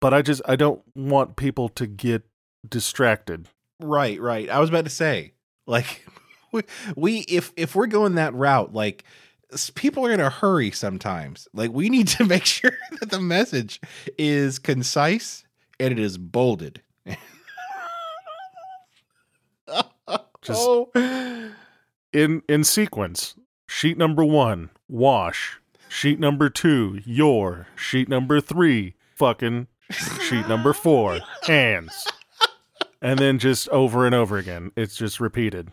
But 0.00 0.14
I 0.14 0.22
just 0.22 0.42
I 0.46 0.56
don't 0.56 0.82
want 0.94 1.36
people 1.36 1.68
to 1.70 1.86
get 1.86 2.22
distracted. 2.68 3.48
Right, 3.80 4.20
right. 4.20 4.48
I 4.48 4.58
was 4.60 4.68
about 4.68 4.84
to 4.84 4.90
say, 4.90 5.32
like, 5.66 6.04
we, 6.52 6.62
we 6.96 7.18
if 7.20 7.52
if 7.56 7.74
we're 7.74 7.86
going 7.86 8.14
that 8.16 8.34
route, 8.34 8.72
like, 8.74 9.04
people 9.74 10.06
are 10.06 10.12
in 10.12 10.20
a 10.20 10.30
hurry 10.30 10.70
sometimes. 10.70 11.48
Like, 11.52 11.72
we 11.72 11.88
need 11.88 12.08
to 12.18 12.24
make 12.24 12.44
sure 12.44 12.72
that 13.00 13.10
the 13.10 13.20
message 13.20 13.80
is 14.18 14.58
concise 14.58 15.44
and 15.78 15.92
it 15.92 15.98
is 15.98 16.18
bolded. 16.18 16.82
Just- 20.42 20.60
oh. 20.62 20.90
In 22.12 22.42
in 22.48 22.64
sequence. 22.64 23.34
Sheet 23.68 23.96
number 23.96 24.24
1, 24.24 24.70
wash. 24.88 25.60
Sheet 25.88 26.18
number 26.18 26.50
2, 26.50 27.02
your. 27.04 27.68
Sheet 27.76 28.08
number 28.08 28.40
3, 28.40 28.94
fucking. 29.14 29.68
Sheet 29.92 30.48
number 30.48 30.72
4, 30.72 31.20
hands. 31.44 32.04
And 33.02 33.18
then 33.18 33.38
just 33.38 33.68
over 33.70 34.04
and 34.06 34.14
over 34.14 34.36
again. 34.38 34.72
It's 34.76 34.96
just 34.96 35.20
repeated. 35.20 35.72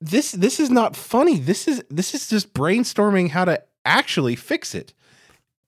this 0.00 0.32
this 0.32 0.58
is 0.58 0.70
not 0.70 0.96
funny. 0.96 1.38
This 1.38 1.68
is 1.68 1.82
this 1.90 2.14
is 2.14 2.28
just 2.28 2.52
brainstorming 2.54 3.30
how 3.30 3.44
to 3.44 3.62
actually 3.84 4.36
fix 4.36 4.74
it. 4.74 4.92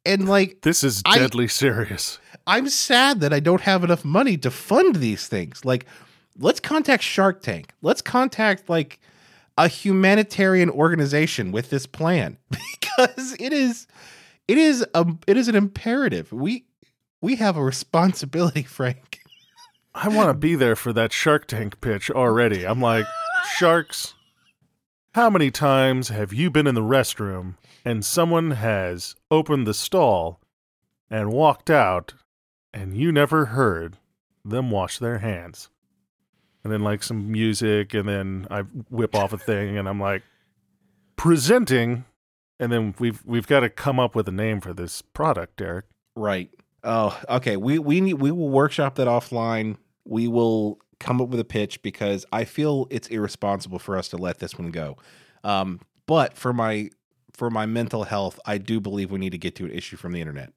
And 0.05 0.29
like, 0.29 0.63
This 0.63 0.83
is 0.83 1.03
I- 1.05 1.19
deadly 1.19 1.47
serious. 1.49 2.19
I'm 2.47 2.69
sad 2.69 3.21
that 3.21 3.33
I 3.33 3.39
don't 3.39 3.61
have 3.61 3.85
enough 3.85 4.05
money 4.05 4.37
to 4.39 4.51
fund 4.51 4.97
these 4.97 5.29
things. 5.29 5.65
Like, 5.65 5.87
let's 6.37 6.59
contact 6.59 7.05
Shark 7.05 7.41
Tank. 7.43 7.73
Let's 7.83 8.03
contact 8.03 8.69
like 8.69 8.99
a 9.57 9.69
humanitarian 9.69 10.69
organization 10.69 11.53
with 11.53 11.71
this 11.71 11.87
plan 11.87 12.39
because 12.51 13.37
it 13.39 13.53
is 13.53 13.87
it 14.49 14.59
is 14.59 14.85
a 14.95 15.07
it 15.29 15.37
is 15.37 15.47
an 15.47 15.55
imperative. 15.55 16.33
We 16.33 16.65
we 17.21 17.37
have 17.37 17.57
a 17.57 17.63
responsibility, 17.63 18.63
Frank. 18.79 19.12
I 19.95 20.09
want 20.09 20.29
to 20.29 20.35
be 20.35 20.55
there 20.55 20.77
for 20.77 20.93
that 20.95 21.13
Shark 21.13 21.47
Tank 21.47 21.81
pitch 21.81 22.11
already. 22.11 22.67
I'm 22.67 22.81
like, 22.81 23.07
Sharks, 23.57 24.15
how 25.15 25.29
many 25.29 25.51
times 25.51 26.09
have 26.09 26.33
you 26.33 26.51
been 26.51 26.67
in 26.67 26.75
the 26.75 26.81
restroom 26.81 27.57
and 27.85 28.05
someone 28.05 28.53
has 28.53 29.15
opened 29.31 29.67
the 29.67 29.75
stall 29.75 30.41
and 31.11 31.31
walked 31.31 31.69
out 31.69 32.15
and 32.73 32.97
you 32.97 33.13
never 33.13 33.47
heard 33.47 33.99
them 34.45 34.71
wash 34.71 34.99
their 34.99 35.19
hands? 35.19 35.69
And 36.65 36.73
then, 36.73 36.83
like, 36.83 37.03
some 37.03 37.31
music, 37.31 37.93
and 37.93 38.09
then 38.09 38.47
I 38.49 38.61
whip 38.61 39.17
off 39.17 39.33
a 39.33 39.39
thing, 39.39 39.77
and 39.77 39.89
I'm 39.89 39.99
like, 39.99 40.23
presenting. 41.17 42.05
And 42.61 42.71
then 42.71 42.95
we've 43.01 43.21
we've 43.27 43.49
got 43.49 43.61
to 43.61 43.69
come 43.69 43.99
up 43.99 44.15
with 44.15 44.29
a 44.29 44.33
name 44.33 44.61
for 44.61 44.73
this 44.73 45.03
product, 45.03 45.57
Derek. 45.57 45.87
Right. 46.15 46.51
Oh, 46.85 47.19
okay. 47.29 47.57
We 47.57 47.79
we 47.79 48.01
need 48.01 48.15
we 48.15 48.31
will 48.31 48.49
workshop 48.49 48.97
that 48.97 49.07
offline. 49.07 49.77
We 50.05 50.29
will 50.29 50.79
come 50.99 51.21
up 51.21 51.29
with 51.29 51.41
a 51.41 51.45
pitch 51.45 51.83
because 51.83 52.25
I 52.33 52.45
feel 52.45 52.87
it's 52.91 53.09
irresponsible 53.09 53.79
for 53.79 53.97
us 53.97 54.09
to 54.09 54.17
let 54.17 54.39
this 54.39 54.59
one 54.59 54.71
go. 54.71 54.97
Um, 55.45 55.81
but 56.07 56.37
for 56.37 56.53
my 56.53 56.91
for 57.33 57.51
my 57.51 57.67
mental 57.67 58.05
health, 58.05 58.39
I 58.47 58.59
do 58.59 58.81
believe 58.81 59.11
we 59.11 59.19
need 59.19 59.31
to 59.31 59.39
get 59.39 59.55
to 59.57 59.65
an 59.65 59.71
issue 59.71 59.97
from 59.97 60.13
the 60.13 60.21
internet. 60.21 60.53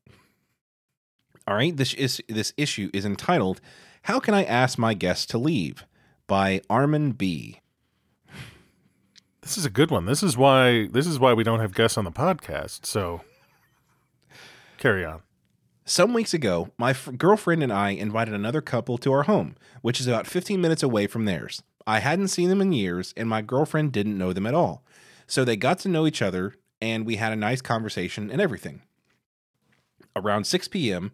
All 1.47 1.55
right. 1.55 1.75
This 1.75 1.93
is 1.93 2.21
this 2.27 2.53
issue 2.57 2.89
is 2.93 3.05
entitled 3.05 3.61
"How 4.03 4.19
Can 4.19 4.33
I 4.33 4.43
Ask 4.43 4.77
My 4.77 4.93
Guests 4.93 5.25
to 5.27 5.37
Leave?" 5.37 5.85
by 6.27 6.61
Armin 6.69 7.11
B. 7.11 7.61
This 9.41 9.59
is 9.59 9.65
a 9.65 9.69
good 9.69 9.91
one. 9.91 10.05
This 10.05 10.23
is 10.23 10.35
why 10.35 10.87
this 10.87 11.05
is 11.05 11.19
why 11.19 11.33
we 11.33 11.43
don't 11.43 11.59
have 11.59 11.75
guests 11.75 11.99
on 11.99 12.03
the 12.03 12.11
podcast. 12.11 12.87
So 12.87 13.21
carry 14.79 15.05
on. 15.05 15.21
Some 15.87 16.15
weeks 16.15 16.33
ago, 16.33 16.69
my 16.79 16.89
f- 16.89 17.09
girlfriend 17.15 17.61
and 17.61 17.71
I 17.71 17.91
invited 17.91 18.33
another 18.33 18.59
couple 18.59 18.97
to 18.97 19.11
our 19.13 19.23
home, 19.23 19.55
which 19.83 19.99
is 19.99 20.07
about 20.07 20.25
15 20.25 20.59
minutes 20.59 20.81
away 20.81 21.05
from 21.05 21.25
theirs. 21.25 21.61
I 21.85 21.99
hadn't 21.99 22.29
seen 22.29 22.49
them 22.49 22.59
in 22.59 22.73
years, 22.73 23.13
and 23.15 23.29
my 23.29 23.43
girlfriend 23.43 23.91
didn't 23.91 24.17
know 24.17 24.33
them 24.33 24.47
at 24.47 24.55
all. 24.55 24.83
So 25.27 25.45
they 25.45 25.55
got 25.55 25.77
to 25.79 25.89
know 25.89 26.07
each 26.07 26.23
other, 26.23 26.55
and 26.81 27.05
we 27.05 27.17
had 27.17 27.33
a 27.33 27.35
nice 27.35 27.61
conversation 27.61 28.31
and 28.31 28.41
everything. 28.41 28.81
Around 30.15 30.45
6 30.45 30.67
p.m., 30.69 31.11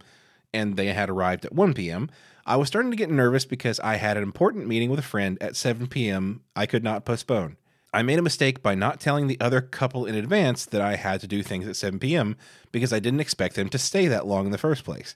and 0.53 0.77
they 0.77 0.87
had 0.93 1.09
arrived 1.09 1.43
at 1.43 1.53
1 1.53 1.73
p.m., 1.73 2.09
I 2.45 2.55
was 2.55 2.69
starting 2.69 2.91
to 2.91 2.97
get 2.97 3.11
nervous 3.11 3.43
because 3.43 3.77
I 3.81 3.97
had 3.97 4.15
an 4.15 4.23
important 4.23 4.67
meeting 4.67 4.89
with 4.89 4.99
a 4.99 5.03
friend 5.03 5.37
at 5.41 5.57
7 5.57 5.87
p.m. 5.87 6.43
I 6.55 6.65
could 6.65 6.83
not 6.83 7.03
postpone. 7.03 7.57
I 7.93 8.03
made 8.03 8.19
a 8.19 8.23
mistake 8.23 8.63
by 8.63 8.73
not 8.75 8.99
telling 8.99 9.27
the 9.27 9.39
other 9.41 9.59
couple 9.61 10.05
in 10.05 10.15
advance 10.15 10.65
that 10.65 10.81
I 10.81 10.95
had 10.95 11.19
to 11.21 11.27
do 11.27 11.43
things 11.43 11.67
at 11.67 11.75
7 11.75 11.99
p.m. 11.99 12.37
because 12.71 12.93
I 12.93 12.99
didn't 12.99 13.19
expect 13.19 13.55
them 13.55 13.69
to 13.69 13.77
stay 13.77 14.07
that 14.07 14.25
long 14.25 14.45
in 14.45 14.51
the 14.51 14.57
first 14.57 14.85
place. 14.85 15.15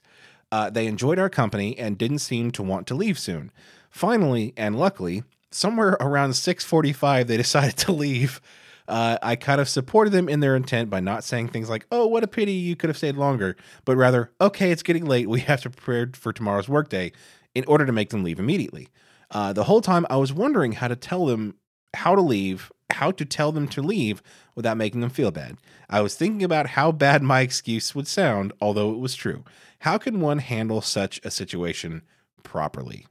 Uh, 0.52 0.70
they 0.70 0.86
enjoyed 0.86 1.18
our 1.18 1.30
company 1.30 1.76
and 1.78 1.98
didn't 1.98 2.18
seem 2.18 2.50
to 2.52 2.62
want 2.62 2.86
to 2.88 2.94
leave 2.94 3.18
soon. 3.18 3.50
Finally, 3.90 4.52
and 4.56 4.78
luckily, 4.78 5.24
somewhere 5.50 5.96
around 6.00 6.30
6:45 6.30 7.26
they 7.26 7.36
decided 7.46 7.76
to 7.78 7.92
leave. 7.92 8.40
uh, 8.88 9.18
I 9.22 9.36
kind 9.36 9.60
of 9.60 9.68
supported 9.68 10.10
them 10.10 10.28
in 10.28 10.40
their 10.40 10.54
intent 10.54 10.90
by 10.90 11.00
not 11.00 11.24
saying 11.24 11.48
things 11.48 11.70
like, 11.70 11.86
"Oh, 11.90 12.06
what 12.06 12.22
a 12.22 12.28
pity 12.28 12.52
you 12.52 12.76
could 12.76 12.90
have 12.90 12.96
stayed 12.96 13.16
longer," 13.16 13.56
but 13.84 13.96
rather, 13.96 14.30
"Okay, 14.40 14.70
it's 14.70 14.82
getting 14.82 15.06
late. 15.06 15.28
We 15.28 15.40
have 15.40 15.62
to 15.62 15.70
prepare 15.70 16.10
for 16.14 16.32
tomorrow's 16.32 16.68
workday," 16.68 17.12
in 17.54 17.64
order 17.66 17.86
to 17.86 17.92
make 17.92 18.10
them 18.10 18.22
leave 18.22 18.38
immediately. 18.38 18.88
Uh, 19.30 19.52
the 19.52 19.64
whole 19.64 19.80
time, 19.80 20.06
I 20.08 20.16
was 20.16 20.32
wondering 20.32 20.72
how 20.72 20.88
to 20.88 20.94
tell 20.94 21.26
them 21.26 21.54
how 21.96 22.14
to 22.14 22.20
leave, 22.20 22.70
how 22.90 23.10
to 23.10 23.24
tell 23.24 23.52
them 23.52 23.68
to 23.68 23.82
leave 23.82 24.22
without 24.54 24.76
making 24.76 25.00
them 25.00 25.10
feel 25.10 25.30
bad. 25.30 25.56
I 25.90 26.00
was 26.00 26.14
thinking 26.14 26.42
about 26.42 26.68
how 26.68 26.92
bad 26.92 27.22
my 27.22 27.40
excuse 27.40 27.94
would 27.94 28.06
sound, 28.06 28.52
although 28.60 28.92
it 28.92 28.98
was 28.98 29.14
true. 29.14 29.44
How 29.80 29.98
can 29.98 30.20
one 30.20 30.38
handle 30.38 30.80
such 30.80 31.20
a 31.24 31.30
situation 31.30 32.02
properly? 32.42 33.06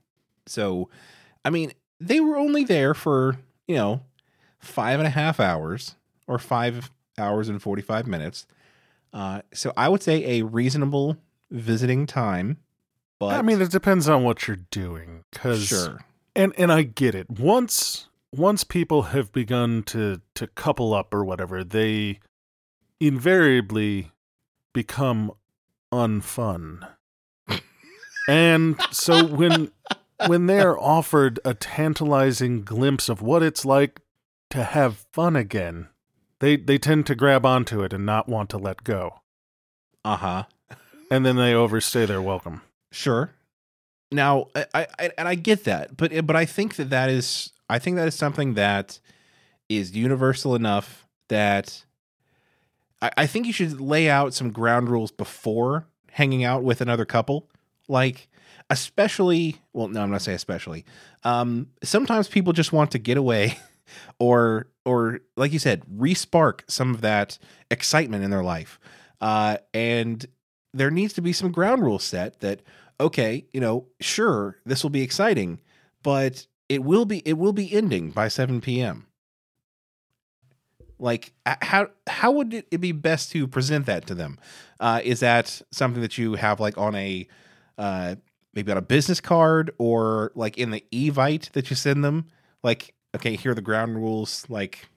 So, 0.46 0.90
I 1.44 1.50
mean, 1.50 1.72
they 2.00 2.20
were 2.20 2.38
only 2.38 2.64
there 2.64 2.94
for, 2.94 3.38
you 3.68 3.76
know, 3.76 4.02
five 4.60 5.00
and 5.00 5.08
a 5.08 5.12
half 5.12 5.40
hours 5.40 5.96
or 6.28 6.40
five 6.40 6.92
hours 7.18 7.50
and 7.50 7.62
45 7.62 8.08
minutes. 8.08 8.46
Uh, 9.14 9.42
so 9.54 9.72
I 9.78 9.90
would 9.90 10.04
say 10.04 10.40
a 10.40 10.44
reasonable 10.44 11.18
visiting 11.50 12.06
time. 12.06 12.58
But 13.20 13.36
I 13.36 13.42
mean, 13.42 13.62
it 13.62 13.72
depends 13.72 14.10
on 14.10 14.24
what 14.24 14.48
you're 14.48 14.58
doing. 14.72 15.24
Cause, 15.32 15.68
sure. 15.68 16.04
And 16.36 16.54
and 16.58 16.72
I 16.72 16.84
get 16.84 17.16
it. 17.16 17.30
Once 17.30 18.10
once 18.38 18.64
people 18.64 19.04
have 19.04 19.32
begun 19.32 19.84
to 19.84 20.22
to 20.36 20.48
couple 20.48 20.94
up 20.94 21.14
or 21.14 21.24
whatever, 21.24 21.64
they 21.64 22.20
invariably 23.00 24.12
become 24.74 25.32
unfun. 25.94 26.88
and 28.28 28.80
so 28.92 29.26
when 29.26 29.72
when 30.28 30.48
they're 30.48 30.80
offered 30.80 31.40
a 31.46 31.54
tantalizing 31.54 32.64
glimpse 32.64 33.10
of 33.10 33.22
what 33.22 33.44
it's 33.44 33.66
like 33.66 34.02
to 34.50 34.64
have 34.64 35.06
fun 35.12 35.36
again, 35.36 35.88
they 36.40 36.56
they 36.56 36.78
tend 36.78 37.06
to 37.08 37.16
grab 37.16 37.46
onto 37.46 37.82
it 37.84 37.94
and 37.94 38.06
not 38.06 38.28
want 38.28 38.50
to 38.50 38.58
let 38.58 38.84
go. 38.84 39.22
Uh 40.04 40.18
huh. 40.18 40.44
And 41.12 41.26
then 41.26 41.36
they 41.36 41.54
overstay 41.54 42.06
their 42.06 42.22
welcome. 42.22 42.62
Sure. 42.92 43.32
Now, 44.12 44.48
I, 44.56 44.88
I 44.98 45.10
and 45.18 45.28
I 45.28 45.36
get 45.36 45.64
that, 45.66 45.98
but 45.98 46.26
but 46.26 46.36
I 46.36 46.46
think 46.46 46.76
that 46.76 46.90
that 46.90 47.10
is 47.10 47.52
I 47.70 47.80
think 47.80 47.98
that 47.98 48.08
is 48.08 48.16
something 48.16 48.54
that 48.56 49.00
is 49.70 49.96
universal 49.96 50.56
enough 50.56 51.08
that 51.30 51.86
I, 53.02 53.12
I 53.18 53.28
think 53.28 53.48
you 53.48 53.54
should 53.54 53.82
lay 53.82 54.10
out 54.10 54.34
some 54.34 54.52
ground 54.52 54.90
rules 54.90 55.12
before 55.12 55.88
hanging 56.12 56.44
out 56.44 56.64
with 56.64 56.82
another 56.82 57.06
couple. 57.06 57.50
Like, 57.88 58.30
especially, 58.70 59.58
well, 59.74 59.88
no, 59.88 60.02
I'm 60.02 60.12
not 60.12 60.22
saying 60.22 60.36
especially. 60.36 60.86
Um, 61.24 61.68
sometimes 61.84 62.28
people 62.28 62.54
just 62.54 62.74
want 62.74 62.92
to 62.92 63.00
get 63.00 63.18
away, 63.18 63.58
or 64.20 64.68
or 64.86 65.22
like 65.36 65.52
you 65.52 65.60
said, 65.60 65.84
respark 65.86 66.62
some 66.68 66.94
of 66.94 67.02
that 67.02 67.38
excitement 67.72 68.24
in 68.24 68.32
their 68.32 68.44
life. 68.44 68.80
Uh, 69.22 69.58
and 69.74 70.26
there 70.74 70.92
needs 70.92 71.14
to 71.14 71.22
be 71.22 71.34
some 71.34 71.52
ground 71.52 71.82
rules 71.82 72.04
set 72.04 72.40
that 72.42 72.62
okay, 73.00 73.46
you 73.52 73.60
know, 73.60 73.88
sure, 74.00 74.58
this 74.66 74.82
will 74.82 74.90
be 74.90 75.02
exciting, 75.02 75.60
but 76.02 76.48
it 76.70 76.84
will 76.84 77.06
be 77.06 77.20
it 77.20 77.38
will 77.38 77.54
be 77.54 77.72
ending 77.74 78.12
by 78.12 78.28
7 78.28 78.62
p.m. 78.62 79.08
Like 80.98 81.34
how 81.46 81.88
how 82.08 82.32
would 82.32 82.54
it 82.54 82.80
be 82.80 82.92
best 82.92 83.32
to 83.32 83.48
present 83.48 83.86
that 83.86 84.08
to 84.08 84.16
them? 84.16 84.40
Uh, 84.80 85.02
is 85.04 85.20
that 85.20 85.62
something 85.72 86.02
that 86.02 86.18
you 86.18 86.36
have 86.36 86.60
like 86.60 86.78
on 86.78 86.96
a 86.96 87.28
uh, 87.78 88.16
maybe 88.54 88.72
on 88.72 88.78
a 88.78 88.82
business 88.82 89.20
card 89.20 89.72
or 89.78 90.32
like 90.36 90.58
in 90.58 90.72
the 90.72 90.84
evite 90.92 91.52
that 91.52 91.70
you 91.70 91.76
send 91.76 92.04
them? 92.04 92.28
Like, 92.64 92.94
okay, 93.16 93.36
here 93.36 93.52
are 93.52 93.56
the 93.56 93.62
ground 93.62 93.96
rules. 93.96 94.46
Like, 94.50 94.88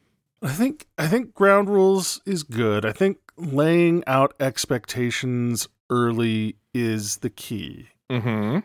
I 0.40 0.50
think 0.50 0.86
I 0.96 1.08
think 1.08 1.34
ground 1.34 1.68
rules 1.68 2.20
is 2.24 2.44
good. 2.44 2.86
I 2.86 2.92
think 2.92 3.18
laying 3.36 4.04
out 4.06 4.34
expectations 4.40 5.68
early 5.90 6.56
is 6.72 7.18
the 7.18 7.30
key. 7.30 7.88
mm-hmm. 8.10 8.60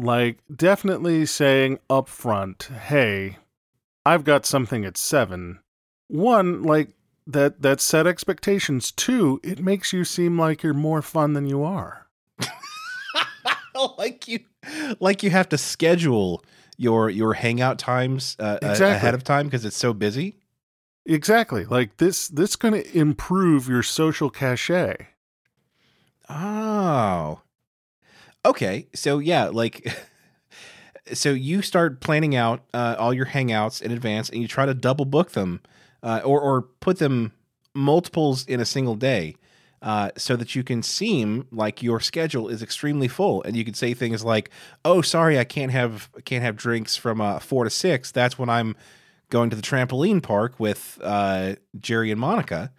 Like 0.00 0.38
definitely 0.54 1.26
saying 1.26 1.78
up 1.88 2.08
front, 2.08 2.64
"Hey, 2.88 3.36
I've 4.06 4.24
got 4.24 4.46
something 4.46 4.84
at 4.84 4.96
7." 4.96 5.60
One, 6.08 6.62
like 6.62 6.88
that 7.26 7.62
that 7.62 7.80
set 7.80 8.06
expectations. 8.06 8.90
Two, 8.92 9.40
it 9.42 9.60
makes 9.60 9.92
you 9.92 10.04
seem 10.04 10.38
like 10.38 10.62
you're 10.62 10.74
more 10.74 11.02
fun 11.02 11.34
than 11.34 11.46
you 11.46 11.62
are. 11.62 12.06
like 13.98 14.26
you 14.26 14.40
like 14.98 15.22
you 15.22 15.30
have 15.30 15.48
to 15.50 15.58
schedule 15.58 16.42
your 16.76 17.10
your 17.10 17.34
hangout 17.34 17.78
times 17.78 18.36
uh, 18.38 18.58
Exactly. 18.62 18.96
ahead 18.96 19.14
of 19.14 19.22
time 19.22 19.46
because 19.46 19.64
it's 19.64 19.76
so 19.76 19.92
busy. 19.92 20.36
Exactly. 21.06 21.64
Like 21.64 21.98
this 21.98 22.28
this 22.28 22.56
going 22.56 22.74
to 22.74 22.98
improve 22.98 23.68
your 23.68 23.82
social 23.82 24.30
cachet. 24.30 25.08
Oh. 26.28 27.40
Okay. 28.44 28.86
So 28.94 29.18
yeah, 29.18 29.44
like 29.46 29.86
so 31.12 31.30
you 31.30 31.62
start 31.62 32.00
planning 32.00 32.34
out 32.34 32.64
uh, 32.72 32.96
all 32.98 33.12
your 33.12 33.26
hangouts 33.26 33.82
in 33.82 33.90
advance 33.92 34.30
and 34.30 34.40
you 34.42 34.48
try 34.48 34.66
to 34.66 34.74
double 34.74 35.04
book 35.04 35.32
them 35.32 35.60
uh, 36.02 36.20
or 36.24 36.40
or 36.40 36.62
put 36.62 36.98
them 36.98 37.32
multiples 37.74 38.46
in 38.46 38.60
a 38.60 38.64
single 38.64 38.94
day. 38.94 39.36
Uh, 39.82 40.10
so 40.14 40.36
that 40.36 40.54
you 40.54 40.62
can 40.62 40.82
seem 40.82 41.46
like 41.50 41.82
your 41.82 42.00
schedule 42.00 42.48
is 42.48 42.62
extremely 42.62 43.08
full, 43.08 43.42
and 43.44 43.56
you 43.56 43.64
can 43.64 43.72
say 43.72 43.94
things 43.94 44.22
like, 44.22 44.50
"Oh, 44.84 45.00
sorry, 45.00 45.38
I 45.38 45.44
can't 45.44 45.72
have 45.72 46.10
can't 46.26 46.44
have 46.44 46.54
drinks 46.54 46.96
from 46.96 47.18
uh, 47.18 47.38
four 47.38 47.64
to 47.64 47.70
six. 47.70 48.12
That's 48.12 48.38
when 48.38 48.50
I'm 48.50 48.76
going 49.30 49.48
to 49.48 49.56
the 49.56 49.62
trampoline 49.62 50.22
park 50.22 50.60
with 50.60 50.98
uh, 51.02 51.54
Jerry 51.78 52.10
and 52.10 52.20
Monica." 52.20 52.72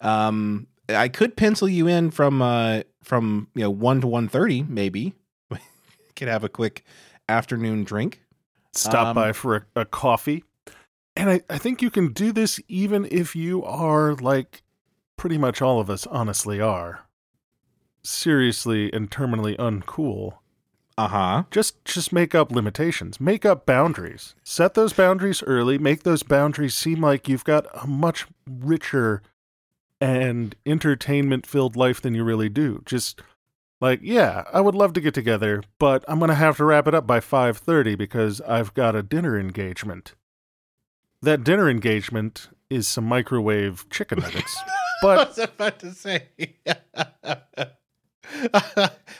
Um, 0.00 0.68
I 0.88 1.08
could 1.08 1.36
pencil 1.36 1.68
you 1.68 1.88
in 1.88 2.12
from 2.12 2.40
uh, 2.40 2.82
from 3.04 3.48
you 3.54 3.62
know 3.62 3.70
one 3.70 4.00
to 4.00 4.06
one 4.06 4.28
thirty, 4.28 4.62
maybe. 4.62 5.14
could 6.16 6.28
have 6.28 6.42
a 6.44 6.48
quick 6.48 6.84
afternoon 7.28 7.84
drink. 7.84 8.20
Stop 8.72 9.08
Um, 9.08 9.14
by 9.14 9.32
for 9.32 9.56
a, 9.76 9.80
a 9.82 9.84
coffee. 9.84 10.44
And 11.16 11.30
I, 11.30 11.42
I 11.48 11.58
think 11.58 11.80
you 11.80 11.90
can 11.90 12.12
do 12.12 12.32
this 12.32 12.60
even 12.66 13.06
if 13.10 13.36
you 13.36 13.62
are 13.64 14.14
like 14.14 14.62
pretty 15.16 15.38
much 15.38 15.62
all 15.62 15.78
of 15.78 15.88
us 15.88 16.06
honestly 16.08 16.60
are. 16.60 17.06
Seriously 18.02 18.92
and 18.92 19.10
terminally 19.10 19.56
uncool. 19.56 20.34
Uh 20.98 21.08
huh. 21.08 21.42
Just 21.50 21.84
just 21.84 22.12
make 22.12 22.34
up 22.34 22.52
limitations. 22.52 23.20
Make 23.20 23.44
up 23.44 23.64
boundaries. 23.66 24.34
Set 24.44 24.74
those 24.74 24.92
boundaries 24.92 25.42
early. 25.44 25.78
Make 25.78 26.02
those 26.02 26.22
boundaries 26.22 26.74
seem 26.74 27.00
like 27.00 27.28
you've 27.28 27.44
got 27.44 27.66
a 27.80 27.86
much 27.86 28.26
richer 28.48 29.22
and 30.04 30.54
entertainment 30.66 31.46
filled 31.46 31.76
life 31.76 32.02
than 32.02 32.14
you 32.14 32.24
really 32.24 32.50
do. 32.50 32.82
Just 32.84 33.22
like, 33.80 34.00
yeah, 34.02 34.44
I 34.52 34.60
would 34.60 34.74
love 34.74 34.92
to 34.94 35.00
get 35.00 35.14
together, 35.14 35.62
but 35.78 36.04
I'm 36.06 36.20
gonna 36.20 36.34
have 36.34 36.58
to 36.58 36.64
wrap 36.64 36.86
it 36.86 36.94
up 36.94 37.06
by 37.06 37.20
five 37.20 37.56
thirty 37.56 37.94
because 37.94 38.42
I've 38.42 38.74
got 38.74 38.94
a 38.94 39.02
dinner 39.02 39.38
engagement. 39.38 40.14
That 41.22 41.42
dinner 41.42 41.70
engagement 41.70 42.50
is 42.68 42.86
some 42.86 43.04
microwave 43.04 43.88
chicken 43.88 44.18
nuggets. 44.18 44.54
I 44.66 44.70
but 45.00 45.28
was 45.28 45.38
about 45.38 45.78
to 45.78 45.92
say. 45.92 46.24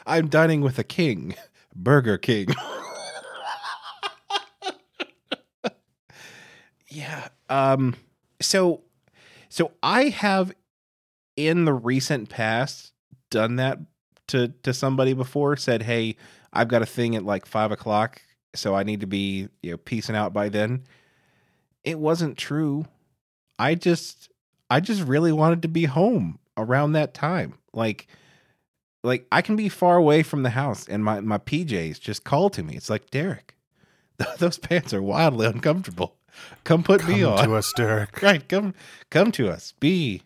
I'm 0.07 0.29
dining 0.29 0.61
with 0.61 0.79
a 0.79 0.85
king, 0.85 1.35
Burger 1.75 2.19
King. 2.19 2.49
yeah. 6.89 7.29
Um. 7.49 7.95
So, 8.43 8.83
so 9.49 9.73
I 9.83 10.11
have 10.11 10.53
in 11.37 11.65
the 11.65 11.73
recent 11.73 12.29
past 12.29 12.93
done 13.31 13.57
that 13.57 13.79
to 14.29 14.49
to 14.63 14.73
somebody 14.73 15.13
before. 15.13 15.57
Said, 15.57 15.83
"Hey, 15.83 16.17
I've 16.53 16.69
got 16.69 16.83
a 16.83 16.87
thing 16.87 17.17
at 17.17 17.25
like 17.25 17.47
five 17.47 17.73
o'clock, 17.73 18.23
so 18.55 18.75
I 18.75 18.83
need 18.83 19.01
to 19.01 19.07
be 19.07 19.49
you 19.63 19.73
know 19.73 19.77
piecing 19.77 20.17
out 20.17 20.33
by 20.33 20.49
then." 20.49 20.85
It 21.83 21.99
wasn't 21.99 22.39
true. 22.39 22.87
I 23.59 23.75
just 23.75 24.31
I 24.71 24.81
just 24.81 25.03
really 25.03 25.33
wanted 25.33 25.63
to 25.63 25.69
be 25.69 25.85
home 25.85 26.39
around 26.57 26.93
that 26.93 27.15
time. 27.15 27.55
Like 27.73 28.07
like 29.03 29.27
I 29.31 29.43
can 29.43 29.57
be 29.57 29.69
far 29.69 29.97
away 29.97 30.23
from 30.23 30.43
the 30.43 30.51
house 30.51 30.89
and 30.89 31.05
my 31.05 31.21
my 31.21 31.39
PJs 31.39 32.01
just 32.01 32.25
call 32.25 32.51
to 32.51 32.63
me. 32.63 32.75
It's 32.75 32.91
like, 32.91 33.11
"Derek, 33.11 33.55
those 34.39 34.59
pants 34.59 34.95
are 34.95 35.03
wildly 35.03 35.47
uncomfortable. 35.47 36.17
Come 36.65 36.83
put 36.83 37.07
me 37.07 37.23
on." 37.23 37.45
to 37.45 37.55
us, 37.55 37.73
Derek. 37.77 38.23
right, 38.23 38.49
come 38.49 38.75
come 39.11 39.31
to 39.33 39.51
us. 39.51 39.73
Be 39.79 40.23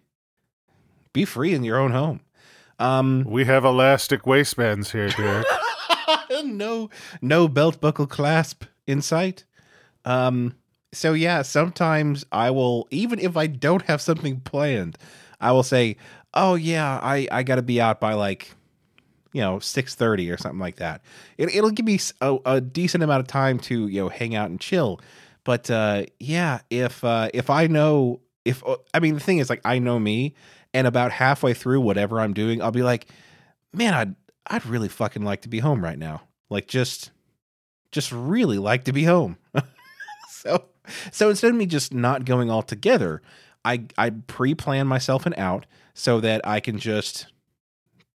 be 1.18 1.24
free 1.24 1.52
in 1.54 1.64
your 1.64 1.78
own 1.78 1.92
home. 1.92 2.20
Um 2.78 3.24
We 3.26 3.44
have 3.44 3.64
elastic 3.64 4.26
waistbands 4.26 4.92
here, 4.92 5.08
Derek. 5.10 5.46
no 6.44 6.90
no 7.20 7.48
belt 7.48 7.80
buckle 7.80 8.06
clasp 8.06 8.64
in 8.86 9.02
sight. 9.02 9.44
Um 10.04 10.54
so 10.92 11.12
yeah, 11.12 11.42
sometimes 11.42 12.24
I 12.32 12.50
will 12.50 12.86
even 12.90 13.18
if 13.18 13.36
I 13.36 13.46
don't 13.46 13.82
have 13.82 14.00
something 14.00 14.40
planned, 14.40 14.96
I 15.40 15.52
will 15.52 15.62
say, 15.62 15.96
"Oh 16.32 16.54
yeah, 16.54 16.98
I 17.02 17.28
I 17.30 17.42
got 17.42 17.56
to 17.56 17.62
be 17.62 17.80
out 17.80 18.00
by 18.00 18.14
like 18.14 18.54
you 19.34 19.42
know, 19.42 19.58
6:30 19.58 20.32
or 20.32 20.38
something 20.38 20.58
like 20.60 20.76
that." 20.76 21.02
It 21.36 21.54
it'll 21.54 21.70
give 21.70 21.84
me 21.84 21.98
a 22.22 22.60
decent 22.60 23.04
amount 23.04 23.20
of 23.20 23.26
time 23.26 23.58
to, 23.68 23.88
you 23.88 24.00
know, 24.00 24.08
hang 24.08 24.34
out 24.34 24.48
and 24.50 24.58
chill. 24.60 25.00
But 25.44 25.70
uh 25.70 26.04
yeah, 26.18 26.60
if 26.70 27.04
uh 27.04 27.28
if 27.34 27.50
I 27.50 27.66
know 27.66 28.20
if 28.48 28.66
uh, 28.66 28.76
I 28.94 29.00
mean 29.00 29.14
the 29.14 29.20
thing 29.20 29.38
is 29.38 29.50
like 29.50 29.60
I 29.64 29.78
know 29.78 29.98
me, 29.98 30.34
and 30.74 30.86
about 30.86 31.12
halfway 31.12 31.54
through 31.54 31.80
whatever 31.80 32.20
I'm 32.20 32.34
doing, 32.34 32.62
I'll 32.62 32.70
be 32.70 32.82
like, 32.82 33.06
man, 33.72 33.94
I'd 33.94 34.14
I'd 34.46 34.66
really 34.66 34.88
fucking 34.88 35.22
like 35.22 35.42
to 35.42 35.48
be 35.48 35.58
home 35.58 35.82
right 35.82 35.98
now. 35.98 36.22
Like 36.50 36.66
just 36.66 37.10
just 37.92 38.12
really 38.12 38.58
like 38.58 38.84
to 38.84 38.92
be 38.92 39.04
home. 39.04 39.38
so 40.30 40.64
so 41.10 41.30
instead 41.30 41.50
of 41.50 41.56
me 41.56 41.66
just 41.66 41.92
not 41.92 42.24
going 42.24 42.50
all 42.50 42.62
together, 42.62 43.22
I 43.64 43.84
I 43.96 44.10
pre-plan 44.10 44.86
myself 44.86 45.26
an 45.26 45.34
out 45.36 45.66
so 45.94 46.20
that 46.20 46.46
I 46.46 46.60
can 46.60 46.78
just 46.78 47.26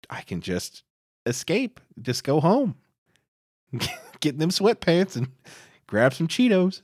I 0.09 0.21
can 0.21 0.41
just 0.41 0.83
escape, 1.25 1.79
just 2.01 2.23
go 2.23 2.39
home. 2.39 2.75
Get 4.19 4.35
in 4.35 4.39
them 4.39 4.51
sweatpants 4.51 5.15
and 5.15 5.29
grab 5.87 6.13
some 6.13 6.27
Cheetos. 6.27 6.81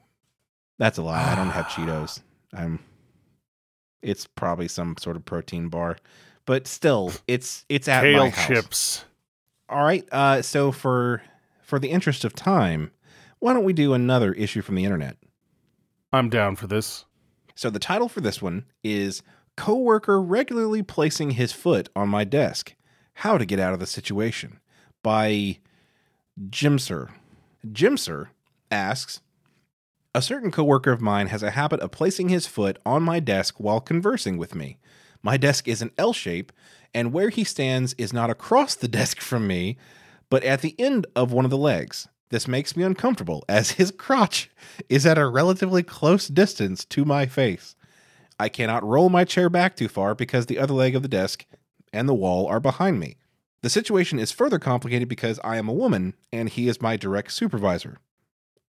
That's 0.78 0.98
a 0.98 1.02
lie. 1.02 1.32
I 1.32 1.34
don't 1.34 1.50
have 1.50 1.66
Cheetos. 1.66 2.22
I'm 2.54 2.78
it's 4.02 4.26
probably 4.26 4.68
some 4.68 4.96
sort 4.98 5.16
of 5.16 5.24
protein 5.24 5.68
bar. 5.68 5.96
But 6.44 6.66
still, 6.66 7.12
it's 7.28 7.64
it's 7.68 7.88
at 7.88 8.02
Kale 8.02 8.18
my 8.18 8.28
house. 8.30 8.46
chips. 8.46 9.04
All 9.68 9.84
right. 9.84 10.06
Uh, 10.12 10.42
so 10.42 10.72
for 10.72 11.22
for 11.62 11.78
the 11.78 11.90
interest 11.90 12.24
of 12.24 12.34
time, 12.34 12.90
why 13.38 13.52
don't 13.52 13.64
we 13.64 13.72
do 13.72 13.94
another 13.94 14.32
issue 14.32 14.62
from 14.62 14.74
the 14.74 14.84
internet? 14.84 15.16
I'm 16.12 16.28
down 16.28 16.56
for 16.56 16.66
this. 16.66 17.04
So 17.54 17.70
the 17.70 17.78
title 17.78 18.08
for 18.08 18.20
this 18.20 18.42
one 18.42 18.64
is 18.82 19.22
"Coworker 19.56 20.20
regularly 20.20 20.82
placing 20.82 21.32
his 21.32 21.52
foot 21.52 21.88
on 21.94 22.08
my 22.08 22.24
desk. 22.24 22.74
How 23.14 23.38
to 23.38 23.46
get 23.46 23.60
out 23.60 23.72
of 23.72 23.80
the 23.80 23.86
situation." 23.86 24.58
By 25.02 25.58
Jimser. 26.48 27.10
Jimser 27.66 28.28
asks, 28.70 29.20
"A 30.14 30.20
certain 30.22 30.50
coworker 30.50 30.92
of 30.92 31.00
mine 31.00 31.28
has 31.28 31.42
a 31.42 31.52
habit 31.52 31.80
of 31.80 31.90
placing 31.90 32.28
his 32.28 32.46
foot 32.46 32.78
on 32.84 33.02
my 33.02 33.18
desk 33.18 33.58
while 33.58 33.80
conversing 33.80 34.36
with 34.36 34.54
me. 34.54 34.78
My 35.22 35.36
desk 35.36 35.68
is 35.68 35.80
an 35.80 35.92
L 35.96 36.12
shape, 36.12 36.52
and 36.92 37.12
where 37.12 37.30
he 37.30 37.44
stands 37.44 37.94
is 37.94 38.12
not 38.12 38.28
across 38.30 38.74
the 38.74 38.88
desk 39.00 39.20
from 39.20 39.46
me, 39.46 39.78
but 40.28 40.44
at 40.44 40.60
the 40.60 40.74
end 40.78 41.06
of 41.16 41.32
one 41.32 41.44
of 41.44 41.50
the 41.50 41.56
legs. 41.56 42.08
This 42.30 42.48
makes 42.48 42.76
me 42.76 42.82
uncomfortable 42.82 43.44
as 43.48 43.72
his 43.72 43.90
crotch 43.96 44.50
is 44.88 45.06
at 45.06 45.18
a 45.18 45.26
relatively 45.26 45.82
close 45.82 46.28
distance 46.28 46.84
to 46.86 47.04
my 47.04 47.26
face. 47.26 47.74
I 48.38 48.48
cannot 48.48 48.84
roll 48.84 49.08
my 49.08 49.24
chair 49.24 49.48
back 49.48 49.76
too 49.76 49.88
far 49.88 50.14
because 50.14 50.46
the 50.46 50.58
other 50.58 50.74
leg 50.74 50.96
of 50.96 51.02
the 51.02 51.08
desk 51.08 51.44
and 51.92 52.08
the 52.08 52.14
wall 52.14 52.46
are 52.46 52.60
behind 52.60 52.98
me. 52.98 53.16
The 53.62 53.70
situation 53.70 54.18
is 54.18 54.32
further 54.32 54.58
complicated 54.58 55.08
because 55.08 55.38
I 55.44 55.56
am 55.56 55.68
a 55.68 55.74
woman 55.74 56.14
and 56.32 56.48
he 56.48 56.68
is 56.68 56.82
my 56.82 56.96
direct 56.96 57.32
supervisor. 57.32 57.98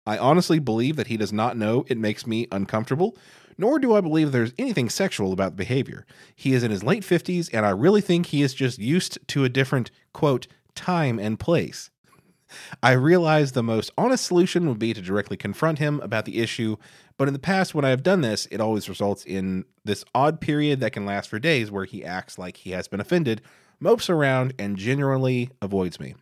I 0.07 0.18
honestly 0.18 0.59
believe 0.59 0.96
that 0.96 1.09
he 1.09 1.16
does 1.16 1.32
not 1.32 1.57
know 1.57 1.84
it 1.88 1.98
makes 1.98 2.26
me 2.26 2.46
uncomfortable, 2.51 3.16
nor 3.59 3.78
do 3.78 3.94
I 3.94 4.01
believe 4.01 4.32
there's 4.32 4.55
anything 4.59 4.88
sexual 4.88 5.32
about 5.32 5.53
the 5.53 5.57
behavior. 5.57 6.07
He 6.34 6.55
is 6.55 6.62
in 6.62 6.70
his 6.70 6.82
late 6.82 7.03
50s, 7.03 7.51
and 7.53 7.66
I 7.66 7.70
really 7.70 8.01
think 8.01 8.26
he 8.26 8.42
is 8.42 8.55
just 8.55 8.78
used 8.78 9.18
to 9.28 9.44
a 9.44 9.51
different, 9.51 9.90
quote, 10.12 10.46
time 10.74 11.18
and 11.18 11.38
place. 11.38 11.90
I 12.82 12.92
realize 12.92 13.53
the 13.53 13.62
most 13.62 13.90
honest 13.98 14.24
solution 14.24 14.66
would 14.68 14.78
be 14.78 14.94
to 14.94 15.03
directly 15.03 15.36
confront 15.36 15.78
him 15.78 16.01
about 16.01 16.24
the 16.24 16.38
issue, 16.38 16.76
but 17.18 17.28
in 17.28 17.34
the 17.34 17.38
past, 17.38 17.74
when 17.74 17.84
I 17.84 17.90
have 17.90 18.03
done 18.03 18.22
this, 18.22 18.46
it 18.51 18.62
always 18.62 18.88
results 18.88 19.24
in 19.26 19.66
this 19.84 20.05
odd 20.14 20.40
period 20.40 20.80
that 20.80 20.92
can 20.92 21.05
last 21.05 21.28
for 21.28 21.38
days 21.38 21.70
where 21.70 21.84
he 21.84 22.03
acts 22.03 22.38
like 22.38 22.57
he 22.57 22.70
has 22.70 22.88
been 22.88 23.01
offended, 23.01 23.42
mopes 23.78 24.09
around, 24.09 24.55
and 24.59 24.78
generally 24.78 25.51
avoids 25.61 26.01
me. 26.01 26.14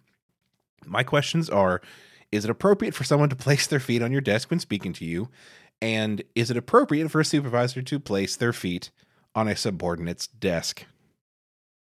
My 0.85 1.05
questions 1.05 1.49
are 1.49 1.81
Is 2.31 2.45
it 2.45 2.51
appropriate 2.51 2.95
for 2.95 3.05
someone 3.05 3.29
to 3.31 3.37
place 3.37 3.66
their 3.66 3.81
feet 3.81 4.03
on 4.03 4.12
your 4.12 4.20
desk 4.20 4.51
when 4.51 4.61
speaking 4.61 4.93
to 4.95 5.05
you? 5.05 5.29
And 5.81 6.22
is 6.35 6.51
it 6.51 6.57
appropriate 6.57 7.11
for 7.11 7.20
a 7.20 7.24
supervisor 7.24 7.83
to 7.83 8.01
place 8.01 8.37
their 8.37 8.53
feet 8.53 8.91
on 9.35 9.49
a 9.49 9.57
subordinate's 9.57 10.26
desk? 10.26 10.85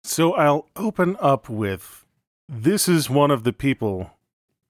So 0.05 0.35
I'll 0.35 0.69
open 0.77 1.17
up 1.21 1.49
with 1.49 2.05
this 2.49 2.89
is 2.89 3.11
one 3.11 3.31
of 3.31 3.45
the 3.45 3.53
people 3.53 4.13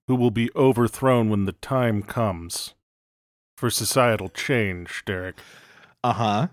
who 0.06 0.14
will 0.14 0.30
be 0.30 0.50
overthrown 0.54 1.28
when 1.28 1.44
the 1.44 1.52
time 1.52 2.02
comes 2.02 2.74
for 3.56 3.70
societal 3.70 4.28
change, 4.28 5.02
Derek. 5.04 5.36
Uh 6.04 6.12
huh. 6.12 6.48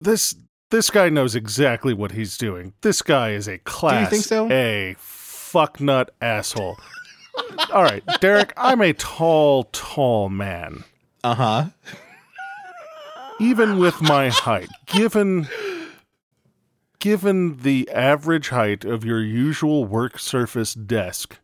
This 0.00 0.36
this 0.70 0.90
guy 0.90 1.08
knows 1.08 1.34
exactly 1.34 1.94
what 1.94 2.12
he's 2.12 2.36
doing. 2.36 2.74
This 2.82 3.02
guy 3.02 3.30
is 3.30 3.48
a 3.48 3.58
class 3.58 4.10
Do 4.10 4.16
you 4.16 4.22
think 4.22 4.24
so? 4.24 4.50
A 4.50 4.96
fucknut 4.98 6.08
asshole. 6.20 6.76
All 7.72 7.82
right, 7.82 8.02
Derek, 8.20 8.52
I'm 8.56 8.80
a 8.80 8.92
tall, 8.92 9.64
tall 9.72 10.28
man. 10.28 10.84
Uh 11.24 11.34
huh. 11.34 11.64
even 13.40 13.78
with 13.78 14.00
my 14.02 14.28
height, 14.30 14.68
given 14.86 15.48
given 17.00 17.58
the 17.58 17.88
average 17.92 18.48
height 18.48 18.84
of 18.84 19.04
your 19.04 19.22
usual 19.22 19.84
work 19.84 20.18
surface 20.18 20.74
desk, 20.74 21.38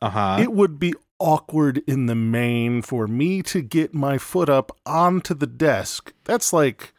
Uh 0.00 0.10
huh. 0.10 0.36
it 0.40 0.52
would 0.52 0.78
be 0.78 0.94
awkward 1.18 1.82
in 1.86 2.06
the 2.06 2.14
main 2.14 2.82
for 2.82 3.06
me 3.06 3.42
to 3.42 3.60
get 3.62 3.94
my 3.94 4.18
foot 4.18 4.48
up 4.48 4.72
onto 4.86 5.34
the 5.34 5.46
desk. 5.46 6.12
That's 6.24 6.52
like 6.52 6.92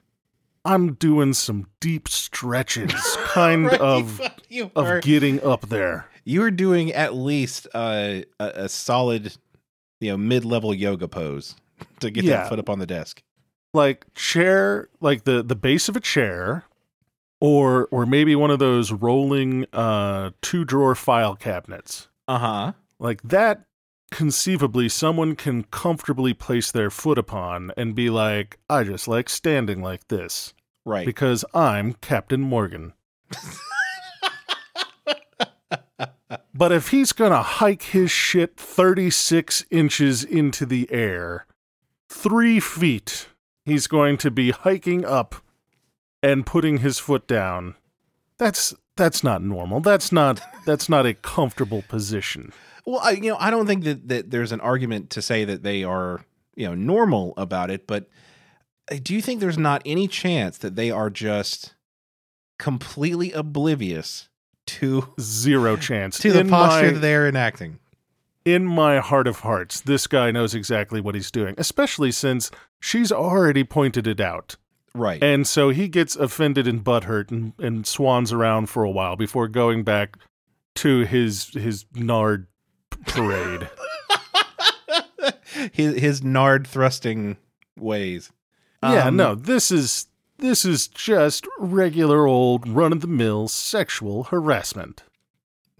I'm 0.63 0.93
doing 0.93 1.33
some 1.33 1.67
deep 1.79 2.07
stretches 2.07 2.93
kind 3.25 3.67
of 3.73 4.19
of 4.75 5.01
getting 5.01 5.43
up 5.43 5.69
there. 5.69 6.07
You 6.25 6.41
are 6.43 6.51
doing 6.51 6.91
at 6.91 7.13
least 7.15 7.67
uh, 7.73 8.21
a, 8.39 8.45
a 8.65 8.69
solid, 8.69 9.35
you 10.01 10.11
know, 10.11 10.17
mid 10.17 10.43
level 10.43 10.73
yoga 10.73 11.07
pose 11.07 11.55
to 11.99 12.09
get 12.09 12.23
Yeah. 12.23 12.37
that 12.37 12.49
foot 12.49 12.59
up 12.59 12.69
on 12.69 12.79
the 12.79 12.87
desk. 12.87 13.21
Like 13.73 14.05
chair, 14.15 14.89
like 15.01 15.23
the 15.25 15.43
the 15.43 15.55
base 15.55 15.87
of 15.89 15.95
a 15.95 15.99
chair 15.99 16.63
or 17.41 17.87
or 17.91 18.05
maybe 18.05 18.35
one 18.35 18.49
of 18.51 18.59
those 18.59 18.91
rolling 18.91 19.65
uh 19.73 20.31
two 20.41 20.63
drawer 20.65 20.95
file 20.95 21.35
cabinets. 21.35 22.07
Uh 22.27 22.37
huh. 22.39 22.71
like 22.99 23.21
that 23.23 23.65
conceivably 24.11 24.87
someone 24.87 25.35
can 25.35 25.63
comfortably 25.65 26.33
place 26.33 26.71
their 26.71 26.89
foot 26.89 27.17
upon 27.17 27.71
and 27.75 27.93
be 27.95 28.09
like 28.09 28.57
i 28.69 28.83
just 28.83 29.07
like 29.07 29.27
standing 29.29 29.81
like 29.81 30.07
this 30.07 30.53
Right. 30.85 31.05
because 31.05 31.43
i'm 31.53 31.93
captain 31.93 32.39
morgan 32.41 32.93
but 36.53 36.71
if 36.71 36.89
he's 36.89 37.11
gonna 37.13 37.41
hike 37.41 37.83
his 37.83 38.11
shit 38.11 38.57
36 38.57 39.65
inches 39.69 40.23
into 40.23 40.65
the 40.65 40.91
air 40.91 41.45
three 42.09 42.59
feet 42.59 43.27
he's 43.65 43.87
going 43.87 44.17
to 44.17 44.31
be 44.31 44.51
hiking 44.51 45.03
up 45.03 45.35
and 46.25 46.45
putting 46.45 46.77
his 46.77 46.97
foot 46.99 47.27
down. 47.27 47.75
That's 48.37 48.73
that's 48.95 49.23
not 49.23 49.43
normal. 49.43 49.79
That's 49.79 50.11
not 50.11 50.41
that's 50.65 50.87
not 50.87 51.05
a 51.05 51.13
comfortable 51.13 51.83
position. 51.87 52.53
Well, 52.85 52.99
I, 53.03 53.11
you 53.11 53.31
know, 53.31 53.37
I 53.39 53.49
don't 53.49 53.65
think 53.65 53.83
that, 53.83 54.07
that 54.07 54.31
there's 54.31 54.51
an 54.51 54.61
argument 54.61 55.09
to 55.11 55.21
say 55.21 55.43
that 55.45 55.63
they 55.63 55.83
are, 55.83 56.23
you 56.55 56.67
know, 56.67 56.75
normal 56.75 57.33
about 57.35 57.71
it, 57.71 57.87
but 57.87 58.07
uh, 58.91 58.97
do 59.01 59.15
you 59.15 59.21
think 59.21 59.39
there's 59.39 59.57
not 59.57 59.81
any 59.85 60.07
chance 60.07 60.59
that 60.59 60.75
they 60.75 60.91
are 60.91 61.09
just 61.09 61.73
completely 62.59 63.31
oblivious 63.31 64.29
to 64.67 65.13
zero 65.19 65.75
chance 65.77 66.17
to 66.19 66.31
the 66.31 66.39
in 66.41 66.49
posture 66.49 66.91
my, 66.93 66.97
they're 66.99 67.27
enacting? 67.27 67.79
in 68.43 68.65
my 68.65 68.99
heart 68.99 69.27
of 69.27 69.39
hearts 69.39 69.81
this 69.81 70.05
guy 70.07 70.29
knows 70.31 70.53
exactly 70.55 71.01
what 71.01 71.15
he's 71.15 71.31
doing 71.31 71.55
especially 71.57 72.11
since 72.11 72.51
she's 72.79 73.11
already 73.11 73.63
pointed 73.63 74.05
it 74.07 74.19
out 74.19 74.55
Right. 74.93 75.21
and 75.23 75.45
so 75.47 75.69
he 75.69 75.87
gets 75.87 76.15
offended 76.15 76.67
and 76.67 76.83
butthurt 76.83 77.29
and, 77.31 77.53
and 77.59 77.85
swans 77.87 78.31
around 78.31 78.67
for 78.69 78.83
a 78.83 78.89
while 78.89 79.15
before 79.15 79.47
going 79.47 79.83
back 79.83 80.17
to 80.75 80.99
his 81.05 81.49
his 81.49 81.85
nard 81.95 82.47
parade 83.07 83.67
his 85.71 85.95
his 85.99 86.23
nard 86.23 86.67
thrusting 86.67 87.37
ways. 87.77 88.31
yeah 88.83 89.07
Um, 89.07 89.15
no 89.17 89.35
this 89.35 89.71
is 89.71 90.07
this 90.45 90.65
is 90.65 90.87
just 90.87 91.47
regular 91.57 92.27
old 92.27 92.67
run-of-the-mill 92.67 93.47
sexual 93.47 94.25
harassment 94.25 95.03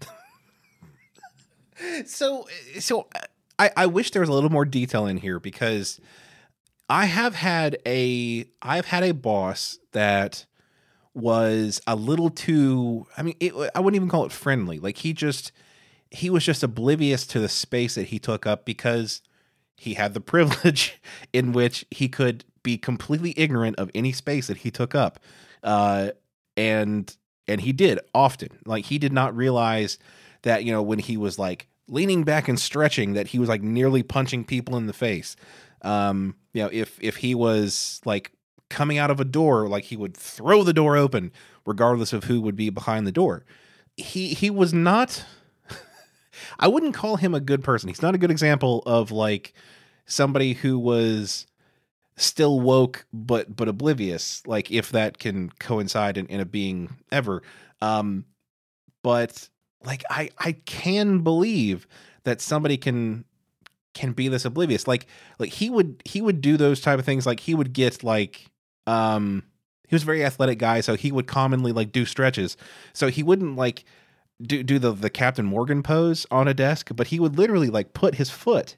So 2.06 2.46
so 2.78 3.08
I 3.58 3.70
I 3.76 3.86
wish 3.86 4.10
there 4.10 4.20
was 4.20 4.28
a 4.28 4.32
little 4.32 4.50
more 4.50 4.64
detail 4.64 5.06
in 5.06 5.18
here 5.18 5.38
because 5.38 6.00
I 6.88 7.06
have 7.06 7.34
had 7.34 7.78
a 7.86 8.46
I've 8.62 8.86
had 8.86 9.02
a 9.02 9.12
boss 9.12 9.78
that 9.92 10.46
was 11.14 11.80
a 11.86 11.96
little 11.96 12.30
too 12.30 13.06
I 13.16 13.22
mean 13.22 13.36
it, 13.40 13.52
I 13.74 13.80
wouldn't 13.80 13.96
even 13.96 14.08
call 14.08 14.24
it 14.24 14.32
friendly. 14.32 14.78
Like 14.78 14.98
he 14.98 15.12
just 15.12 15.52
he 16.10 16.30
was 16.30 16.44
just 16.44 16.62
oblivious 16.62 17.26
to 17.28 17.40
the 17.40 17.48
space 17.48 17.96
that 17.96 18.08
he 18.08 18.18
took 18.18 18.46
up 18.46 18.64
because 18.64 19.22
he 19.76 19.94
had 19.94 20.14
the 20.14 20.20
privilege 20.20 21.00
in 21.32 21.52
which 21.52 21.84
he 21.90 22.08
could 22.08 22.44
be 22.66 22.76
completely 22.76 23.32
ignorant 23.36 23.76
of 23.78 23.90
any 23.94 24.12
space 24.12 24.48
that 24.48 24.58
he 24.58 24.70
took 24.70 24.94
up. 24.94 25.18
Uh 25.62 26.10
and 26.56 27.16
and 27.48 27.60
he 27.60 27.72
did 27.72 28.00
often. 28.14 28.58
Like 28.66 28.86
he 28.86 28.98
did 28.98 29.12
not 29.12 29.36
realize 29.36 29.98
that 30.42 30.64
you 30.64 30.72
know 30.72 30.82
when 30.82 30.98
he 30.98 31.16
was 31.16 31.38
like 31.38 31.68
leaning 31.88 32.24
back 32.24 32.48
and 32.48 32.58
stretching 32.58 33.14
that 33.14 33.28
he 33.28 33.38
was 33.38 33.48
like 33.48 33.62
nearly 33.62 34.02
punching 34.02 34.44
people 34.44 34.76
in 34.76 34.86
the 34.86 34.92
face. 34.92 35.36
Um, 35.82 36.34
you 36.52 36.62
know, 36.62 36.70
if 36.72 36.98
if 37.00 37.16
he 37.16 37.34
was 37.34 38.00
like 38.04 38.32
coming 38.68 38.98
out 38.98 39.10
of 39.10 39.20
a 39.20 39.24
door, 39.24 39.68
like 39.68 39.84
he 39.84 39.96
would 39.96 40.16
throw 40.16 40.62
the 40.64 40.72
door 40.72 40.96
open, 40.96 41.32
regardless 41.64 42.12
of 42.12 42.24
who 42.24 42.40
would 42.40 42.56
be 42.56 42.70
behind 42.70 43.06
the 43.06 43.12
door. 43.12 43.44
He 43.96 44.34
he 44.34 44.50
was 44.50 44.72
not. 44.72 45.24
I 46.58 46.68
wouldn't 46.68 46.94
call 46.94 47.16
him 47.16 47.34
a 47.34 47.40
good 47.40 47.62
person. 47.62 47.88
He's 47.88 48.02
not 48.02 48.14
a 48.14 48.18
good 48.18 48.30
example 48.30 48.82
of 48.86 49.10
like 49.10 49.54
somebody 50.06 50.54
who 50.54 50.78
was 50.78 51.46
still 52.16 52.60
woke 52.60 53.06
but 53.12 53.54
but 53.54 53.68
oblivious 53.68 54.42
like 54.46 54.70
if 54.70 54.90
that 54.90 55.18
can 55.18 55.50
coincide 55.58 56.16
in, 56.16 56.26
in 56.26 56.40
a 56.40 56.44
being 56.44 56.96
ever. 57.12 57.42
Um 57.80 58.24
but 59.02 59.48
like 59.84 60.02
i 60.10 60.30
i 60.38 60.52
can 60.52 61.20
believe 61.20 61.86
that 62.24 62.40
somebody 62.40 62.76
can 62.76 63.24
can 63.94 64.12
be 64.12 64.28
this 64.28 64.44
oblivious. 64.44 64.86
Like 64.86 65.06
like 65.38 65.50
he 65.50 65.70
would 65.70 66.02
he 66.04 66.20
would 66.20 66.40
do 66.40 66.56
those 66.56 66.80
type 66.80 66.98
of 66.98 67.04
things. 67.04 67.26
Like 67.26 67.40
he 67.40 67.54
would 67.54 67.72
get 67.72 68.02
like 68.04 68.46
um 68.86 69.42
he 69.88 69.94
was 69.94 70.02
a 70.02 70.06
very 70.06 70.24
athletic 70.24 70.58
guy 70.58 70.80
so 70.80 70.96
he 70.96 71.12
would 71.12 71.26
commonly 71.26 71.72
like 71.72 71.92
do 71.92 72.04
stretches. 72.04 72.56
So 72.92 73.08
he 73.08 73.22
wouldn't 73.22 73.56
like 73.56 73.84
do 74.42 74.62
do 74.62 74.78
the 74.78 74.92
the 74.92 75.10
captain 75.10 75.46
morgan 75.46 75.82
pose 75.82 76.26
on 76.30 76.48
a 76.48 76.54
desk 76.54 76.90
but 76.94 77.06
he 77.08 77.18
would 77.18 77.38
literally 77.38 77.68
like 77.68 77.94
put 77.94 78.16
his 78.16 78.30
foot 78.30 78.76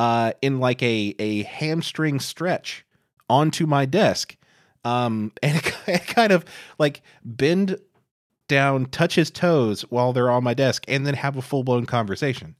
uh, 0.00 0.32
in 0.40 0.60
like 0.60 0.82
a 0.82 1.14
a 1.18 1.42
hamstring 1.42 2.20
stretch 2.20 2.86
onto 3.28 3.66
my 3.66 3.84
desk, 3.84 4.34
um, 4.82 5.30
and 5.42 5.58
it, 5.58 5.74
it 5.86 6.06
kind 6.06 6.32
of 6.32 6.46
like 6.78 7.02
bend 7.22 7.78
down, 8.48 8.86
touch 8.86 9.14
his 9.14 9.30
toes 9.30 9.82
while 9.90 10.14
they're 10.14 10.30
on 10.30 10.42
my 10.42 10.54
desk, 10.54 10.86
and 10.88 11.06
then 11.06 11.12
have 11.12 11.36
a 11.36 11.42
full 11.42 11.64
blown 11.64 11.84
conversation. 11.84 12.56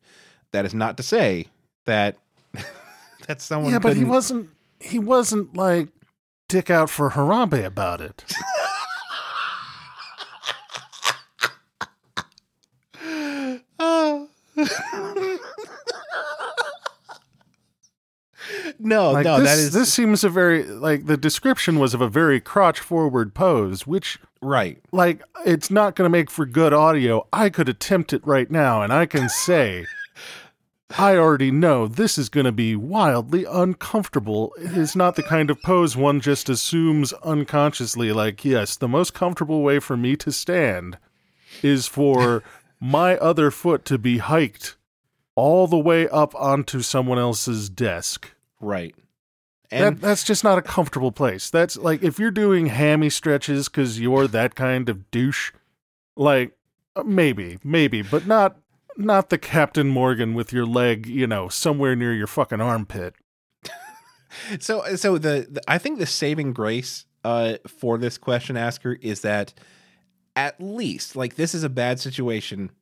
That 0.53 0.67
is 0.67 0.75
not 0.75 0.99
to 0.99 1.03
say 1.03 1.47
that 1.87 2.19
that 3.27 3.41
someone. 3.41 3.73
Yeah, 3.73 3.79
but 3.79 3.97
he 3.97 4.05
wasn't. 4.05 4.51
He 4.79 4.99
wasn't 4.99 5.57
like 5.57 5.89
dick 6.47 6.69
out 6.69 6.91
for 6.91 7.11
Harambe 7.11 7.65
about 7.65 8.03
it. 8.03 8.23
Oh. 13.83 14.29
no, 18.81 19.13
Like 19.13 19.25
no, 19.25 19.41
this, 19.41 19.49
that 19.49 19.59
is 19.59 19.73
this 19.73 19.93
seems 19.93 20.25
a 20.25 20.29
very 20.29 20.65
like 20.65 21.07
the 21.07 21.17
description 21.17 21.79
was 21.79 21.95
of 21.95 22.01
a 22.01 22.09
very 22.09 22.41
crotch 22.41 22.81
forward 22.81 23.35
pose, 23.35 23.87
which 23.87 24.19
right. 24.41 24.79
like 24.93 25.23
it's 25.45 25.71
not 25.71 25.95
going 25.97 26.07
to 26.07 26.11
make 26.11 26.31
for 26.31 26.47
good 26.47 26.73
audio. 26.73 27.27
I 27.33 27.51
could 27.51 27.69
attempt 27.69 28.13
it 28.13 28.27
right 28.27 28.51
now, 28.51 28.83
and 28.83 28.93
I 28.93 29.07
can 29.07 29.29
say. 29.29 29.87
I 30.99 31.17
already 31.17 31.53
know 31.53 31.87
this 31.87 32.19
is 32.19 32.29
going 32.29 32.47
to 32.47 32.53
be 32.53 32.75
wildly 32.75 33.45
uncomfortable. 33.45 34.53
It 34.59 34.77
is 34.77 34.97
not 34.97 35.15
the 35.15 35.23
kind 35.23 35.49
of 35.49 35.63
pose 35.63 35.97
one 35.97 36.21
just 36.21 36.49
assumes 36.49 37.13
unconsciously, 37.13 38.13
like, 38.13 38.45
yes, 38.45 38.75
the 38.75 38.89
most 38.89 39.15
comfortable 39.15 39.63
way 39.63 39.79
for 39.79 39.97
me 39.97 40.17
to 40.17 40.33
stand 40.33 40.99
is 41.63 41.87
for 41.87 42.43
my 42.81 43.17
other 43.19 43.53
foot 43.53 43.85
to 43.85 43.99
be 43.99 44.19
hiked 44.19 44.77
all 45.37 45.69
the 45.69 45.79
way 45.79 46.09
up 46.09 46.35
onto 46.35 46.83
someone 46.83 47.19
else's 47.19 47.71
desk. 47.71 48.33
Right. 48.61 48.95
And 49.71 49.97
that, 49.97 50.01
that's 50.03 50.25
just 50.25 50.43
not 50.43 50.59
a 50.59 50.63
comfortable 50.63 51.13
place. 51.13 51.49
That's 51.49 51.77
like 51.77 52.03
if 52.03 52.19
you're 52.19 52.31
doing 52.31 52.67
hammy 52.67 53.11
stretches 53.11 53.69
because 53.69 54.01
you're 54.01 54.27
that 54.29 54.55
kind 54.55 54.89
of 54.89 55.11
douche, 55.11 55.53
like 56.17 56.57
uh, 56.97 57.05
maybe, 57.05 57.59
maybe, 57.63 58.03
but 58.03 58.27
not 58.27 58.57
not 58.97 59.31
the 59.31 59.39
Captain 59.39 59.89
Morgan 59.89 60.35
with 60.35 60.53
your 60.53 60.67
leg, 60.67 61.07
you 61.07 61.27
know, 61.27 61.49
somewhere 61.49 61.95
near 61.95 62.13
your 62.13 62.27
fucking 62.27 62.61
armpit. 62.61 63.15
so 64.59 64.97
so 64.97 65.19
the, 65.19 65.47
the 65.49 65.63
I 65.69 65.79
think 65.79 65.99
the 65.99 66.07
saving 66.07 66.53
grace 66.53 67.07
uh 67.23 67.57
for 67.69 67.97
this 67.99 68.19
question 68.19 68.57
asker 68.57 68.99
is 69.01 69.21
that 69.21 69.55
at 70.35 70.61
least 70.61 71.15
like 71.15 71.37
this 71.37 71.55
is 71.55 71.63
a 71.63 71.69
bad 71.69 72.01
situation. 72.01 72.73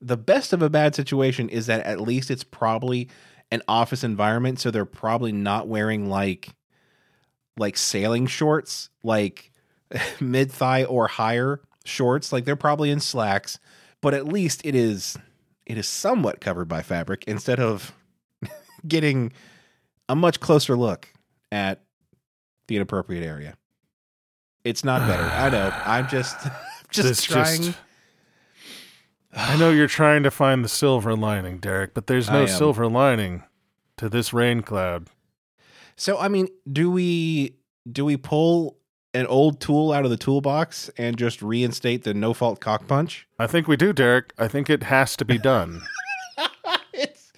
The 0.00 0.16
best 0.16 0.52
of 0.52 0.60
a 0.60 0.70
bad 0.70 0.96
situation 0.96 1.48
is 1.48 1.66
that 1.66 1.86
at 1.86 2.00
least 2.00 2.32
it's 2.32 2.42
probably 2.42 3.08
an 3.52 3.62
office 3.68 4.02
environment 4.02 4.58
so 4.58 4.70
they're 4.70 4.84
probably 4.86 5.30
not 5.30 5.68
wearing 5.68 6.08
like 6.08 6.48
like 7.58 7.76
sailing 7.76 8.26
shorts, 8.26 8.88
like 9.04 9.52
mid 10.20 10.50
thigh 10.50 10.84
or 10.84 11.06
higher 11.06 11.60
shorts, 11.84 12.32
like 12.32 12.46
they're 12.46 12.56
probably 12.56 12.90
in 12.90 12.98
slacks, 12.98 13.58
but 14.00 14.14
at 14.14 14.26
least 14.26 14.62
it 14.64 14.74
is 14.74 15.18
it 15.66 15.76
is 15.76 15.86
somewhat 15.86 16.40
covered 16.40 16.66
by 16.66 16.82
fabric 16.82 17.24
instead 17.26 17.60
of 17.60 17.92
getting 18.88 19.32
a 20.08 20.16
much 20.16 20.40
closer 20.40 20.74
look 20.74 21.12
at 21.52 21.82
the 22.68 22.76
inappropriate 22.76 23.22
area. 23.22 23.54
It's 24.64 24.82
not 24.82 25.06
better. 25.06 25.24
I 25.24 25.50
know. 25.50 25.72
I'm 25.84 26.08
just 26.08 26.38
just 26.90 27.08
This 27.08 27.24
trying. 27.24 27.74
I 29.32 29.56
know 29.56 29.70
you're 29.70 29.86
trying 29.88 30.22
to 30.24 30.30
find 30.30 30.64
the 30.64 30.68
silver 30.68 31.14
lining, 31.16 31.58
Derek, 31.58 31.94
but 31.94 32.06
there's 32.06 32.28
no 32.28 32.46
silver 32.46 32.86
lining 32.86 33.44
to 33.96 34.08
this 34.08 34.32
rain 34.32 34.62
cloud. 34.62 35.08
So 35.96 36.18
I 36.18 36.28
mean, 36.28 36.48
do 36.70 36.90
we 36.90 37.56
do 37.90 38.04
we 38.04 38.16
pull 38.16 38.76
an 39.14 39.26
old 39.26 39.60
tool 39.60 39.92
out 39.92 40.04
of 40.04 40.10
the 40.10 40.16
toolbox 40.16 40.90
and 40.96 41.16
just 41.18 41.42
reinstate 41.42 42.04
the 42.04 42.14
no 42.14 42.34
fault 42.34 42.60
cock 42.60 42.86
punch? 42.86 43.26
I 43.38 43.46
think 43.46 43.68
we 43.68 43.76
do, 43.76 43.92
Derek. 43.92 44.32
I 44.38 44.48
think 44.48 44.68
it 44.70 44.82
has 44.84 45.16
to 45.16 45.24
be 45.24 45.38
done. 45.38 45.82
it's 46.92 47.32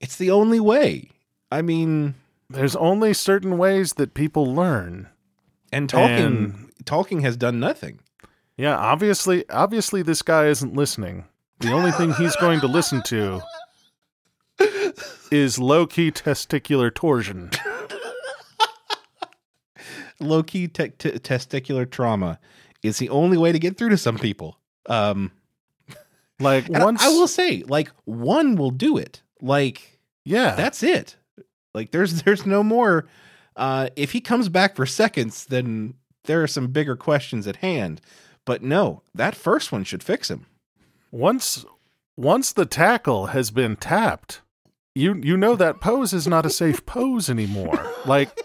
it's 0.00 0.16
the 0.16 0.30
only 0.30 0.60
way. 0.60 1.10
I 1.52 1.62
mean, 1.62 2.14
There's 2.48 2.76
only 2.76 3.12
certain 3.12 3.58
ways 3.58 3.94
that 3.94 4.14
people 4.14 4.54
learn. 4.54 5.08
and 5.72 5.88
talking 5.88 6.16
And- 6.18 6.72
talking 6.86 7.20
has 7.20 7.36
done 7.36 7.60
nothing. 7.60 8.00
Yeah, 8.60 8.76
obviously, 8.76 9.48
obviously, 9.48 10.02
this 10.02 10.20
guy 10.20 10.48
isn't 10.48 10.74
listening. 10.74 11.24
The 11.60 11.72
only 11.72 11.92
thing 11.92 12.12
he's 12.12 12.36
going 12.36 12.60
to 12.60 12.66
listen 12.66 13.00
to 13.04 13.40
is 15.30 15.58
low 15.58 15.86
key 15.86 16.10
testicular 16.12 16.94
torsion. 16.94 17.50
Low 20.20 20.42
key 20.42 20.68
te- 20.68 20.90
te- 20.90 21.12
testicular 21.12 21.90
trauma 21.90 22.38
is 22.82 22.98
the 22.98 23.08
only 23.08 23.38
way 23.38 23.52
to 23.52 23.58
get 23.58 23.78
through 23.78 23.88
to 23.90 23.96
some 23.96 24.18
people. 24.18 24.58
Um, 24.86 25.32
Like 26.38 26.68
and 26.68 26.76
I- 26.98 27.06
I 27.06 27.08
will 27.08 27.28
say, 27.28 27.62
like 27.66 27.90
one 28.04 28.56
will 28.56 28.70
do 28.70 28.98
it. 28.98 29.22
Like 29.40 29.98
yeah, 30.24 30.54
that's 30.54 30.82
it. 30.82 31.16
Like 31.72 31.92
there's 31.92 32.22
there's 32.24 32.44
no 32.44 32.62
more. 32.62 33.06
Uh, 33.56 33.88
if 33.96 34.12
he 34.12 34.20
comes 34.20 34.48
back 34.50 34.76
for 34.76 34.84
seconds, 34.84 35.46
then 35.46 35.94
there 36.24 36.42
are 36.42 36.46
some 36.46 36.66
bigger 36.68 36.96
questions 36.96 37.46
at 37.46 37.56
hand. 37.56 38.00
But 38.46 38.62
no, 38.62 39.02
that 39.14 39.34
first 39.36 39.70
one 39.72 39.84
should 39.84 40.02
fix 40.02 40.30
him. 40.30 40.46
once 41.10 41.64
once 42.16 42.52
the 42.52 42.66
tackle 42.66 43.26
has 43.28 43.50
been 43.50 43.76
tapped, 43.76 44.42
you 44.94 45.14
you 45.22 45.36
know 45.36 45.56
that 45.56 45.80
pose 45.80 46.12
is 46.12 46.26
not 46.26 46.44
a 46.46 46.50
safe 46.50 46.84
pose 46.86 47.30
anymore. 47.30 47.90
Like 48.06 48.38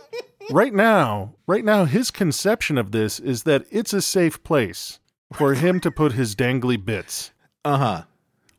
right 0.52 0.74
now, 0.74 1.34
right 1.48 1.64
now, 1.66 1.86
his 1.86 2.12
conception 2.12 2.78
of 2.78 2.92
this 2.92 3.20
is 3.20 3.44
that 3.44 3.66
it's 3.72 3.94
a 3.94 4.02
safe 4.02 4.44
place 4.44 5.00
for 5.34 5.54
him 5.56 5.80
to 5.82 5.92
put 5.92 6.12
his 6.14 6.36
dangly 6.36 6.84
bits. 6.84 7.32
Uh 7.64 7.78
huh. 7.78 8.04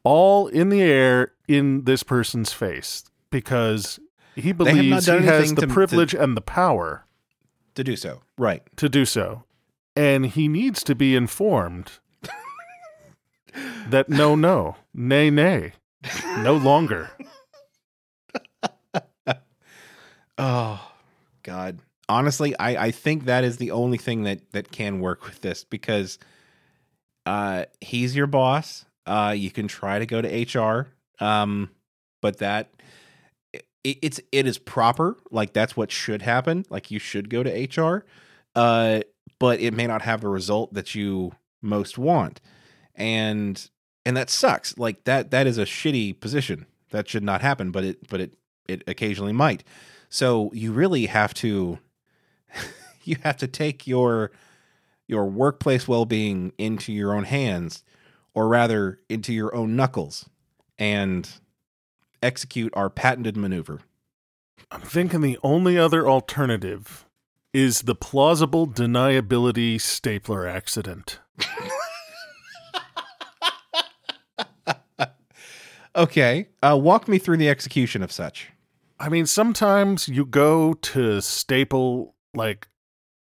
all 0.02 0.48
in 0.48 0.68
the 0.68 0.82
air 0.82 1.32
in 1.48 1.84
this 1.84 2.02
person's 2.02 2.52
face 2.52 3.04
because 3.30 4.00
he 4.34 4.52
believes 4.52 5.06
he 5.06 5.12
has 5.22 5.50
the 5.54 5.60
to- 5.62 5.66
to- 5.68 5.72
privilege 5.72 6.12
and 6.14 6.36
the 6.36 6.40
power 6.40 7.06
To 7.76 7.84
do 7.84 7.94
so, 7.96 8.22
right? 8.36 8.62
to 8.76 8.88
do 8.88 9.04
so. 9.04 9.44
And 9.96 10.26
he 10.26 10.46
needs 10.48 10.82
to 10.84 10.94
be 10.94 11.16
informed 11.16 11.92
that 13.88 14.08
no, 14.08 14.34
no, 14.34 14.76
nay, 14.92 15.30
nay, 15.30 15.72
no 16.38 16.54
longer. 16.54 17.10
Oh 20.38 20.92
God. 21.42 21.80
Honestly, 22.08 22.54
I, 22.58 22.86
I 22.86 22.90
think 22.90 23.24
that 23.24 23.42
is 23.42 23.56
the 23.56 23.70
only 23.70 23.98
thing 23.98 24.24
that, 24.24 24.50
that 24.52 24.70
can 24.70 25.00
work 25.00 25.24
with 25.24 25.40
this 25.40 25.64
because 25.64 26.18
uh 27.24 27.64
he's 27.80 28.14
your 28.14 28.26
boss. 28.26 28.84
Uh 29.06 29.34
you 29.36 29.50
can 29.50 29.66
try 29.66 29.98
to 29.98 30.06
go 30.06 30.20
to 30.20 30.28
HR. 30.58 30.88
Um 31.24 31.70
but 32.20 32.38
that 32.38 32.70
it, 33.52 33.98
it's 34.02 34.20
it 34.30 34.46
is 34.46 34.58
proper. 34.58 35.16
Like 35.30 35.52
that's 35.52 35.76
what 35.76 35.90
should 35.90 36.22
happen. 36.22 36.64
Like 36.68 36.90
you 36.90 36.98
should 36.98 37.30
go 37.30 37.42
to 37.42 37.50
HR. 37.80 38.04
Uh 38.54 39.00
but 39.38 39.60
it 39.60 39.74
may 39.74 39.86
not 39.86 40.02
have 40.02 40.20
the 40.20 40.28
result 40.28 40.72
that 40.74 40.94
you 40.94 41.32
most 41.62 41.98
want. 41.98 42.40
And 42.94 43.68
and 44.04 44.16
that 44.16 44.30
sucks. 44.30 44.78
Like 44.78 45.04
that 45.04 45.30
that 45.30 45.46
is 45.46 45.58
a 45.58 45.64
shitty 45.64 46.20
position. 46.20 46.66
That 46.90 47.08
should 47.08 47.24
not 47.24 47.40
happen, 47.40 47.70
but 47.70 47.84
it 47.84 48.08
but 48.08 48.20
it 48.20 48.38
it 48.66 48.82
occasionally 48.86 49.32
might. 49.32 49.64
So 50.08 50.50
you 50.52 50.72
really 50.72 51.06
have 51.06 51.34
to 51.34 51.78
you 53.04 53.16
have 53.22 53.36
to 53.38 53.46
take 53.46 53.86
your 53.86 54.30
your 55.08 55.26
workplace 55.26 55.86
well-being 55.86 56.52
into 56.58 56.92
your 56.92 57.14
own 57.14 57.24
hands 57.24 57.84
or 58.34 58.48
rather 58.48 58.98
into 59.08 59.32
your 59.32 59.54
own 59.54 59.76
knuckles 59.76 60.28
and 60.78 61.30
execute 62.22 62.72
our 62.76 62.90
patented 62.90 63.36
maneuver. 63.36 63.80
I'm 64.70 64.80
thinking 64.80 65.20
the 65.20 65.38
only 65.42 65.78
other 65.78 66.08
alternative 66.08 67.05
is 67.56 67.82
the 67.82 67.94
plausible 67.94 68.66
deniability 68.66 69.80
stapler 69.80 70.46
accident. 70.46 71.20
Okay. 75.94 76.48
Uh, 76.62 76.76
walk 76.78 77.08
me 77.08 77.16
through 77.16 77.38
the 77.38 77.48
execution 77.48 78.02
of 78.02 78.12
such. 78.12 78.50
I 79.00 79.08
mean, 79.08 79.24
sometimes 79.24 80.08
you 80.08 80.26
go 80.26 80.74
to 80.74 81.22
staple, 81.22 82.14
like, 82.34 82.68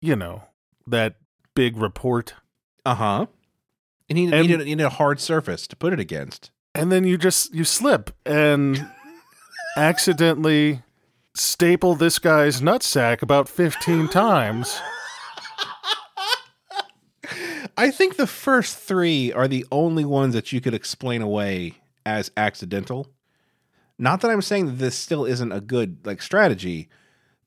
you 0.02 0.16
know, 0.18 0.44
that 0.86 1.16
big 1.56 1.78
report, 1.78 2.34
Uh 2.86 2.96
huh. 2.96 3.26
And 4.10 4.20
you 4.20 4.30
And- 4.34 4.48
need, 4.50 4.60
you 4.68 4.76
need 4.76 4.82
a 4.84 4.90
hard 4.90 5.22
surface 5.22 5.68
to 5.68 5.76
put 5.78 5.94
it 5.94 6.00
against. 6.02 6.52
and 6.76 6.92
then 6.92 7.06
you 7.06 7.18
just 7.18 7.54
you 7.54 7.64
slip 7.64 8.12
and 8.26 8.86
accidentally 9.78 10.82
staple 11.36 11.96
this 11.96 12.20
guy's 12.20 12.62
nutsack 12.62 13.22
about 13.22 13.50
15 13.50 14.08
times. 14.10 14.80
I 17.78 17.92
think 17.92 18.16
the 18.16 18.28
first 18.28 18.78
three 18.78 19.34
are 19.34 19.48
the 19.48 19.66
only 19.72 20.06
ones 20.06 20.34
that 20.34 20.52
you 20.52 20.62
could 20.62 20.74
explain 20.74 21.22
away 21.22 21.74
as 22.06 22.32
accidental. 22.38 23.08
Not 23.98 24.22
that 24.22 24.32
I'm 24.32 24.42
saying 24.42 24.68
that 24.68 24.78
this 24.78 24.98
still 24.98 25.26
isn't 25.26 25.52
a 25.52 25.62
good 25.62 26.06
like 26.06 26.22
strategy, 26.22 26.90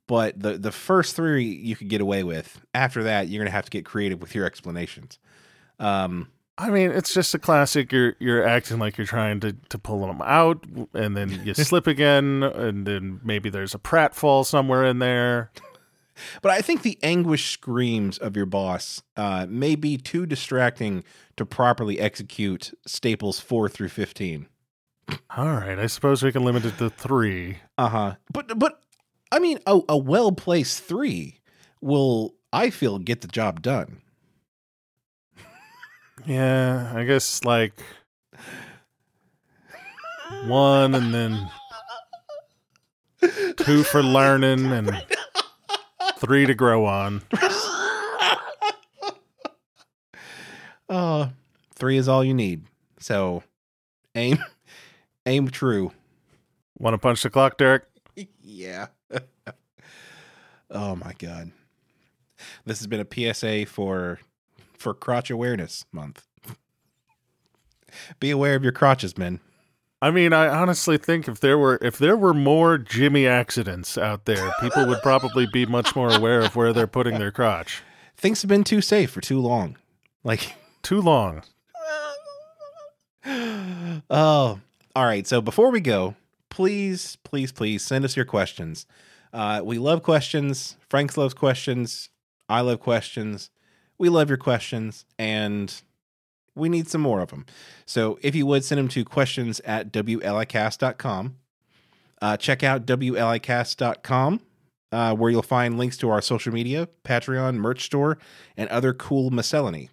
but 0.06 0.38
the 0.38 0.58
the 0.58 0.72
first 0.72 1.14
three 1.16 1.44
you 1.44 1.76
could 1.76 1.88
get 1.88 2.00
away 2.00 2.24
with. 2.24 2.60
After 2.74 3.02
that, 3.04 3.28
you're 3.28 3.42
gonna 3.42 3.50
have 3.50 3.66
to 3.66 3.70
get 3.70 3.84
creative 3.84 4.20
with 4.20 4.34
your 4.34 4.44
explanations. 4.44 5.18
Um, 5.78 6.28
I 6.60 6.70
mean, 6.70 6.90
it's 6.90 7.14
just 7.14 7.34
a 7.34 7.38
classic. 7.38 7.92
You're 7.92 8.16
you're 8.18 8.44
acting 8.46 8.80
like 8.80 8.98
you're 8.98 9.06
trying 9.06 9.38
to, 9.40 9.52
to 9.68 9.78
pull 9.78 10.04
them 10.06 10.20
out, 10.22 10.64
and 10.92 11.16
then 11.16 11.40
you 11.44 11.54
slip 11.54 11.86
again, 11.86 12.42
and 12.42 12.84
then 12.84 13.20
maybe 13.22 13.48
there's 13.48 13.74
a 13.74 13.78
pratfall 13.78 14.44
somewhere 14.44 14.84
in 14.84 14.98
there. 14.98 15.52
but 16.42 16.50
I 16.50 16.60
think 16.60 16.82
the 16.82 16.98
anguish 17.00 17.52
screams 17.52 18.18
of 18.18 18.36
your 18.36 18.46
boss 18.46 19.02
uh, 19.16 19.46
may 19.48 19.76
be 19.76 19.96
too 19.96 20.26
distracting 20.26 21.04
to 21.36 21.46
properly 21.46 22.00
execute 22.00 22.72
staples 22.84 23.38
four 23.38 23.68
through 23.68 23.90
fifteen. 23.90 24.48
All 25.36 25.46
right, 25.46 25.78
I 25.78 25.86
suppose 25.86 26.24
we 26.24 26.32
can 26.32 26.44
limit 26.44 26.64
it 26.64 26.76
to 26.78 26.90
three. 26.90 27.58
Uh 27.78 27.88
huh. 27.88 28.14
But 28.32 28.58
but 28.58 28.82
I 29.30 29.38
mean, 29.38 29.60
a, 29.64 29.80
a 29.88 29.96
well 29.96 30.32
placed 30.32 30.82
three 30.82 31.38
will 31.80 32.34
I 32.52 32.70
feel 32.70 32.98
get 32.98 33.20
the 33.20 33.28
job 33.28 33.62
done. 33.62 34.00
Yeah, 36.28 36.92
I 36.94 37.04
guess 37.04 37.42
like 37.42 37.72
one, 40.46 40.94
and 40.94 41.14
then 41.14 41.50
two 43.56 43.82
for 43.82 44.02
learning, 44.02 44.66
and 44.66 45.06
three 46.18 46.44
to 46.44 46.54
grow 46.54 46.84
on. 46.84 47.22
Uh, 50.90 51.28
three 51.74 51.98
is 51.98 52.08
all 52.08 52.24
you 52.24 52.32
need. 52.32 52.64
So 52.98 53.42
aim 54.14 54.38
aim 55.26 55.48
true. 55.48 55.92
Want 56.78 56.94
to 56.94 56.98
punch 56.98 57.22
the 57.22 57.28
clock, 57.28 57.58
Derek? 57.58 57.84
yeah. 58.42 58.86
oh 60.70 60.96
my 60.96 61.12
god. 61.18 61.52
This 62.64 62.78
has 62.78 62.86
been 62.86 63.06
a 63.06 63.34
PSA 63.34 63.66
for 63.66 64.18
for 64.78 64.94
crotch 64.94 65.30
awareness 65.30 65.84
month. 65.92 66.26
Be 68.20 68.30
aware 68.30 68.54
of 68.54 68.62
your 68.62 68.72
crotches, 68.72 69.16
men. 69.16 69.40
I 70.00 70.10
mean, 70.12 70.32
I 70.32 70.46
honestly 70.46 70.96
think 70.96 71.26
if 71.26 71.40
there 71.40 71.58
were 71.58 71.78
if 71.82 71.98
there 71.98 72.16
were 72.16 72.34
more 72.34 72.78
Jimmy 72.78 73.26
accidents 73.26 73.98
out 73.98 74.26
there, 74.26 74.52
people 74.60 74.86
would 74.86 75.02
probably 75.02 75.46
be 75.46 75.66
much 75.66 75.96
more 75.96 76.14
aware 76.14 76.40
of 76.40 76.54
where 76.54 76.72
they're 76.72 76.86
putting 76.86 77.18
their 77.18 77.32
crotch. 77.32 77.82
Things 78.16 78.42
have 78.42 78.48
been 78.48 78.64
too 78.64 78.80
safe 78.80 79.10
for 79.10 79.20
too 79.20 79.40
long. 79.40 79.76
Like 80.22 80.54
Too 80.82 81.00
long. 81.00 81.42
oh, 83.26 84.60
all 84.94 85.04
right. 85.04 85.26
So 85.26 85.40
before 85.40 85.70
we 85.70 85.80
go, 85.80 86.14
please, 86.48 87.16
please, 87.24 87.50
please 87.52 87.84
send 87.84 88.04
us 88.04 88.16
your 88.16 88.24
questions. 88.24 88.86
Uh, 89.32 89.60
we 89.64 89.78
love 89.78 90.02
questions. 90.02 90.76
Frank 90.88 91.16
loves 91.16 91.34
questions. 91.34 92.08
I 92.48 92.60
love 92.60 92.80
questions. 92.80 93.50
We 93.98 94.08
love 94.08 94.28
your 94.28 94.38
questions, 94.38 95.04
and 95.18 95.74
we 96.54 96.68
need 96.68 96.88
some 96.88 97.00
more 97.00 97.20
of 97.20 97.30
them. 97.30 97.46
So 97.86 98.18
if 98.22 98.34
you 98.34 98.46
would 98.46 98.64
send 98.64 98.78
them 98.78 98.88
to 98.88 99.04
questions 99.04 99.60
at 99.60 99.92
wlicast.com. 99.92 101.36
Uh, 102.20 102.36
check 102.36 102.64
out 102.64 102.84
wlicast.com, 102.84 104.40
uh, 104.90 105.14
where 105.14 105.30
you'll 105.30 105.42
find 105.42 105.78
links 105.78 105.96
to 105.98 106.10
our 106.10 106.20
social 106.20 106.52
media, 106.52 106.88
Patreon, 107.04 107.56
merch 107.56 107.84
store, 107.84 108.18
and 108.56 108.68
other 108.70 108.92
cool 108.92 109.30
miscellany. 109.30 109.88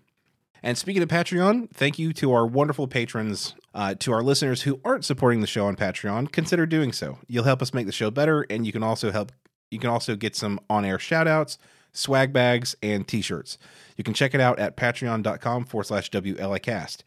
And 0.63 0.75
speaking 0.75 1.03
of 1.03 1.09
Patreon, 1.09 1.69
thank 1.71 1.99
you 1.99 2.11
to 2.13 2.33
our 2.33 2.47
wonderful 2.47 2.87
patrons. 2.87 3.53
Uh, 3.75 3.93
to 3.93 4.13
our 4.13 4.23
listeners 4.23 4.61
who 4.61 4.79
aren't 4.85 5.03
supporting 5.03 5.41
the 5.41 5.47
show 5.47 5.67
on 5.67 5.75
Patreon, 5.75 6.31
consider 6.31 6.65
doing 6.65 6.93
so. 6.93 7.19
You'll 7.27 7.43
help 7.43 7.61
us 7.61 7.73
make 7.73 7.85
the 7.85 7.91
show 7.91 8.09
better, 8.09 8.45
and 8.49 8.65
you 8.65 8.71
can 8.71 8.81
also 8.83 9.11
help. 9.11 9.33
You 9.69 9.79
can 9.79 9.89
also 9.89 10.15
get 10.15 10.35
some 10.35 10.59
on-air 10.69 10.97
shout-outs, 10.97 11.57
swag 11.97 12.33
bags, 12.33 12.75
and 12.83 13.07
t-shirts. 13.07 13.57
You 13.97 14.03
can 14.03 14.13
check 14.13 14.33
it 14.33 14.41
out 14.41 14.59
at 14.59 14.77
patreon.com 14.77 15.65
forward 15.65 15.85
slash 15.85 16.09
WLIcast. 16.11 16.99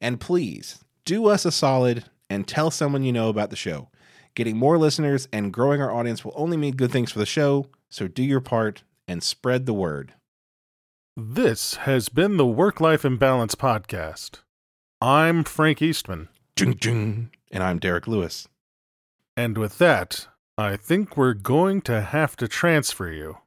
And 0.00 0.20
please 0.20 0.84
do 1.04 1.26
us 1.26 1.44
a 1.44 1.52
solid 1.52 2.04
and 2.28 2.46
tell 2.46 2.70
someone 2.70 3.02
you 3.02 3.12
know 3.12 3.28
about 3.28 3.50
the 3.50 3.56
show. 3.56 3.88
Getting 4.34 4.56
more 4.56 4.78
listeners 4.78 5.28
and 5.32 5.52
growing 5.52 5.80
our 5.80 5.92
audience 5.92 6.24
will 6.24 6.32
only 6.34 6.56
mean 6.56 6.74
good 6.74 6.90
things 6.90 7.12
for 7.12 7.18
the 7.20 7.26
show, 7.26 7.66
so 7.88 8.08
do 8.08 8.22
your 8.22 8.40
part 8.40 8.82
and 9.06 9.22
spread 9.22 9.66
the 9.66 9.74
word. 9.74 10.14
This 11.16 11.74
has 11.76 12.08
been 12.08 12.36
the 12.36 12.46
Work 12.46 12.80
Life 12.80 13.04
Imbalance 13.04 13.54
Podcast. 13.54 14.40
I'm 15.00 15.44
Frank 15.44 15.80
Eastman, 15.80 16.28
Jing, 16.56 16.76
jing. 16.76 17.30
And 17.52 17.62
I'm 17.62 17.78
Derek 17.78 18.08
Lewis. 18.08 18.48
and 19.36 19.56
with 19.56 19.78
that, 19.78 20.26
I 20.58 20.76
think 20.76 21.16
we're 21.16 21.34
going 21.34 21.80
to 21.82 22.00
have 22.00 22.36
to 22.36 22.48
transfer 22.48 23.10
you 23.10 23.38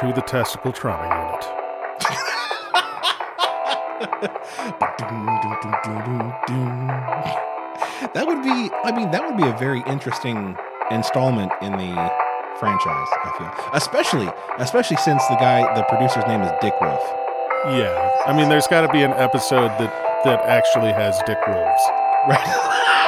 to 0.00 0.12
the 0.14 0.22
testicle 0.22 0.72
trauma 0.72 1.04
unit. 1.04 1.44
that 8.14 8.24
would 8.26 8.42
be 8.42 8.70
i 8.84 8.92
mean 8.94 9.10
that 9.10 9.24
would 9.26 9.36
be 9.36 9.44
a 9.46 9.56
very 9.58 9.82
interesting 9.86 10.56
installment 10.90 11.52
in 11.62 11.72
the 11.72 11.92
franchise 12.58 13.08
i 13.24 13.30
feel 13.38 13.50
especially 13.74 14.28
especially 14.58 14.96
since 14.96 15.24
the 15.28 15.36
guy 15.36 15.62
the 15.74 15.82
producer's 15.84 16.26
name 16.26 16.40
is 16.42 16.50
dick 16.60 16.74
wolf 16.80 17.02
Yeah, 17.76 17.92
I 18.24 18.32
mean, 18.32 18.48
there's 18.48 18.66
got 18.66 18.86
to 18.86 18.88
be 18.88 19.02
an 19.02 19.12
episode 19.12 19.68
that 19.76 19.92
that 20.24 20.40
actually 20.48 20.92
has 20.92 21.20
dick 21.26 21.36
wolves. 21.46 21.82
right 22.26 22.40